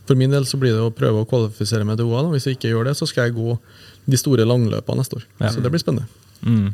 for 0.09 0.17
min 0.19 0.33
del 0.33 0.47
så 0.49 0.59
blir 0.61 0.73
det 0.75 0.83
å 0.85 0.93
prøve 0.95 1.23
å 1.23 1.29
kvalifisere 1.29 1.85
meg 1.87 1.99
til 2.01 2.09
OL. 2.09 2.31
Hvis 2.33 2.49
jeg 2.49 2.57
ikke 2.59 2.73
gjør 2.73 2.89
det, 2.91 2.97
så 2.99 3.07
skal 3.09 3.29
jeg 3.29 3.37
gå 3.37 3.59
de 4.09 4.17
store 4.21 4.47
langløpene 4.49 5.03
neste 5.03 5.21
år. 5.21 5.27
Ja. 5.43 5.51
Så 5.53 5.61
det 5.65 5.71
blir 5.75 5.83
spennende. 5.83 6.09
Mm. 6.43 6.73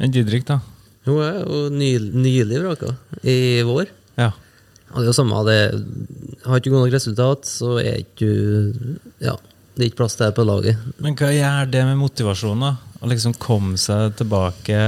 En 0.00 0.14
Didrik, 0.14 0.46
da? 0.48 0.60
Jo, 1.08 1.18
jeg 1.24 1.34
er 1.40 1.48
jo 1.48 1.60
ny- 1.74 2.12
nylig 2.22 2.60
vraka. 2.62 2.94
I 3.26 3.36
vår. 3.66 3.90
Ja. 4.20 4.30
Og 4.90 4.98
det 5.00 5.06
er 5.06 5.10
jo 5.12 5.14
samme 5.14 5.40
det 5.46 5.58
Har 6.44 6.58
ikke 6.58 6.72
god 6.72 6.82
nok 6.86 6.94
resultat, 6.96 7.46
så 7.46 7.76
er 7.78 8.00
ikke 8.02 8.26
du 8.26 8.98
Ja, 9.22 9.36
det 9.76 9.84
er 9.84 9.88
ikke 9.90 10.00
plass 10.02 10.16
til 10.18 10.26
deg 10.26 10.34
på 10.36 10.44
laget. 10.48 10.80
Men 10.98 11.14
hva 11.16 11.28
gjør 11.30 11.70
det 11.70 11.84
med 11.86 12.00
motivasjonen? 12.00 12.64
da? 12.64 12.72
Å 13.00 13.08
liksom 13.12 13.36
komme 13.38 13.78
seg 13.80 14.16
tilbake 14.18 14.80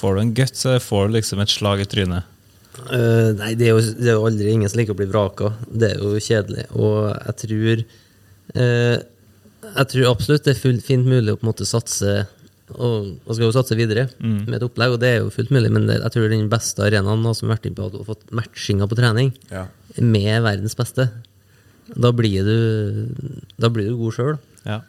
Får 0.00 0.14
du 0.16 0.20
en 0.22 0.34
guts, 0.36 0.62
så 0.64 0.76
får 0.80 1.08
du 1.08 1.16
liksom 1.18 1.40
et 1.42 1.52
slag 1.52 1.80
i 1.82 1.88
trynet. 1.90 2.28
Eh, 2.78 3.30
nei, 3.36 3.54
det 3.58 3.68
er, 3.68 3.72
jo, 3.74 3.94
det 3.98 4.10
er 4.12 4.18
jo 4.18 4.26
aldri 4.28 4.52
ingen 4.54 4.70
som 4.70 4.80
liker 4.80 4.94
å 4.94 5.00
bli 5.00 5.08
vraka. 5.10 5.54
Det 5.68 5.94
er 5.94 6.02
jo 6.02 6.20
kjedelig. 6.22 6.66
Og 6.78 7.10
jeg 7.12 7.38
tror 7.44 7.82
uh, 8.56 8.98
Jeg 9.70 9.88
tror 9.92 10.10
absolutt 10.10 10.46
det 10.46 10.54
er 10.54 10.62
fullt 10.62 10.86
fint 10.86 11.08
mulig 11.08 11.34
å 11.34 11.38
på 11.40 11.44
en 11.46 11.50
måte 11.52 11.68
satse 11.68 12.22
og, 12.70 13.08
man 13.26 13.34
skal 13.34 13.48
jo 13.48 13.54
satse 13.54 13.74
videre 13.78 14.04
med 14.22 14.54
et 14.60 14.62
opplegg, 14.62 14.92
og 14.94 15.00
det 15.02 15.08
er 15.10 15.16
jo 15.24 15.32
fullt 15.34 15.50
mulig, 15.54 15.72
men 15.74 15.88
det, 15.88 15.96
jeg 16.04 16.14
tror 16.14 16.28
den 16.30 16.46
beste 16.52 16.84
arenaen 16.86 17.24
nå 17.24 17.32
som 17.34 17.48
har 17.48 17.56
vært 17.56 17.66
inne 17.66 17.78
på 17.80 17.88
at 17.88 17.94
du 17.94 17.98
har 17.98 18.08
fått 18.12 18.30
matchinga 18.36 18.86
på 18.86 18.98
trening 18.98 19.32
Ja. 19.50 19.64
med 19.98 20.44
verdens 20.44 20.78
beste, 20.78 21.08
da 21.90 22.12
blir 22.14 22.46
du, 22.46 23.08
da 23.58 23.72
blir 23.74 23.90
du 23.90 23.98
god 23.98 24.14
sjøl. 24.14 24.38
Ja. 24.62 24.80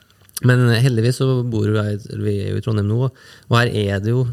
Men 0.46 0.67
heldigvis 0.70 1.17
så 1.22 1.41
bor 1.41 1.65
vi 1.70 1.78
jeg, 1.82 2.02
vi 2.22 2.36
er 2.44 2.52
jo 2.52 2.62
i 2.62 2.65
Trondheim 2.65 2.89
nå, 2.89 3.10
og 3.10 3.58
her 3.58 3.74
er 3.74 4.02
det 4.04 4.13
jo 4.13 4.28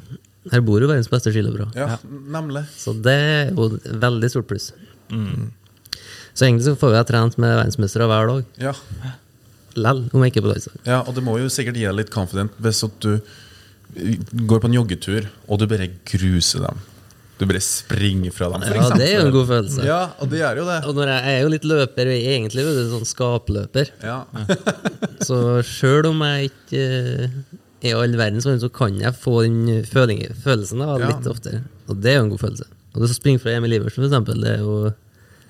Her 0.52 0.62
bor 0.64 0.80
jo 0.80 0.88
verdens 0.88 1.10
beste 1.12 1.32
skiløpere. 1.34 1.66
ja, 1.76 1.96
nemlig. 2.32 2.62
Så 2.78 2.94
det 3.04 3.14
er 3.14 3.50
jo 3.52 3.66
et 3.76 3.88
veldig 4.00 4.30
stort 4.32 4.46
pluss. 4.48 4.70
Så 6.34 6.46
egentlig 6.46 6.64
så 6.68 6.76
får 6.78 6.94
jeg 6.94 7.08
trent 7.10 7.38
med 7.42 7.56
verdensmestere 7.58 8.06
hver 8.08 8.30
dag. 8.30 8.44
Ja. 8.62 8.74
Lell, 9.78 10.04
om 10.14 10.22
jeg 10.24 10.32
ikke 10.32 10.40
er 10.42 10.46
på 10.46 10.52
landslag. 10.54 10.78
ja, 10.86 11.00
og 11.06 11.14
det 11.14 11.22
må 11.26 11.36
jo 11.38 11.48
sikkert 11.52 11.76
gi 11.78 11.84
deg 11.86 11.94
litt 11.98 12.10
confident 12.14 12.54
hvis 12.62 12.80
at 12.86 12.96
du 13.04 13.18
går 14.48 14.62
på 14.62 14.68
en 14.70 14.76
joggetur, 14.78 15.26
og 15.48 15.58
du 15.60 15.66
bare 15.70 15.90
gruser 16.08 16.64
dem. 16.66 16.80
Du 17.38 17.44
bare 17.46 17.60
springer 17.62 18.32
fra 18.34 18.48
dem, 18.50 18.64
Ja, 18.66 18.88
det 18.98 19.06
er 19.06 19.20
jo 19.20 19.26
en 19.28 19.32
god 19.36 19.46
følelse. 19.46 19.84
Ja, 19.86 19.98
og 20.18 20.30
det 20.32 20.40
er 20.42 20.58
jo 20.58 20.64
det. 20.66 20.78
Og 20.90 20.96
når 20.98 21.12
jeg, 21.12 21.22
jeg 21.28 21.36
er 21.38 21.44
jo 21.44 21.52
litt 21.54 21.66
løper, 21.70 22.08
og 22.10 22.16
jeg 22.16 22.24
er 22.26 22.34
egentlig 22.40 22.64
jo 22.66 22.72
sånn 22.96 23.06
skapløper. 23.06 23.92
Ja. 24.02 24.16
Så 25.28 25.38
sjøl 25.66 26.08
om 26.10 26.24
jeg 26.26 26.50
ikke 26.50 26.82
eh, 27.82 27.90
er 27.92 27.96
all 28.02 28.16
verdens 28.18 28.44
form, 28.48 28.58
så 28.62 28.68
kan 28.72 28.92
jeg 29.00 29.12
få 29.18 29.34
den 29.46 29.58
følelsen 29.86 30.82
av 30.84 31.00
Ja. 31.00 31.06
litt 31.12 31.26
oftere. 31.30 31.58
Og 31.88 31.94
det 32.02 32.10
er 32.12 32.16
jo 32.18 32.24
en 32.26 32.30
god 32.34 32.40
følelse. 32.46 32.66
Og 32.94 32.98
det 33.02 33.10
å 33.10 33.14
springe 33.14 33.40
fra 33.42 33.50
Emil 33.54 33.72
Iversen, 33.76 34.00
for 34.02 34.08
eksempel, 34.08 34.36
det 34.42 34.50
er 34.56 34.60
jo 34.64 34.74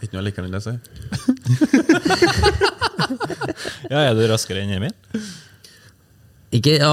Ikke 0.03 0.12
noe 0.14 0.21
jeg 0.23 0.29
liker 0.29 0.43
enn 0.45 0.55
det, 0.55 0.62
sier. 0.62 0.79
ja, 3.91 3.99
er 4.05 4.14
du 4.14 4.21
raskere 4.31 4.61
enn 4.62 4.71
Emil? 4.77 4.95
Ikke 6.55 6.79
Ja, 6.81 6.93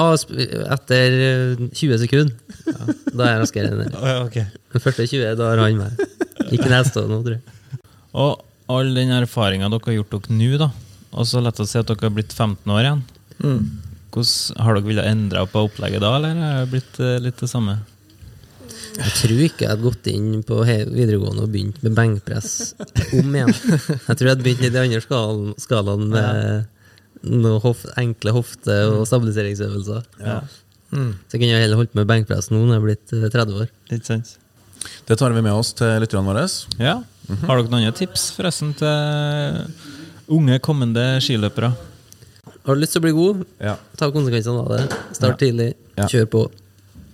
etter 0.75 1.11
eh, 1.15 1.55
20 1.71 1.97
sekunder. 2.01 2.33
Ja, 2.65 2.85
da 3.15 3.21
er 3.27 3.31
jeg 3.35 3.41
raskere 3.43 3.65
enn 3.69 3.75
Emil. 3.77 3.91
ja, 4.09 4.15
okay. 4.25 4.45
Den 4.73 4.81
første 4.83 5.05
20, 5.07 5.35
da 5.39 5.43
har 5.51 5.59
han 5.63 5.77
meg. 5.79 5.91
Ikke 6.51 6.69
neste 6.71 6.95
år 7.03 7.07
nå, 7.11 7.17
tror 7.25 7.35
jeg. 7.37 7.43
Og 8.15 8.31
all 8.75 8.89
den 8.97 9.11
erfaringa 9.15 9.67
dere 9.69 9.85
har 9.91 9.97
gjort 9.99 10.11
dere 10.17 10.33
nå, 10.39 10.49
da, 10.59 10.69
og 11.15 11.23
så 11.29 11.37
lett 11.43 11.61
å 11.61 11.65
si 11.69 11.77
at 11.79 11.87
dere 11.91 12.05
har 12.09 12.15
blitt 12.15 12.33
15 12.35 12.71
år 12.73 12.81
igjen. 12.87 13.01
Hvordan, 14.15 14.63
har 14.63 14.77
dere 14.77 14.87
villet 14.87 15.09
endre 15.11 15.43
på 15.51 15.65
opplegget 15.67 16.03
da, 16.03 16.13
eller 16.15 16.39
har 16.39 16.63
det 16.63 16.71
blitt 16.71 16.99
eh, 17.03 17.17
litt 17.23 17.41
det 17.41 17.49
samme? 17.51 17.81
Jeg 18.95 19.11
tror 19.17 19.41
ikke 19.43 19.65
jeg 19.65 19.71
hadde 19.73 19.83
gått 19.83 20.07
inn 20.07 20.43
på 20.47 20.61
videregående 20.63 21.43
og 21.43 21.51
begynt 21.51 21.81
med 21.83 21.97
benkpress 21.97 22.53
om 23.19 23.33
igjen. 23.35 23.51
Jeg 23.51 24.15
tror 24.15 24.23
jeg 24.23 24.31
hadde 24.31 24.45
begynt 24.45 24.63
i 24.63 24.71
de 24.71 24.83
andre 24.85 25.01
skalaen, 25.03 25.49
skalaen 25.59 26.05
med 26.13 27.25
noen 27.25 27.59
hof, 27.63 27.83
enkle 27.99 28.31
hofte- 28.35 28.77
og 28.93 29.03
stabiliseringsøvelser. 29.09 30.05
Ja. 30.23 30.39
Så 30.95 31.35
jeg 31.35 31.41
kunne 31.41 31.59
heller 31.59 31.81
holdt 31.81 31.95
med 31.97 32.07
benkpress 32.07 32.47
nå 32.53 32.61
når 32.61 32.77
jeg 32.77 32.81
er 32.81 32.85
blitt 32.85 33.15
eh, 33.17 33.27
30 33.33 33.59
år. 33.65 33.73
Litt 33.91 34.07
sant? 34.07 34.35
Det 35.09 35.17
tar 35.19 35.33
vi 35.35 35.43
med 35.43 35.51
oss 35.51 35.73
til 35.75 35.99
lytterne 35.99 36.29
våre. 36.29 36.45
Ja. 36.79 36.99
Har 37.43 37.57
dere 37.57 37.67
noen 37.67 37.81
andre 37.81 37.95
tips 37.97 38.29
forresten 38.37 38.71
til 38.79 39.65
unge, 40.31 40.61
kommende 40.63 41.17
skiløpere? 41.25 41.73
Har 42.65 42.75
du 42.75 42.81
lyst 42.81 42.95
til 42.95 43.01
å 43.01 43.05
bli 43.05 43.13
god, 43.15 43.45
Ja. 43.61 43.75
ta 43.97 44.09
konsekvensene 44.11 44.63
av 44.63 44.69
det. 44.73 44.97
Start 45.13 45.39
tidlig, 45.39 45.73
Ja. 45.97 46.07
kjør 46.09 46.25
på. 46.33 46.43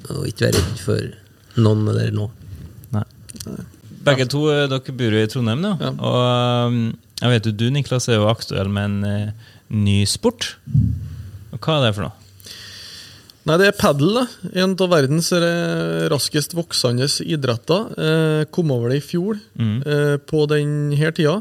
Og 0.09 0.25
ikke 0.27 0.47
være 0.47 0.61
redd 0.61 0.79
for 0.79 1.61
noen 1.61 1.87
eller 1.91 2.11
noe. 2.11 2.29
Nei. 2.91 3.03
Begge 4.03 4.25
to 4.31 4.47
eh, 4.49 4.67
dere 4.71 4.95
bor 4.97 5.11
jo 5.13 5.21
i 5.21 5.27
Trondheim 5.29 5.61
nå. 5.61 5.73
Og 5.99 6.67
um, 6.71 6.79
jeg 7.21 7.29
vet 7.35 7.45
jo 7.45 7.51
du, 7.51 7.67
Niklas, 7.69 8.07
er 8.09 8.15
jo 8.17 8.29
aktuell 8.31 8.69
med 8.73 8.83
en 8.85 9.03
eh, 9.05 9.31
ny 9.69 9.99
sport. 10.09 10.55
Og 11.53 11.59
hva 11.59 11.77
er 11.81 11.85
det 11.89 11.95
for 11.99 12.07
noe? 12.07 12.17
Nei, 13.45 13.57
det 13.57 13.67
er 13.71 13.77
padel. 13.77 14.19
En 14.53 14.75
av 14.77 14.89
verdens 14.91 15.31
raskest 16.13 16.53
voksende 16.53 17.07
idretter. 17.25 17.87
Eh, 17.97 18.43
kom 18.53 18.69
over 18.73 18.89
det 18.93 18.99
i 19.01 19.05
fjor 19.05 19.39
eh, 19.57 20.17
på 20.29 20.43
denne 20.49 21.11
tida. 21.17 21.39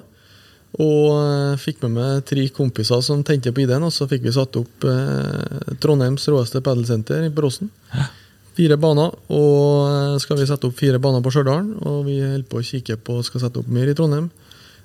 Og 0.78 1.16
eh, 1.18 1.58
fikk 1.58 1.82
med 1.84 1.96
meg 1.96 2.24
tre 2.28 2.44
kompiser 2.54 3.02
som 3.02 3.24
tente 3.26 3.50
på 3.54 3.64
ideen, 3.64 3.82
og 3.82 3.94
så 3.94 4.06
fikk 4.10 4.22
vi 4.26 4.34
satt 4.34 4.58
opp 4.60 4.86
eh, 4.86 5.74
Trondheims 5.82 6.28
råeste 6.30 6.62
padelsenter 6.62 7.26
på 7.34 7.46
Rossen. 7.46 7.72
Fire 8.54 8.76
baner, 8.78 9.16
og 9.34 9.88
eh, 9.88 10.18
skal 10.22 10.38
vi 10.38 10.46
sette 10.50 10.68
opp 10.68 10.78
fire 10.78 11.00
baner 11.02 11.24
på 11.24 11.32
Stjørdal. 11.34 11.72
Og 11.90 12.04
vi 12.06 12.20
holder 12.22 12.46
på 12.50 12.60
å 12.60 12.68
kikke 12.70 13.00
på 13.02 13.18
skal 13.26 13.46
sette 13.46 13.62
opp 13.62 13.72
mer 13.72 13.90
i 13.90 13.96
Trondheim 13.98 14.30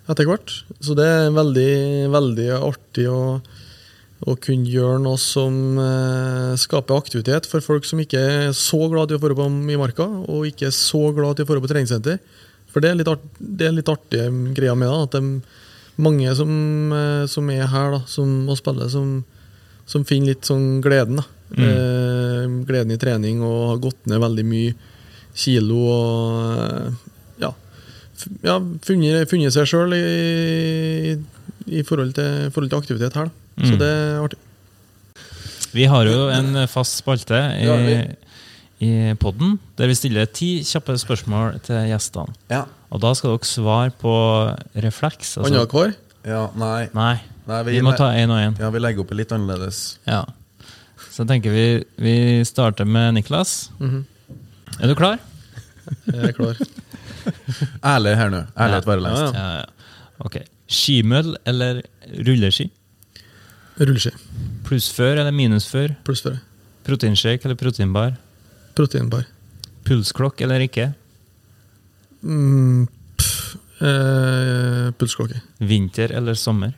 etter 0.09 0.27
hvert. 0.29 0.51
Så 0.81 0.97
det 0.97 1.05
er 1.05 1.33
veldig, 1.33 1.69
veldig 2.13 2.49
artig 2.61 3.07
å 3.09 3.21
å 4.23 4.35
kunne 4.41 4.71
gjøre 4.71 5.01
noe 5.03 5.19
som 5.19 5.77
eh, 5.81 6.53
skaper 6.57 6.97
aktivitet 6.97 7.49
for 7.49 7.63
folk 7.63 7.85
som 7.85 7.99
ikke 8.01 8.21
er 8.21 8.55
så 8.57 8.79
glad 8.91 9.11
i 9.11 9.17
å 9.17 9.21
dra 9.21 9.35
på 9.37 9.45
i 9.45 9.77
marka, 9.79 10.07
og 10.07 10.47
ikke 10.49 10.69
er 10.69 10.75
så 10.75 11.09
glad 11.15 11.41
i 11.41 11.45
å 11.45 11.49
dra 11.49 11.61
på 11.61 11.71
treningssenter. 11.71 12.21
For 12.71 12.83
det 12.83 12.91
er 12.91 12.97
litt, 12.99 13.11
art, 13.11 13.25
det 13.37 13.67
er 13.67 13.75
litt 13.75 13.91
artige 13.91 14.29
greia 14.55 14.75
med 14.75 14.89
det. 14.89 15.03
At 15.05 15.19
er 15.19 15.27
mange 16.01 16.33
som, 16.35 16.51
eh, 16.93 17.23
som 17.31 17.49
er 17.53 17.67
her 17.71 17.95
da, 17.95 18.01
som, 18.09 18.31
og 18.49 18.59
spiller, 18.59 18.89
som, 18.91 19.19
som 19.87 20.05
finner 20.07 20.33
litt 20.33 20.47
sånn 20.47 20.81
gleden. 20.83 21.21
da. 21.21 21.27
Eh, 21.55 22.45
gleden 22.67 22.95
i 22.95 22.99
trening 22.99 23.43
og 23.45 23.59
har 23.69 23.83
gått 23.83 24.09
ned 24.09 24.19
veldig 24.23 24.45
mye 24.49 24.73
kilo 25.35 25.77
og 25.91 26.55
eh, 26.55 26.97
ja, 27.43 27.51
ja 28.47 28.57
funnet, 28.87 29.29
funnet 29.29 29.53
seg 29.55 29.69
sjøl 29.69 29.95
i, 29.95 31.15
i 31.69 31.85
forhold 31.85 32.15
til, 32.17 32.49
forhold 32.55 32.73
til 32.73 32.81
aktivitet 32.81 33.19
her. 33.19 33.31
Da. 33.31 33.69
Så 33.69 33.79
det 33.79 33.91
er 33.91 34.19
artig. 34.23 34.41
Vi 35.75 35.87
har 35.91 36.07
jo 36.07 36.29
en 36.31 36.65
fast 36.71 37.01
spalte 37.01 37.39
i, 37.59 37.65
Ja, 37.67 37.75
i 38.83 39.13
podden 39.19 39.57
der 39.79 39.87
vi 39.87 39.95
stiller 39.95 40.25
ti 40.27 40.49
kjappe 40.67 40.97
spørsmål 40.99 41.59
til 41.63 41.75
gjestene. 41.89 42.33
Ja. 42.51 42.65
Og 42.91 43.01
da 43.01 43.13
skal 43.15 43.35
dere 43.37 43.47
svare 43.47 43.91
på 44.01 44.11
refleks. 44.83 45.37
altså- 45.37 45.45
Annenhver? 45.51 45.95
ja. 46.25 46.49
Nei. 46.55 46.89
Nei, 46.93 47.19
Nei 47.47 47.63
vi 47.63 47.81
må 47.81 47.95
ta 47.97 48.11
én 48.13 48.29
og 48.29 48.37
én. 48.41 48.59
Ja, 48.59 48.69
vi 48.69 48.79
legger 48.79 48.99
opp 49.05 49.11
litt 49.11 49.31
annerledes. 49.31 49.97
Ja. 50.07 50.23
Så 51.11 51.23
jeg 51.23 51.27
tenker 51.27 51.51
vi, 51.51 51.83
vi 51.97 52.43
starter 52.43 52.85
med 52.85 53.13
Niklas. 53.15 53.69
Er 53.81 54.87
du 54.87 54.95
klar? 54.95 55.19
Jeg 56.07 56.23
er 56.29 56.33
klar. 56.33 56.55
Ærlig 57.83 58.15
her 58.17 58.29
nå. 58.29 58.43
Ærlighet 58.57 58.83
Ja. 58.83 58.89
bare 58.89 59.01
lengst. 59.01 59.33
Ja, 59.35 59.57
ja. 59.57 59.65
Ok. 60.19 60.35
Skimøll 60.67 61.35
eller 61.45 61.81
rulleski? 62.25 62.69
Rulleski. 63.79 64.11
Plussfør 64.65 65.19
eller 65.19 65.31
minus 65.31 65.67
før? 65.69 65.95
Pluss 66.03 66.21
før. 66.25 66.37
Proteinshake 66.85 67.45
eller 67.45 67.55
proteinbar? 67.55 68.15
Proteinbar. 68.75 69.25
Pulsklokk 69.85 70.41
eller 70.43 70.63
ikke? 70.65 70.89
Mm, 72.25 72.87
pff, 73.19 73.55
eh, 73.85 74.89
pulsklokke. 74.97 75.41
Vinter 75.61 76.11
eller 76.17 76.33
sommer? 76.39 76.73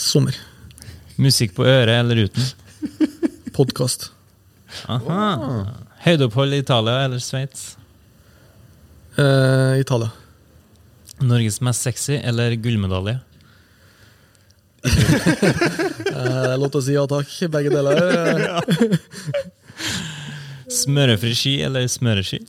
Sommer. 0.00 0.34
Musikk 1.20 1.54
på 1.54 1.64
øret 1.68 1.92
eller 2.00 2.24
uten? 2.24 2.46
Podkast. 3.56 4.08
Aha. 4.88 5.26
Høydeopphold 6.04 6.56
i 6.56 6.62
Italia 6.62 7.04
eller 7.04 7.20
Sveits? 7.22 7.74
Eh, 9.20 9.80
Italia. 9.82 10.10
Norges 11.20 11.60
mest 11.60 11.84
sexy 11.84 12.16
eller 12.16 12.56
gullmedalje? 12.56 13.18
Eh, 14.84 16.54
lov 16.60 16.70
til 16.72 16.80
å 16.80 16.84
si 16.84 16.94
ja 16.94 17.02
takk, 17.08 17.28
begge 17.52 17.70
deler. 17.72 18.60
Smørefri 20.80 21.32
ski 21.36 21.52
eller 21.66 21.86
smøreski? 21.90 22.40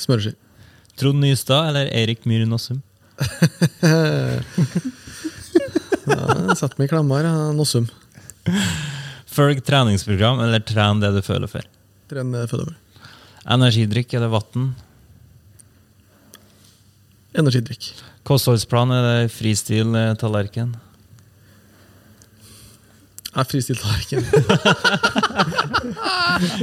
Smøreski. 0.00 0.34
Trond 0.96 1.20
Nystad 1.22 1.70
eller 1.70 1.90
Eirik 1.94 2.26
Myhren 2.28 2.50
Nossum? 2.52 2.82
Ja, 6.06 6.54
Sett 6.54 6.76
meg 6.78 6.86
i 6.86 6.90
klemmer, 6.92 7.26
Nossum. 7.56 7.88
Følg 9.26 9.58
treningsprogram 9.66 10.38
eller 10.44 10.62
tren 10.62 11.00
det 11.02 11.10
du 11.16 11.22
føler 11.26 11.50
for? 11.50 11.66
Tren 12.10 12.30
det 12.30 12.44
du 12.44 12.52
føler 12.52 12.68
for. 12.70 13.08
Energidrikk 13.56 14.14
eller 14.14 14.30
vann? 14.30 14.68
Energidrikk. 17.36 17.88
Kostholdsplan 18.26 18.94
eller 18.94 19.26
fristil-tallerken? 19.34 20.76
Jeg 23.36 23.42
er 23.42 23.48
fristilt 23.50 23.82
tallerken. 23.84 24.22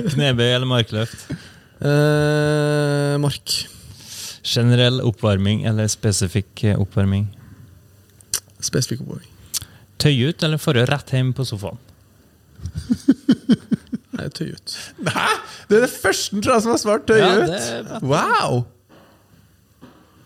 Knebøy 0.15 0.47
eller 0.47 0.65
markløft? 0.65 1.27
Eh, 1.83 3.13
mark. 3.21 3.53
Generell 4.43 4.97
oppvarming 5.05 5.61
eller 5.69 5.85
spesifikk 5.91 6.63
eh, 6.65 6.79
oppvarming? 6.81 7.27
Spesifikk 8.63 9.03
oppvarming. 9.05 9.29
Tøy 10.01 10.17
ut 10.31 10.43
eller 10.47 10.57
forrige 10.59 10.89
rett 10.89 11.13
hjem 11.13 11.29
på 11.37 11.45
sofaen? 11.47 11.77
Nei, 14.17 14.27
tøy 14.33 14.49
ut. 14.55 14.73
Hæ?! 15.13 15.29
Det 15.69 15.77
er 15.77 15.85
det 15.85 15.93
første 15.93 16.41
tror 16.41 16.57
jeg 16.57 16.65
som 16.65 16.73
har 16.73 16.81
svart 16.81 17.05
tøye 17.09 17.21
Ja, 17.21 17.29
ut! 17.45 17.93
Wow! 18.01 18.63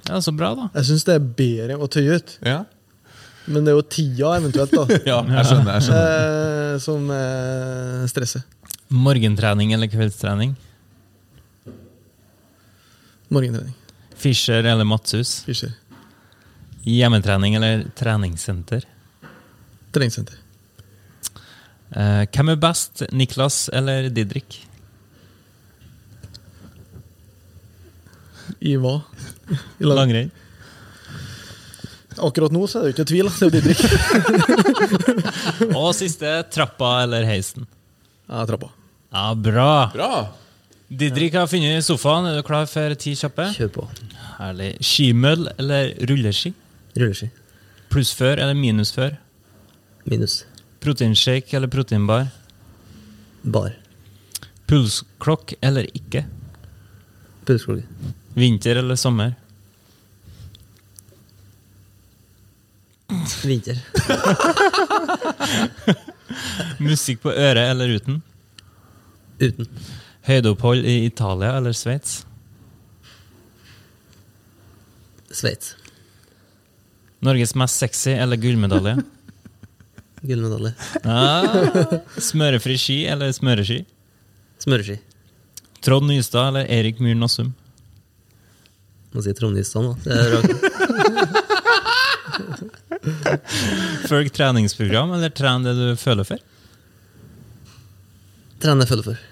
Ja, 0.08 0.22
Så 0.24 0.32
bra, 0.32 0.54
da. 0.56 0.70
Jeg 0.80 0.88
syns 0.94 1.04
det 1.08 1.20
er 1.20 1.28
bedre 1.44 1.76
å 1.84 1.92
tøye 1.92 2.18
ut. 2.22 2.38
Ja. 2.48 2.62
Men 3.48 3.64
det 3.64 3.72
er 3.72 3.78
jo 3.78 3.84
tida 3.88 4.34
eventuelt 4.42 4.74
da 4.76 4.84
ja, 5.12 5.18
jeg 5.24 5.50
skjønner. 5.50 5.78
jeg 5.78 5.86
skjønner 5.88 6.16
eh, 6.76 6.78
som 6.84 7.12
eh, 7.16 8.06
stresser. 8.12 8.44
Morgentrening 8.92 9.74
eller 9.76 9.90
kveldstrening? 9.92 10.56
Morgentrening. 13.32 13.76
Fischer 14.18 14.64
eller 14.64 14.88
Matshus? 14.88 15.42
Fischer. 15.48 15.72
Hjemmetrening 16.88 17.56
eller 17.60 17.88
treningssenter? 18.00 18.86
Treningssenter. 19.96 20.40
Eh, 21.92 22.24
hvem 22.32 22.52
er 22.52 22.60
best, 22.60 23.04
Niklas 23.16 23.68
eller 23.76 24.10
Didrik? 24.12 24.62
I 28.64 28.76
hva? 28.82 28.98
I 29.48 29.88
lang... 29.88 30.00
Langrenn. 30.02 30.32
Akkurat 32.24 32.54
nå 32.54 32.64
så 32.70 32.80
er 32.80 32.88
det 32.88 32.90
jo 32.92 32.96
ikke 32.96 33.08
tvil. 33.12 33.30
Det 33.30 33.42
er 33.42 33.48
jo 33.48 33.54
Didrik. 33.58 33.82
Og 35.82 35.90
siste, 35.98 36.32
trappa 36.54 36.92
eller 37.06 37.28
heisen? 37.28 37.68
Ja, 38.28 38.44
trappa. 38.50 38.72
Ja, 39.14 39.32
bra. 39.34 39.72
Bra! 39.94 40.12
Didrik 40.88 41.36
har 41.36 41.48
funnet 41.52 41.84
sofaen. 41.86 42.30
Er 42.30 42.40
du 42.40 42.46
klar 42.48 42.68
for 42.72 42.96
ti 43.00 43.14
kjappe? 43.20 43.50
Kjør 43.58 43.72
på. 43.76 43.88
Herlig. 44.38 44.74
Skimøll 44.84 45.50
eller 45.58 45.94
rulleski? 46.10 46.54
Rulleski. 46.98 47.30
Plussfør 47.92 48.40
eller 48.40 48.56
minus 48.58 48.92
før? 48.96 49.18
Minus. 50.08 50.42
Proteinshake 50.84 51.56
eller 51.58 51.72
proteinbar? 51.72 52.30
Bar. 53.44 53.76
Pulsklokk 54.68 55.56
eller 55.64 55.88
ikke? 55.96 56.26
Pulsklokke. 57.48 57.88
Vinter 58.38 58.80
eller 58.82 59.00
sommer? 59.00 59.36
Vinter. 63.44 63.78
Musikk 66.84 67.22
på 67.24 67.32
øret 67.32 67.70
eller 67.72 67.88
uten? 67.96 68.18
Uten. 69.40 69.68
Høydeopphold 70.28 70.84
i 70.86 71.06
Italia 71.06 71.54
eller 71.58 71.72
Sveits? 71.78 72.26
Sveits. 75.32 75.76
Norges 77.24 77.56
mest 77.58 77.76
sexy 77.80 78.10
eller 78.12 78.36
gullmedalje? 78.42 78.98
Gullmedalje. 80.28 80.74
Ah, 81.08 81.44
smørefri 82.20 82.78
ski 82.82 83.06
eller 83.10 83.32
smøreski? 83.32 83.86
Smøreski. 84.60 84.98
Trond 85.86 86.08
Nystad 86.10 86.48
eller 86.52 86.66
Erik 86.74 87.00
Myhr 87.00 87.16
Nassum? 87.16 87.54
Må 89.14 89.22
si 89.24 89.34
Trond 89.38 89.56
Nystad, 89.56 89.84
da. 89.88 89.94
Det 90.04 90.12
er. 90.18 90.32
Følg 94.10 94.32
treningsprogram 94.36 95.14
eller 95.18 95.34
tren 95.34 95.66
det 95.66 95.74
du 95.78 95.88
føler 96.00 96.28
for? 96.28 96.42
Trener 98.62 98.86
jeg 98.86 98.92
føler 98.92 99.08
for. 99.12 99.24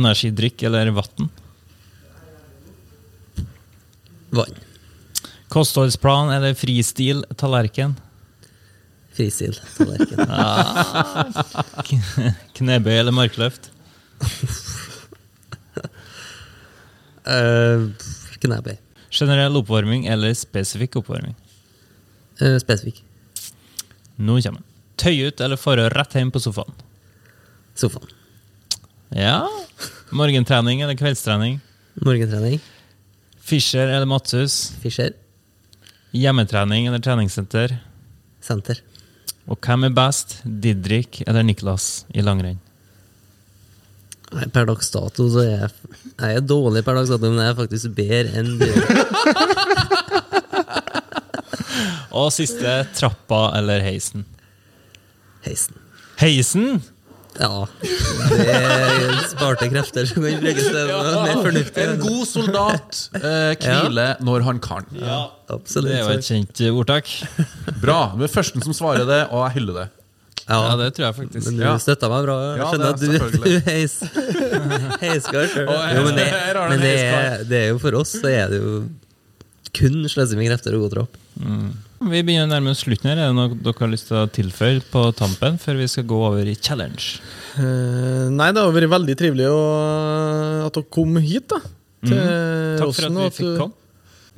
Energidrikk 0.00 0.62
eller 0.68 0.92
vann? 0.96 1.30
Vann. 4.30 4.60
Kostholdsplan 5.50 6.30
eller 6.36 6.54
fristil 6.54 7.24
tallerken? 7.36 7.96
Fristil. 9.16 9.56
Tallerken. 9.76 10.20
Knebøy 12.56 12.94
eller 12.94 13.14
markløft? 13.14 13.70
Uh, 17.26 17.90
Knebøy. 18.40 18.76
Generell 19.10 19.58
oppvarming 19.58 20.06
eller 20.08 20.32
spesifikk 20.38 21.00
oppvarming? 21.02 21.34
Uh, 22.40 22.56
spesifikk. 22.62 23.02
Nå 24.20 24.36
kommer 24.44 24.60
den. 24.60 24.66
Tøy 25.00 25.30
ut 25.30 25.40
eller 25.40 25.56
forrige 25.60 25.92
rett 25.94 26.16
hjem 26.18 26.30
på 26.34 26.42
sofaen? 26.44 26.74
Sofaen. 27.78 28.10
Ja. 29.16 29.46
Morgentrening 30.12 30.82
eller 30.84 30.98
kveldstrening? 30.98 31.58
Morgentrening. 32.04 32.60
Fischer 33.40 33.88
eller 33.88 34.06
Matshus? 34.06 34.74
Fischer. 34.82 35.14
Hjemmetrening 36.12 36.86
eller 36.90 37.00
treningssenter? 37.02 37.78
Senter. 38.44 38.82
Og 39.50 39.58
hvem 39.64 39.88
er 39.88 39.94
best, 39.96 40.40
Didrik 40.44 41.22
eller 41.26 41.46
Niklas 41.46 42.04
i 42.14 42.22
langrenn? 42.22 42.60
Nei, 44.30 44.46
per 44.54 44.68
dags 44.68 44.92
dato 44.94 45.26
så 45.32 45.40
er 45.42 45.50
jeg, 45.56 45.70
jeg 46.20 46.36
er 46.38 46.44
dårlig 46.46 46.84
per 46.86 47.00
dags 47.00 47.10
dato, 47.10 47.32
men 47.32 47.42
jeg 47.42 47.50
er 47.50 47.58
faktisk 47.58 47.96
bedre 47.96 48.44
enn 48.44 48.52
dere. 48.60 49.96
Og 52.12 52.30
siste, 52.34 52.72
trappa 52.98 53.52
eller 53.58 53.82
heisen? 53.84 54.24
Heisen. 55.46 55.76
Heisen? 56.20 56.80
Ja. 57.38 57.62
Det 57.80 58.46
er 58.50 59.14
sparte 59.30 59.68
krefter 59.70 60.08
som 60.10 60.24
kan 60.26 60.40
brukes 60.42 60.66
til 60.66 60.88
noe 60.90 61.20
mer 61.22 61.38
fornuftig. 61.44 61.84
En 61.86 62.00
god 62.02 62.24
soldat 62.28 62.98
eh, 63.20 63.54
hviler 63.62 64.18
når 64.26 64.44
han 64.48 64.58
kan. 64.64 64.88
Absolutt. 65.48 65.88
Det 65.92 66.00
er 66.00 66.02
jo 66.02 66.18
et 66.18 66.26
kjent 66.26 66.62
ordtak. 66.74 67.08
Bra. 67.80 68.00
Du 68.18 68.26
er 68.26 68.32
førsten 68.34 68.64
som 68.66 68.74
svarer 68.76 69.06
det, 69.08 69.22
og 69.30 69.46
jeg 69.46 69.60
hyller 69.60 69.78
det. 69.84 69.86
Ja, 70.50 70.58
Ja, 70.66 70.70
det 70.80 70.88
tror 70.96 71.04
jeg 71.06 71.14
faktisk. 71.20 71.44
men 71.46 71.60
du 71.60 71.62
Ja. 71.62 71.76
støtta 71.78 72.08
meg 72.10 72.24
bra. 72.26 72.36
Jeg 72.42 72.58
Ja, 72.58 72.70
skjønner 72.72 72.84
det 72.84 72.92
at 72.92 73.00
du, 73.00 73.38
du 73.38 73.60
heis, 73.70 73.94
heiskar 75.04 75.46
sjøl. 75.52 75.68
Jo, 75.70 76.02
men, 76.08 76.16
det, 76.18 76.26
men 76.74 76.80
det, 76.82 76.94
er, 77.06 77.44
det 77.46 77.60
er 77.62 77.68
jo 77.70 77.78
for 77.78 77.94
oss, 78.00 78.16
så 78.18 78.26
er 78.34 78.50
det 78.50 78.58
jo 78.58 78.80
kun 79.78 80.02
sløsing 80.10 80.40
med 80.42 80.50
krefter 80.50 80.74
og 80.74 80.88
god 80.88 80.96
trapp. 80.98 81.20
Vi 82.00 82.22
begynner 82.24 82.46
å 82.46 82.50
nærme 82.54 82.72
oss 82.72 82.80
slutten 82.80 83.10
her. 83.10 83.18
Er 83.20 83.28
det 83.28 83.36
noe 83.36 83.56
dere 83.60 83.76
har 83.84 83.90
lyst 83.92 84.06
til 84.08 84.16
å 84.16 84.28
tilføye 84.32 84.80
på 84.88 85.02
tampen 85.18 85.58
før 85.60 85.76
vi 85.82 85.88
skal 85.92 86.06
gå 86.08 86.20
over 86.30 86.48
i 86.48 86.54
challenge? 86.56 87.18
Uh, 87.58 88.30
nei, 88.32 88.46
det 88.56 88.62
har 88.62 88.72
vært 88.72 88.88
veldig 88.94 89.16
trivelig 89.20 89.50
å, 89.52 89.58
at 90.64 90.78
dere 90.78 90.88
kom 90.96 91.18
hit, 91.20 91.50
da. 91.52 91.60
Til 92.00 92.16
Mhm. 92.16 92.78
Takk 92.80 92.94
for 92.96 93.04
at 93.04 93.12
vi 93.12 93.28
fikk 93.36 93.58
komme. 93.60 93.76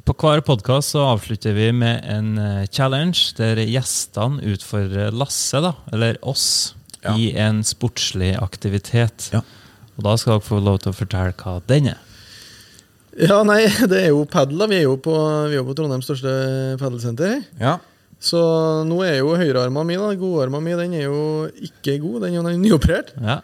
På 0.02 0.14
hver 0.18 0.40
podkast 0.42 0.96
avslutter 0.98 1.54
vi 1.54 1.68
med 1.70 2.02
en 2.10 2.32
eh, 2.42 2.66
challenge 2.74 3.36
der 3.38 3.60
gjestene 3.62 4.42
utfordrer 4.50 5.12
Lasse, 5.14 5.60
da, 5.62 5.76
eller 5.94 6.18
oss, 6.26 6.74
Ja. 7.04 7.14
i 7.14 7.30
en 7.38 7.62
sportslig 7.62 8.32
aktivitet. 8.42 9.28
Ja. 9.32 9.44
Og 9.96 10.02
da 10.02 10.16
skal 10.18 10.40
dere 10.40 10.48
få 10.48 10.58
lov 10.58 10.80
til 10.82 10.90
å 10.90 10.96
fortelle 10.98 11.32
hva 11.38 11.60
den 11.70 11.86
er. 11.94 11.98
Ja, 13.20 13.42
nei, 13.46 13.64
det 13.90 14.04
er 14.06 14.10
jo 14.12 14.24
padel. 14.30 14.64
Vi 14.70 14.80
er 14.80 14.86
jo 14.86 14.98
på, 15.02 15.14
vi 15.52 15.58
er 15.60 15.66
på 15.66 15.76
Trondheims 15.76 16.08
største 16.08 16.32
padelsenter. 16.80 17.40
Ja. 17.60 17.78
Så 18.22 18.40
nå 18.86 19.00
er 19.02 19.18
jo 19.18 19.34
høyrearma 19.34 19.82
mi, 19.86 19.96
da, 19.98 20.12
godarma 20.18 20.60
mi, 20.62 20.76
den 20.78 20.94
er 20.94 21.08
jo 21.08 21.22
ikke 21.58 21.98
god. 22.04 22.28
Den 22.28 22.38
er 22.38 22.60
nyoperert. 22.60 23.10
Ja. 23.18 23.40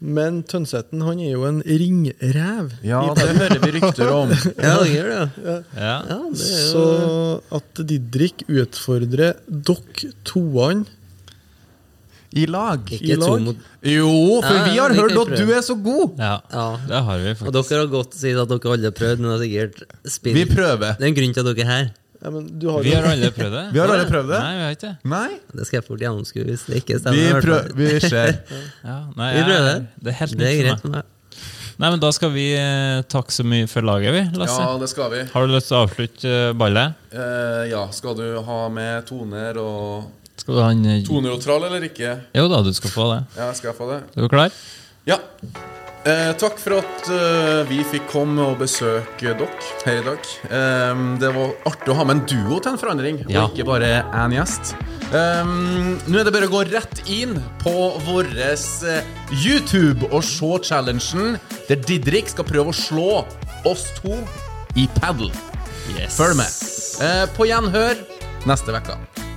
Men 0.00 0.38
Tønseten 0.48 1.02
han 1.04 1.18
er 1.20 1.34
jo 1.34 1.42
en 1.44 1.58
ringrev. 1.60 2.70
Ja, 2.86 3.02
det 3.18 3.26
hører 3.36 3.58
vi 3.60 3.72
rykter 3.74 4.12
om. 4.14 4.30
Ja, 4.64 4.78
det 4.80 4.94
gjør 4.94 5.10
det, 5.10 5.26
ja. 5.44 5.56
ja. 5.76 6.20
det 6.32 6.46
jo 6.46 6.70
Så 6.70 6.84
at 7.58 7.82
Didrik 7.90 8.46
utfordrer 8.48 9.42
dere 9.44 10.14
toene 10.24 10.88
I 12.32 12.44
lag. 12.46 12.80
i 12.92 12.98
Ikke 13.00 13.16
to 13.18 13.30
lag. 13.32 13.40
mot 13.42 13.56
Jo, 13.82 14.10
for 14.44 14.54
Ja, 14.54 14.64
vi 14.68 14.76
har 14.78 14.90
vi 14.94 14.98
hørt 15.00 15.10
kan 15.16 15.20
at 15.32 15.38
du 15.40 15.52
er 15.52 15.62
så 15.66 15.74
god! 15.82 16.12
ja. 16.18 16.36
Ja. 16.52 16.66
Det 16.86 17.00
har 17.08 17.18
vi 17.18 17.30
Og 17.30 17.36
faktisk. 17.40 17.68
dere 17.70 17.78
har 17.80 17.90
godt 17.94 18.14
sagt 18.14 18.42
at 18.44 18.48
dere 18.52 18.72
alle 18.74 18.84
har 18.90 18.96
prøvd, 19.00 19.18
men 19.18 19.30
det 19.30 19.38
er 19.38 19.44
sikkert 19.48 20.12
spilt. 20.14 20.34
Vi 20.36 20.44
prøver. 20.54 20.94
Det 20.98 21.02
er 21.02 21.10
en 21.10 21.18
grunn 21.18 21.34
til 21.34 21.40
at 21.40 21.50
dere 21.56 21.66
er 21.66 21.70
her. 21.74 21.90
Ja, 22.22 22.28
men 22.30 22.46
du 22.60 22.68
har 22.70 22.82
Vi 22.84 22.90
jo 22.92 22.96
har 23.00 23.06
alle 23.14 23.30
prøvd 23.32 23.54
det. 23.56 23.64
Vi 23.74 23.78
har 23.80 23.88
alle 23.96 24.04
prøvd 24.10 24.28
det. 24.28 24.40
Nei, 24.44 24.56
vi 24.56 24.62
har 24.62 24.70
ikke 24.76 24.88
det. 24.90 24.96
Nei? 25.08 25.30
Det 25.56 25.66
skal 25.66 25.76
jeg 25.80 25.84
fort 25.88 26.02
gjennomskue 26.04 26.44
hvis 26.44 26.64
det 26.68 26.76
ikke 26.82 26.94
Vi, 26.94 27.00
stemmer. 27.00 27.16
i 27.16 27.30
hvert 27.32 27.46
prøv, 27.46 27.62
fall. 27.62 27.78
vi 27.80 28.00
ser. 28.04 28.34
Ja, 28.90 28.98
nei, 29.16 29.30
Vi 29.38 29.44
prøver. 29.48 29.86
Det 30.04 30.12
er 30.12 30.18
helt 30.20 30.36
Det 30.38 30.46
er 30.46 30.52
nytt 30.52 30.60
greit 30.66 30.84
for 30.84 30.88
meg. 30.94 31.00
for 31.00 31.00
meg. 31.00 31.16
Nei, 31.80 31.88
men 31.94 32.00
Da 32.04 32.10
skal 32.12 32.30
vi 32.34 32.46
eh, 32.60 33.00
takke 33.08 33.32
så 33.32 33.42
mye 33.48 33.66
for 33.72 33.80
laget, 33.88 34.12
vi, 34.12 34.22
Lasse. 34.36 34.60
Ja, 34.60 34.76
det 34.82 34.88
skal 34.92 35.10
vi. 35.14 35.22
Har 35.32 35.46
du 35.48 35.54
lyst 35.56 35.70
til 35.72 35.78
å 35.78 35.84
avslutte 35.86 36.28
eh, 36.28 36.52
ballet? 36.60 36.92
Eh, 37.10 37.62
ja, 37.72 37.86
skal 37.96 38.14
du 38.20 38.26
ha 38.44 38.58
med 38.68 39.06
toner 39.08 39.56
og 39.64 40.10
Skal 40.40 40.56
du 40.56 40.62
ha 40.64 40.70
en 40.72 40.86
eh, 40.88 41.40
trall 41.44 41.66
eller 41.68 41.84
ikke? 41.90 42.14
Jo 42.36 42.46
da, 42.48 42.62
du 42.64 42.72
skal 42.76 42.90
få 42.94 43.10
det. 43.14 43.20
Ja, 43.36 43.50
skal 43.56 43.72
jeg 43.72 43.78
få 43.78 43.90
det? 43.92 44.00
Er 44.16 44.24
du 44.24 44.32
klar? 44.32 44.54
Ja. 45.08 45.18
Eh, 46.08 46.30
takk 46.40 46.56
for 46.56 46.78
at 46.78 47.08
eh, 47.12 47.58
vi 47.68 47.82
fikk 47.84 48.06
komme 48.08 48.40
og 48.48 48.54
besøke 48.62 49.34
dere 49.36 49.48
her 49.84 49.98
i 50.00 50.04
dag. 50.06 50.30
Eh, 50.48 51.02
det 51.20 51.32
var 51.36 51.52
artig 51.68 51.92
å 51.92 51.98
ha 51.98 52.06
med 52.08 52.22
en 52.22 52.24
duo 52.30 52.56
til 52.64 52.72
en 52.72 52.80
forandring, 52.80 53.18
Ja. 53.28 53.42
og 53.44 53.52
ikke 53.52 53.66
bare 53.68 53.90
én 54.22 54.32
gjest. 54.38 54.72
Eh, 55.12 55.44
Nå 56.08 56.16
er 56.22 56.24
det 56.24 56.32
bare 56.32 56.48
å 56.48 56.54
gå 56.54 56.62
rett 56.72 57.02
inn 57.10 57.36
på 57.60 57.74
vår 58.08 58.32
eh, 58.48 59.04
YouTube 59.44 60.08
og 60.08 60.24
se 60.24 60.54
challengen 60.70 61.36
der 61.68 61.84
Didrik 61.84 62.32
skal 62.32 62.48
prøve 62.48 62.72
å 62.72 62.80
slå 62.80 63.26
oss 63.68 63.90
to 64.00 64.16
i 64.80 64.88
padel. 65.02 65.28
Yes. 65.98 66.16
Følg 66.16 66.38
med. 66.40 66.60
Eh, 67.04 67.26
på 67.36 67.44
gjenhør 67.50 68.00
neste 68.48 68.72
uke. 68.72 68.96